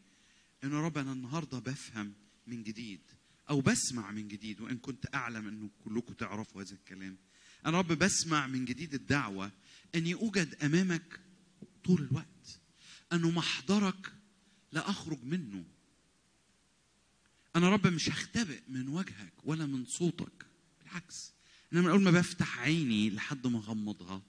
إن 0.65 0.73
رب 0.73 0.99
أنا 0.99 1.13
النهارده 1.13 1.59
بفهم 1.59 2.15
من 2.47 2.63
جديد 2.63 3.01
أو 3.51 3.61
بسمع 3.61 4.11
من 4.11 4.29
جديد 4.29 4.61
وإن 4.61 4.79
كنت 4.79 5.15
أعلم 5.15 5.49
إنه 5.49 5.71
كلكم 5.85 6.13
تعرفوا 6.15 6.63
هذا 6.63 6.75
الكلام. 6.75 7.17
أنا 7.67 7.79
رب 7.79 7.93
بسمع 7.93 8.47
من 8.47 8.65
جديد 8.65 8.95
الدعوة 8.95 9.53
إني 9.95 10.15
أوجد 10.15 10.55
أمامك 10.55 11.21
طول 11.85 12.03
الوقت. 12.03 12.61
انه 13.13 13.31
محضرك 13.31 14.13
لا 14.73 14.91
أخرج 14.91 15.25
منه. 15.25 15.65
أنا 17.57 17.71
رب 17.71 17.87
مش 17.87 18.09
هختبئ 18.09 18.61
من 18.69 18.89
وجهك 18.89 19.33
ولا 19.45 19.67
من 19.67 19.85
صوتك. 19.85 20.47
بالعكس 20.81 21.35
أنا 21.75 21.83
من 21.83 21.91
أول 21.91 22.03
ما 22.03 22.11
بفتح 22.11 22.59
عيني 22.59 23.11
لحد 23.11 23.47
ما 23.47 23.59
اغمضها 23.59 24.23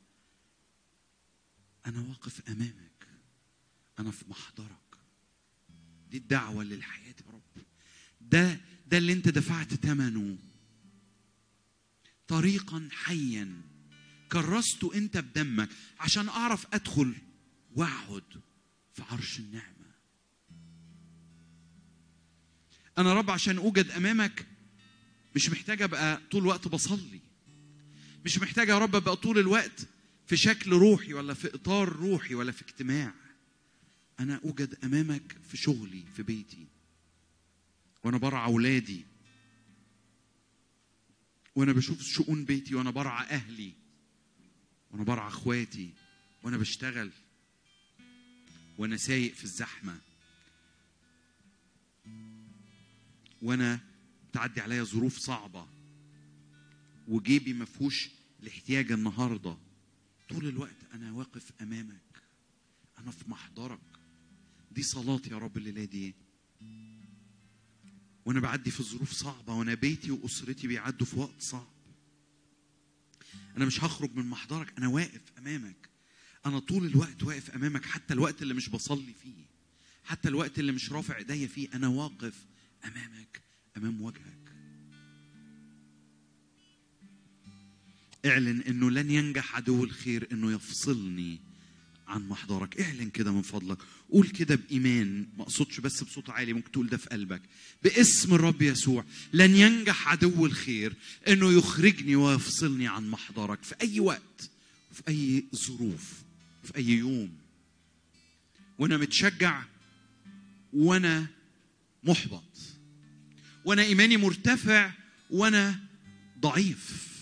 أنا 1.86 2.02
واقف 2.02 2.50
أمامك 2.50 3.08
أنا 4.00 4.12
في 4.12 4.26
محضرك. 4.28 4.98
دي 6.10 6.18
الدعوة 6.18 6.64
للحياه 6.64 7.16
يا 7.28 7.32
رب. 7.34 7.64
ده 8.22 8.62
ده 8.88 8.98
اللي 8.98 9.14
أنت 9.14 9.30
دفعت 9.30 9.74
ثمنه 9.74 10.38
طريقا 12.28 12.90
حيا 12.92 13.62
كرسته 14.32 14.94
أنت 14.96 15.18
بدمك 15.18 15.70
عشان 16.00 16.30
أعرف 16.30 16.68
أدخل 16.74 17.16
وأقعد 17.76 18.42
في 18.94 19.04
عرش 19.04 19.40
النعمة. 19.40 19.92
أنا 22.98 23.14
رب 23.14 23.32
عشان 23.32 23.58
أوجد 23.58 23.92
أمامك 23.92 24.48
مش 25.36 25.50
محتاج 25.50 25.82
أبقى 25.82 26.22
طول 26.32 26.42
الوقت 26.42 26.68
بصلي. 26.68 27.20
مش 28.26 28.39
محتاج 28.39 28.69
يا 28.69 28.77
رب 28.77 28.95
أبقى 28.95 29.15
طول 29.15 29.39
الوقت 29.39 29.88
في 30.27 30.38
شكل 30.38 30.72
روحي 30.72 31.14
ولا 31.14 31.34
في 31.34 31.56
إطار 31.56 31.89
روحي 31.89 32.35
ولا 32.35 32.52
في 32.52 32.61
اجتماع. 32.61 33.14
أنا 34.19 34.39
أوجد 34.45 34.77
أمامك 34.84 35.38
في 35.49 35.57
شغلي 35.57 36.03
في 36.15 36.23
بيتي. 36.23 36.68
وأنا 38.03 38.18
برعى 38.18 38.45
أولادي. 38.45 39.06
وأنا 41.56 41.73
بشوف 41.73 42.02
شؤون 42.02 42.45
بيتي 42.45 42.76
وأنا 42.76 42.91
برعى 42.91 43.26
أهلي. 43.26 43.73
وأنا 44.91 45.03
برعى 45.03 45.27
أخواتي. 45.27 45.89
وأنا 46.43 46.57
بشتغل. 46.57 47.11
وأنا 48.77 48.97
سايق 48.97 49.34
في 49.34 49.43
الزحمة. 49.43 49.97
وأنا 53.41 53.80
تعدي 54.34 54.61
عليا 54.61 54.84
ظروف 54.84 55.18
صعبة. 55.18 55.68
وجيبي 57.07 57.53
ما 57.53 57.65
فيهوش 57.65 58.15
الاحتياج 58.46 58.92
النهارده. 58.92 59.58
طول 60.30 60.48
الوقت 60.48 60.76
أنا 60.94 61.12
واقف 61.12 61.52
أمامك. 61.62 62.24
أنا 62.98 63.12
في 63.12 63.30
محضرك. 63.30 63.80
دي 64.72 64.84
صلاتي 64.84 65.30
يا 65.30 65.38
رب 65.38 65.58
الليلة 65.58 65.86
دي. 65.86 66.16
وأنا 68.26 68.40
بعدي 68.40 68.72
في 68.72 68.84
ظروف 68.84 69.12
صعبة 69.12 69.54
وأنا 69.54 69.74
بيتي 69.74 70.12
وأسرتي 70.12 70.68
بيعدوا 70.68 71.08
في 71.08 71.20
وقت 71.20 71.42
صعب. 71.42 71.68
أنا 73.58 73.66
مش 73.66 73.84
هخرج 73.84 74.16
من 74.16 74.26
محضرك. 74.26 74.74
أنا 74.78 74.88
واقف 74.88 75.22
أمامك. 75.38 75.90
أنا 76.46 76.60
طول 76.60 76.86
الوقت 76.86 77.24
واقف 77.24 77.52
أمامك. 77.52 77.86
حتى 77.86 78.14
الوقت 78.14 78.42
اللي 78.42 78.54
مش 78.54 78.70
بصلي 78.70 79.14
فيه. 79.24 79.46
حتى 80.04 80.28
الوقت 80.28 80.60
اللي 80.60 80.72
مش 80.72 80.92
رافع 80.92 81.18
إيديا 81.18 81.48
فيه. 81.48 81.70
أنا 81.74 81.88
واقف 81.88 82.46
أمامك 82.86 83.42
أمام 83.78 84.02
وجهك. 84.02 84.45
اعلن 88.26 88.61
إنه 88.61 88.91
لن 88.91 89.11
ينجح 89.11 89.56
عدو 89.56 89.84
الخير 89.84 90.27
إنه 90.31 90.52
يفصلني 90.52 91.39
عن 92.07 92.27
محضرك. 92.27 92.81
اعلن 92.81 93.10
كده 93.10 93.31
من 93.31 93.41
فضلك. 93.41 93.77
قول 94.10 94.27
كده 94.27 94.56
بإيمان. 94.56 95.27
ما 95.38 95.43
أقصدش 95.43 95.80
بس 95.80 96.03
بصوت 96.03 96.30
عالي 96.30 96.53
ممكن 96.53 96.72
تقول 96.72 96.88
ده 96.88 96.97
في 96.97 97.10
قلبك. 97.10 97.41
باسم 97.84 98.34
الرب 98.34 98.61
يسوع. 98.61 99.06
لن 99.34 99.56
ينجح 99.56 100.07
عدو 100.07 100.45
الخير 100.45 100.93
إنه 101.27 101.52
يخرجني 101.52 102.15
ويفصلني 102.15 102.88
عن 102.88 103.10
محضرك. 103.10 103.64
في 103.64 103.76
أي 103.81 103.99
وقت 103.99 104.49
في 104.93 105.03
أي 105.07 105.43
ظروف 105.56 106.14
في 106.64 106.76
أي 106.77 106.89
يوم. 106.89 107.31
وأنا 108.77 108.97
متشجع 108.97 109.64
وأنا 110.73 111.27
محبط. 112.03 112.57
وأنا 113.65 113.81
إيماني 113.81 114.18
مرتفع 114.18 114.91
وأنا 115.30 115.80
ضعيف. 116.39 117.15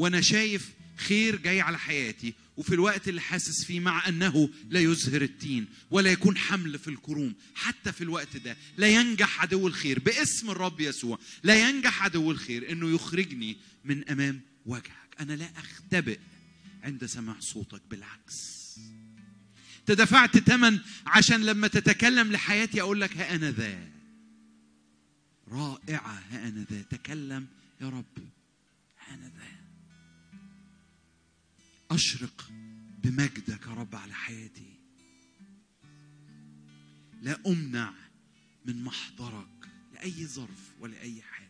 وأنا 0.00 0.20
شايف 0.20 0.70
خير 0.96 1.36
جاي 1.36 1.60
على 1.60 1.78
حياتي 1.78 2.34
وفي 2.56 2.74
الوقت 2.74 3.08
اللي 3.08 3.20
حاسس 3.20 3.64
فيه 3.64 3.80
مع 3.80 4.08
أنه 4.08 4.50
لا 4.70 4.80
يزهر 4.80 5.22
التين 5.22 5.66
ولا 5.90 6.12
يكون 6.12 6.36
حمل 6.36 6.78
في 6.78 6.88
الكروم 6.88 7.34
حتى 7.54 7.92
في 7.92 8.04
الوقت 8.04 8.36
ده 8.36 8.56
لا 8.76 8.88
ينجح 8.88 9.42
عدو 9.42 9.66
الخير 9.66 9.98
باسم 9.98 10.50
الرب 10.50 10.80
يسوع 10.80 11.18
لا 11.42 11.68
ينجح 11.68 12.02
عدو 12.02 12.30
الخير 12.30 12.72
إنه 12.72 12.94
يخرجني 12.94 13.56
من 13.84 14.08
أمام 14.08 14.40
وجهك. 14.66 15.16
أنا 15.20 15.32
لا 15.32 15.50
أختبئ 15.56 16.18
عند 16.82 17.06
سماع 17.06 17.36
صوتك 17.40 17.82
بالعكس. 17.90 18.60
تدفعت 19.86 20.38
ثمن 20.38 20.78
عشان 21.06 21.44
لما 21.44 21.68
تتكلم 21.68 22.32
لحياتي 22.32 22.80
أقول 22.80 23.00
لك 23.00 23.16
ها 23.16 23.34
أنا 23.34 23.50
ذا. 23.50 23.88
رائعة 25.48 26.22
ها 26.30 26.48
أنا 26.48 26.64
ذا. 26.70 26.82
تكلم 26.90 27.46
يا 27.80 27.88
رب 27.88 28.18
ها 28.98 29.14
أنا 29.14 29.24
ذا. 29.38 29.39
أشرق 31.90 32.50
بمجدك 33.02 33.66
يا 33.66 33.72
رب 33.72 33.94
على 33.94 34.14
حياتي. 34.14 34.76
لا 37.22 37.40
أمنع 37.46 37.94
من 38.64 38.84
محضرك 38.84 39.68
لأي 39.94 40.26
ظرف 40.26 40.70
ولا 40.80 41.00
أي 41.00 41.22
حال. 41.22 41.48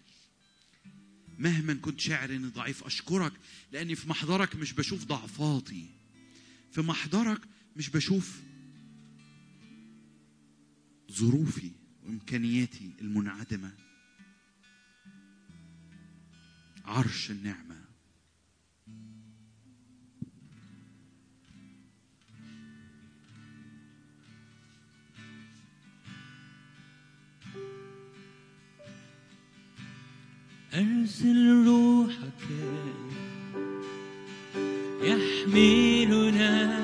مهما 1.39 1.75
كنت 1.75 2.01
شاعر 2.01 2.31
إني 2.31 2.49
ضعيف 2.49 2.85
أشكرك 2.85 3.33
لأني 3.73 3.95
في 3.95 4.09
محضرك 4.09 4.57
مش 4.57 4.73
بشوف 4.73 5.05
ضعفاتي. 5.05 5.87
في 6.73 6.81
محضرك 6.81 7.41
مش 7.77 7.89
بشوف 7.89 8.41
ظروفي 11.13 11.71
وإمكانياتي 12.05 12.93
المنعدمة. 13.01 13.73
عرش 16.85 17.31
النعمة 17.31 17.80
أرسل 30.75 31.65
روحك 31.67 32.43
يحملنا 35.03 36.81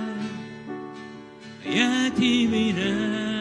يأتي 1.66 2.46
بنا. 2.46 3.35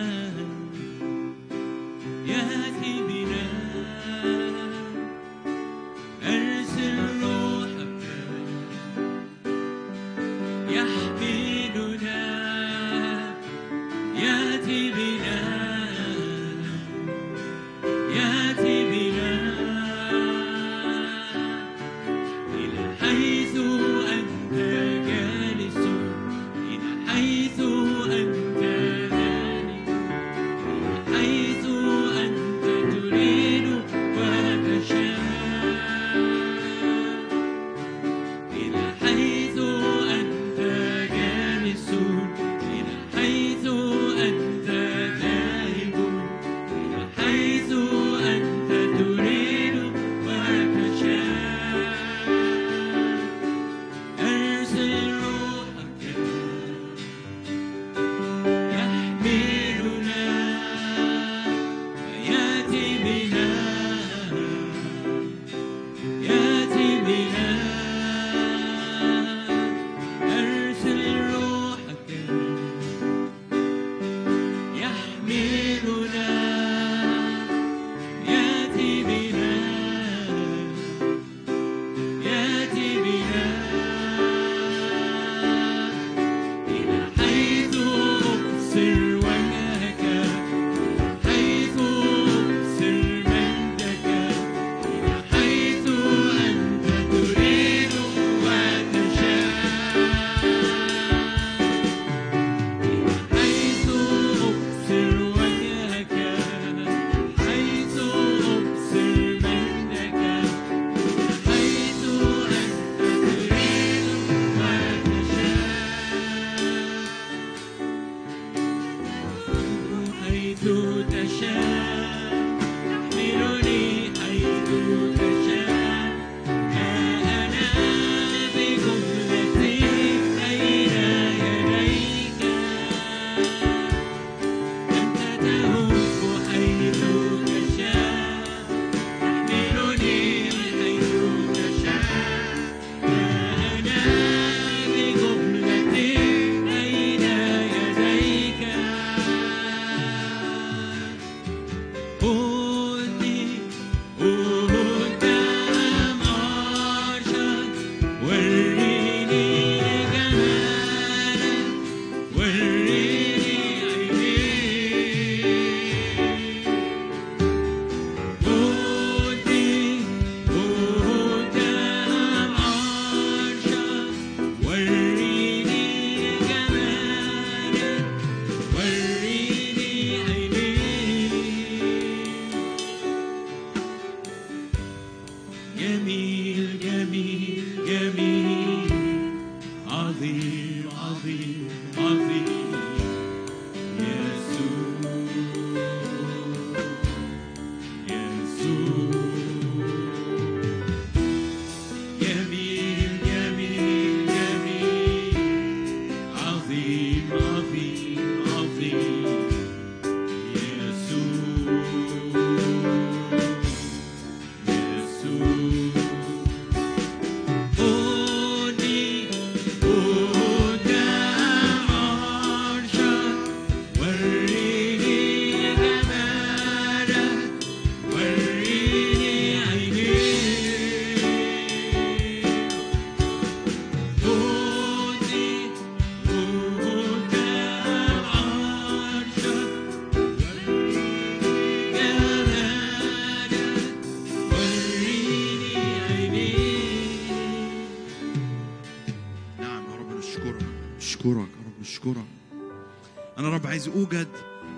أوجد 253.95 254.27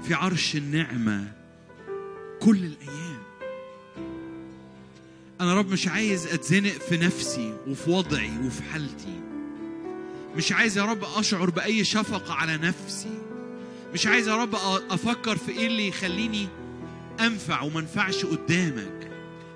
في 0.04 0.14
عرش 0.14 0.56
النعمة 0.56 1.32
كل 2.40 2.58
الأيام. 2.58 3.18
أنا 5.42 5.54
رب 5.54 5.72
مش 5.72 5.88
عايز 5.88 6.28
أتزنق 6.28 6.72
في 6.90 6.98
نفسي 6.98 7.54
وفي 7.68 7.90
وضعي 7.90 8.32
وفي 8.46 8.64
حالتي. 8.64 9.20
مش 10.36 10.52
عايز 10.52 10.78
يا 10.78 10.86
رب 10.86 11.04
أشعر 11.16 11.50
بأي 11.50 11.84
شفقة 11.84 12.34
على 12.34 12.58
نفسي. 12.58 13.20
مش 13.94 14.08
عايز 14.08 14.28
يا 14.28 14.36
رب 14.36 14.56
أفكر 14.90 15.38
في 15.38 15.52
إيه 15.52 15.68
اللي 15.68 15.88
يخليني 15.88 16.48
أنفع 17.20 17.62
وما 17.62 17.80
أنفعش 17.80 18.26
قدامك. 18.26 19.12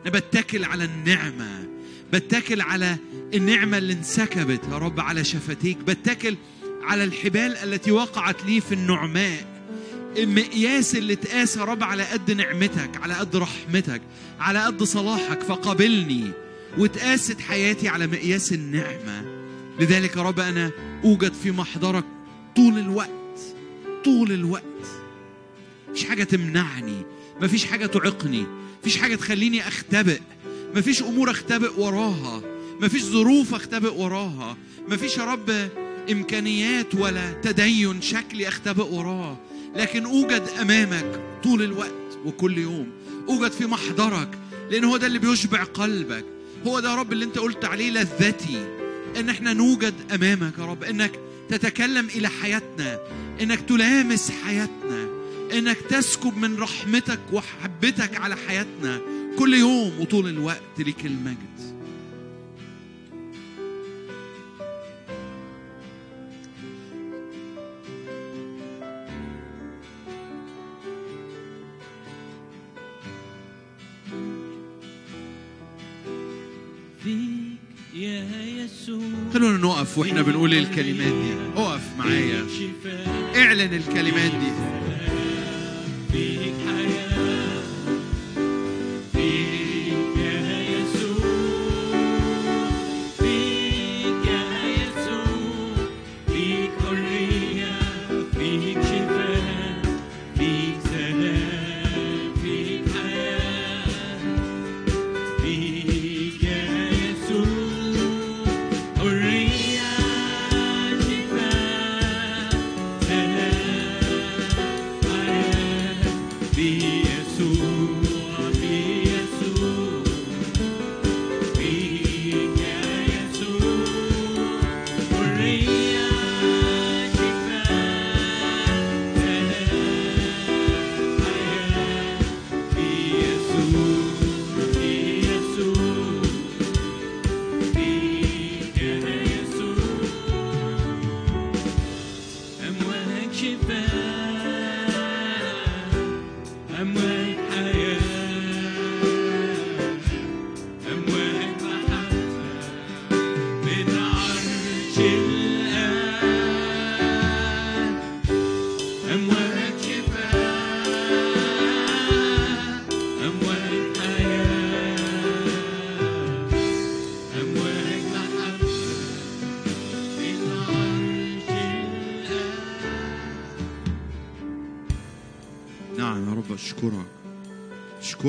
أنا 0.05 0.11
بتكل 0.19 0.63
على 0.65 0.83
النعمة 0.83 1.67
بتكل 2.13 2.61
على 2.61 2.97
النعمة 3.33 3.77
اللي 3.77 3.93
انسكبت 3.93 4.61
يا 4.71 4.77
رب 4.77 4.99
على 4.99 5.23
شفتيك. 5.23 5.77
بتكل 5.77 6.35
على 6.83 7.03
الحبال 7.03 7.57
التي 7.57 7.91
وقعت 7.91 8.45
لي 8.45 8.61
في 8.61 8.71
النعماء. 8.73 9.50
المقياس 10.17 10.95
اللي 10.95 11.13
اتقاس 11.13 11.57
يا 11.57 11.63
رب 11.63 11.83
على 11.83 12.03
قد 12.03 12.31
نعمتك 12.31 12.89
على 13.01 13.13
قد 13.13 13.35
رحمتك 13.35 14.01
على 14.39 14.63
قد 14.65 14.83
صلاحك 14.83 15.41
فقابلني 15.41 16.31
واتقاست 16.77 17.41
حياتي 17.41 17.87
على 17.87 18.07
مقياس 18.07 18.53
النعمة. 18.53 19.25
لذلك 19.79 20.15
يا 20.17 20.21
رب 20.21 20.39
أنا 20.39 20.71
أوجد 21.03 21.33
في 21.33 21.51
محضرك 21.51 22.03
طول 22.55 22.77
الوقت 22.77 23.09
طول 24.05 24.31
الوقت. 24.31 24.63
مفيش 25.91 26.05
حاجة 26.05 26.23
تمنعني 26.23 27.01
مفيش 27.41 27.65
حاجة 27.65 27.85
تعيقني 27.85 28.45
مفيش 28.81 28.97
حاجة 28.97 29.15
تخليني 29.15 29.67
أختبئ 29.67 30.19
مفيش 30.75 31.01
أمور 31.03 31.31
أختبئ 31.31 31.69
وراها 31.77 32.41
مفيش 32.81 33.03
ظروف 33.03 33.53
أختبئ 33.53 33.93
وراها 33.93 34.57
مفيش 34.87 35.17
يا 35.17 35.23
رب 35.25 35.69
إمكانيات 36.11 36.95
ولا 36.95 37.31
تدين 37.31 38.01
شكلي 38.01 38.47
أختبئ 38.47 38.83
وراه 38.93 39.37
لكن 39.75 40.05
أوجد 40.05 40.43
أمامك 40.61 41.19
طول 41.43 41.61
الوقت 41.61 41.91
وكل 42.25 42.57
يوم. 42.57 42.87
أوجد 43.29 43.51
في 43.51 43.65
محضرك 43.65 44.37
لأن 44.71 44.83
هو 44.83 44.97
ده 44.97 45.07
اللي 45.07 45.19
بيشبع 45.19 45.63
قلبك. 45.63 46.25
هو 46.67 46.79
ده 46.79 46.89
يا 46.89 46.95
رب 46.95 47.13
اللي 47.13 47.25
أنت 47.25 47.37
قلت 47.39 47.65
عليه 47.65 47.91
لذتي 47.91 48.65
إن 49.19 49.29
إحنا 49.29 49.53
نوجد 49.53 49.93
أمامك 50.13 50.53
يا 50.59 50.65
رب 50.65 50.83
إنك 50.83 51.11
تتكلم 51.49 52.07
إلى 52.15 52.27
حياتنا 52.29 52.99
إنك 53.41 53.59
تلامس 53.61 54.31
حياتنا 54.45 55.07
إنك 55.53 55.77
تسكب 55.89 56.37
من 56.37 56.57
رحمتك 56.59 57.19
وحبتك 57.33 58.17
على 58.17 58.35
حياتنا 58.47 59.01
كل 59.39 59.53
يوم 59.53 59.99
وطول 59.99 60.27
الوقت 60.27 60.61
ليك 60.79 61.05
المجد 61.05 61.50
خلونا 79.33 79.57
نقف 79.57 79.97
وإحنا 79.97 80.21
بنقول 80.21 80.53
الكلمات 80.53 81.13
دي. 81.13 81.33
اقف 81.61 81.81
معايا. 81.97 82.45
اعلن 83.35 83.73
الكلمات 83.73 84.31
دي. 84.31 84.51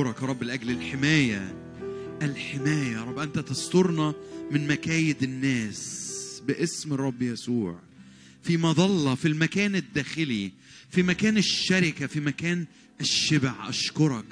اشكرك 0.03 0.23
يا 0.23 0.27
رب 0.27 0.43
لأجل 0.43 0.71
الحماية. 0.71 1.55
الحماية 2.23 2.93
يا 2.93 3.03
رب 3.03 3.19
أنت 3.19 3.39
تسترنا 3.39 4.15
من 4.51 4.67
مكايد 4.69 5.23
الناس 5.23 6.43
باسم 6.47 6.93
الرب 6.93 7.23
يسوع. 7.23 7.79
في 8.43 8.57
مظله 8.57 9.15
في 9.15 9.29
المكان 9.29 9.77
الداخلي 9.77 10.53
في 10.91 11.03
مكان 11.03 11.37
الشركة 11.37 12.07
في 12.07 12.21
مكان 12.21 12.67
الشبع 13.01 13.69
أشكرك. 13.69 14.25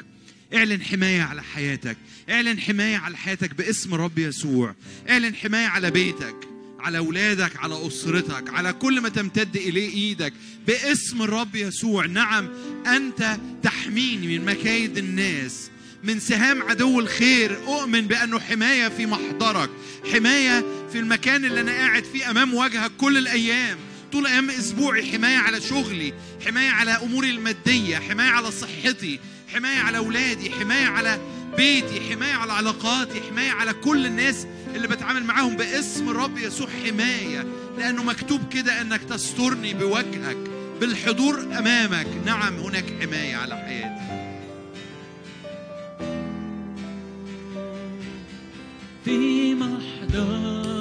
اعلن 0.54 0.82
حماية 0.82 1.22
على 1.22 1.42
حياتك. 1.42 1.96
اعلن 2.30 2.60
حماية 2.60 2.96
على 2.96 3.16
حياتك 3.16 3.54
باسم 3.54 3.94
الرب 3.94 4.18
يسوع. 4.18 4.74
اعلن 5.08 5.34
حماية 5.34 5.66
على 5.66 5.90
بيتك. 5.90 6.49
على 6.80 6.98
أولادك 6.98 7.56
على 7.56 7.86
أسرتك 7.86 8.50
على 8.54 8.72
كل 8.72 9.00
ما 9.00 9.08
تمتد 9.08 9.56
إليه 9.56 9.94
إيدك 9.94 10.32
باسم 10.66 11.22
الرب 11.22 11.56
يسوع. 11.56 12.06
نعم 12.06 12.48
أنت 12.86 13.38
تحميني 13.62 14.38
من 14.38 14.44
مكايد 14.44 14.98
الناس 14.98 15.70
من 16.04 16.20
سهام 16.20 16.62
عدو 16.62 17.00
الخير. 17.00 17.58
أؤمن 17.66 18.00
بأنه 18.00 18.40
حماية 18.40 18.88
في 18.88 19.06
محضرك 19.06 19.70
حماية 20.12 20.64
في 20.92 20.98
المكان 20.98 21.44
اللي 21.44 21.60
أنا 21.60 21.72
قاعد 21.72 22.04
فيه 22.04 22.30
أمام 22.30 22.54
وجهك 22.54 22.90
كل 22.98 23.18
الأيام. 23.18 23.78
طول 24.12 24.26
أيام 24.26 24.50
أسبوعي 24.50 25.12
حماية 25.12 25.36
على 25.36 25.60
شغلي 25.60 26.12
حماية 26.46 26.70
على 26.70 26.90
أموري 26.90 27.30
المادية 27.30 27.96
حماية 27.96 28.30
على 28.30 28.50
صحتي 28.50 29.18
حماية 29.54 29.78
على 29.78 29.98
أولادي 29.98 30.50
حماية 30.50 30.86
على 30.86 31.20
بيتي 31.56 32.00
حماية 32.10 32.32
على 32.32 32.52
علاقاتي 32.52 33.20
حماية 33.30 33.50
على 33.50 33.72
كل 33.72 34.06
الناس 34.06 34.46
اللي 34.74 34.88
بتعامل 34.88 35.24
معاهم 35.24 35.56
باسم 35.56 36.08
الرب 36.08 36.38
يسوع 36.38 36.68
حماية 36.84 37.46
لأنه 37.78 38.02
مكتوب 38.02 38.40
كده 38.52 38.80
إنك 38.80 39.00
تسترني 39.04 39.74
بوجهك 39.74 40.36
بالحضور 40.80 41.40
أمامك. 41.58 42.06
نعم 42.26 42.54
هناك 42.54 42.84
حماية 43.02 43.36
على 43.36 43.56
حياتي. 43.56 44.00
في 49.04 49.54
محضرك 49.54 50.79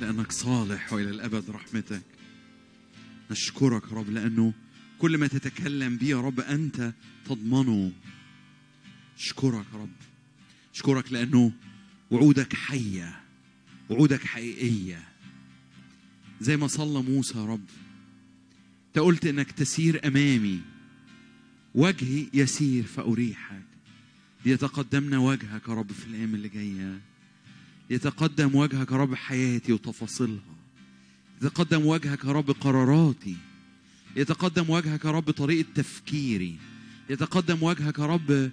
لأنك 0.00 0.32
صالح 0.32 0.92
وإلى 0.92 1.10
الأبد 1.10 1.50
رحمتك. 1.50 2.02
نشكرك 3.30 3.82
يا 3.92 3.96
رب 3.96 4.10
لأنه 4.10 4.52
كل 4.98 5.18
ما 5.18 5.26
تتكلم 5.26 5.96
به 5.96 6.06
يا 6.06 6.20
رب 6.20 6.40
أنت 6.40 6.92
تضمنه. 7.26 7.92
اشكرك 9.18 9.64
يا 9.74 9.78
رب. 9.78 9.96
اشكرك 10.74 11.12
لأنه 11.12 11.52
وعودك 12.10 12.54
حية 12.54 13.20
وعودك 13.90 14.24
حقيقية. 14.24 15.08
زي 16.40 16.56
ما 16.56 16.66
صلى 16.66 17.02
موسى 17.02 17.38
يا 17.38 17.44
رب. 17.44 17.64
أنت 18.86 18.98
قلت 18.98 19.26
إنك 19.26 19.52
تسير 19.52 20.06
أمامي. 20.06 20.60
وجهي 21.74 22.26
يسير 22.34 22.84
فأريحك. 22.84 23.62
ليتقدمنا 24.44 25.18
وجهك 25.18 25.68
يا 25.68 25.74
رب 25.74 25.92
في 25.92 26.06
الأيام 26.06 26.34
اللي 26.34 26.48
جاية. 26.48 27.00
يتقدم 27.90 28.54
وجهك 28.54 28.90
يا 28.90 28.96
رب 28.96 29.14
حياتي 29.14 29.72
وتفاصيلها. 29.72 30.56
يتقدم 31.42 31.86
وجهك 31.86 32.24
يا 32.24 32.32
رب 32.32 32.50
قراراتي. 32.50 33.36
يتقدم 34.16 34.70
وجهك 34.70 35.04
يا 35.04 35.10
رب 35.10 35.30
طريقة 35.30 35.68
تفكيري. 35.74 36.56
يتقدم 37.10 37.62
وجهك 37.62 37.98
يا 37.98 38.06
رب 38.06 38.50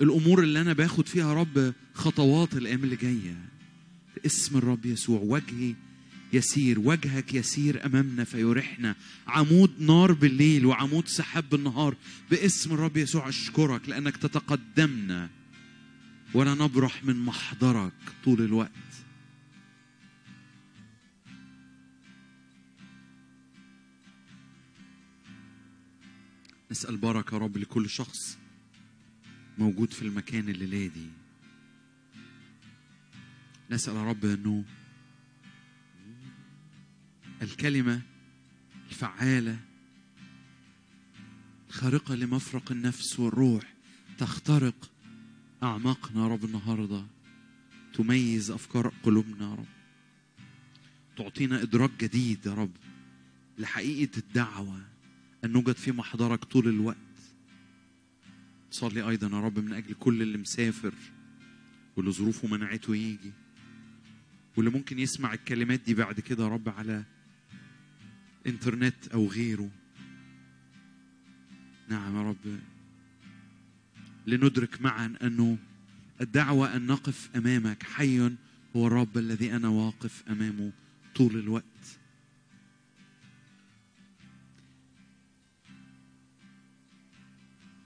الأمور 0.00 0.42
اللي 0.42 0.60
أنا 0.60 0.72
باخد 0.72 1.06
فيها 1.06 1.28
يا 1.28 1.34
رب 1.34 1.74
خطوات 1.94 2.54
الأيام 2.54 2.84
اللي 2.84 2.96
جاية. 2.96 3.36
باسم 4.16 4.58
الرب 4.58 4.86
يسوع 4.86 5.20
وجهي 5.20 5.74
يسير 6.32 6.80
وجهك 6.80 7.34
يسير 7.34 7.86
أمامنا 7.86 8.24
فيريحنا. 8.24 8.94
عمود 9.26 9.70
نار 9.78 10.12
بالليل 10.12 10.66
وعمود 10.66 11.08
سحاب 11.08 11.44
بالنهار. 11.50 11.96
باسم 12.30 12.72
الرب 12.72 12.96
يسوع 12.96 13.28
أشكرك 13.28 13.88
لأنك 13.88 14.16
تتقدمنا. 14.16 15.28
ولا 16.34 16.54
نبرح 16.54 17.04
من 17.04 17.24
محضرك 17.24 17.92
طول 18.24 18.40
الوقت. 18.42 18.70
نسأل 26.70 26.96
بركة 26.96 27.34
يا 27.34 27.38
رب 27.38 27.56
لكل 27.56 27.90
شخص 27.90 28.38
موجود 29.58 29.92
في 29.92 30.02
المكان 30.02 30.48
الليلة 30.48 30.86
دي. 30.94 31.08
نسأل 33.70 33.96
يا 33.96 34.02
رب 34.04 34.24
أنه 34.24 34.64
الكلمة 37.42 38.02
الفعالة 38.90 39.58
الخارقة 41.68 42.14
لمفرق 42.14 42.72
النفس 42.72 43.20
والروح 43.20 43.74
تخترق 44.18 44.91
أعماقنا 45.62 46.22
يا 46.22 46.28
رب 46.28 46.44
النهاردة. 46.44 47.04
تميز 47.94 48.50
أفكار 48.50 48.92
قلوبنا 49.02 49.50
يا 49.50 49.54
رب. 49.54 49.66
تعطينا 51.16 51.62
إدراك 51.62 51.90
جديد 52.00 52.46
يا 52.46 52.54
رب 52.54 52.70
لحقيقة 53.58 54.18
الدعوة 54.18 54.80
أن 55.44 55.52
نوجد 55.52 55.76
في 55.76 55.92
محضرك 55.92 56.44
طول 56.44 56.68
الوقت. 56.68 56.96
صلي 58.70 59.08
أيضا 59.08 59.36
يا 59.36 59.40
رب 59.40 59.58
من 59.58 59.72
أجل 59.72 59.94
كل 59.94 60.22
اللي 60.22 60.38
مسافر 60.38 60.94
واللي 61.96 62.12
ظروفه 62.12 62.48
منعته 62.48 62.96
يجي 62.96 63.32
واللي 64.56 64.70
ممكن 64.70 64.98
يسمع 64.98 65.32
الكلمات 65.34 65.80
دي 65.80 65.94
بعد 65.94 66.20
كده 66.20 66.44
يا 66.44 66.48
رب 66.48 66.68
على 66.68 67.04
إنترنت 68.46 69.08
أو 69.14 69.26
غيره. 69.26 69.70
نعم 71.88 72.16
يا 72.16 72.22
رب. 72.22 72.60
لندرك 74.26 74.80
معا 74.80 75.16
أنه 75.22 75.58
الدعوة 76.20 76.76
أن 76.76 76.86
نقف 76.86 77.36
أمامك 77.36 77.82
حي 77.82 78.30
هو 78.76 78.86
الرب 78.86 79.18
الذي 79.18 79.56
أنا 79.56 79.68
واقف 79.68 80.28
أمامه 80.28 80.72
طول 81.14 81.36
الوقت. 81.36 81.98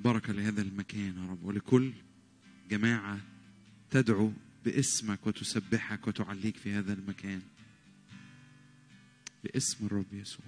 بركة 0.01 0.33
لهذا 0.33 0.63
المكان 0.63 1.19
يا 1.19 1.31
رب 1.31 1.45
ولكل 1.45 1.93
جماعة 2.71 3.21
تدعو 3.91 4.33
باسمك 4.65 5.27
وتسبحك 5.27 6.09
وتعليك 6.09 6.57
في 6.57 6.73
هذا 6.73 6.93
المكان. 6.93 7.43
باسم 9.45 9.87
الرب 9.87 10.13
يسوع. 10.13 10.47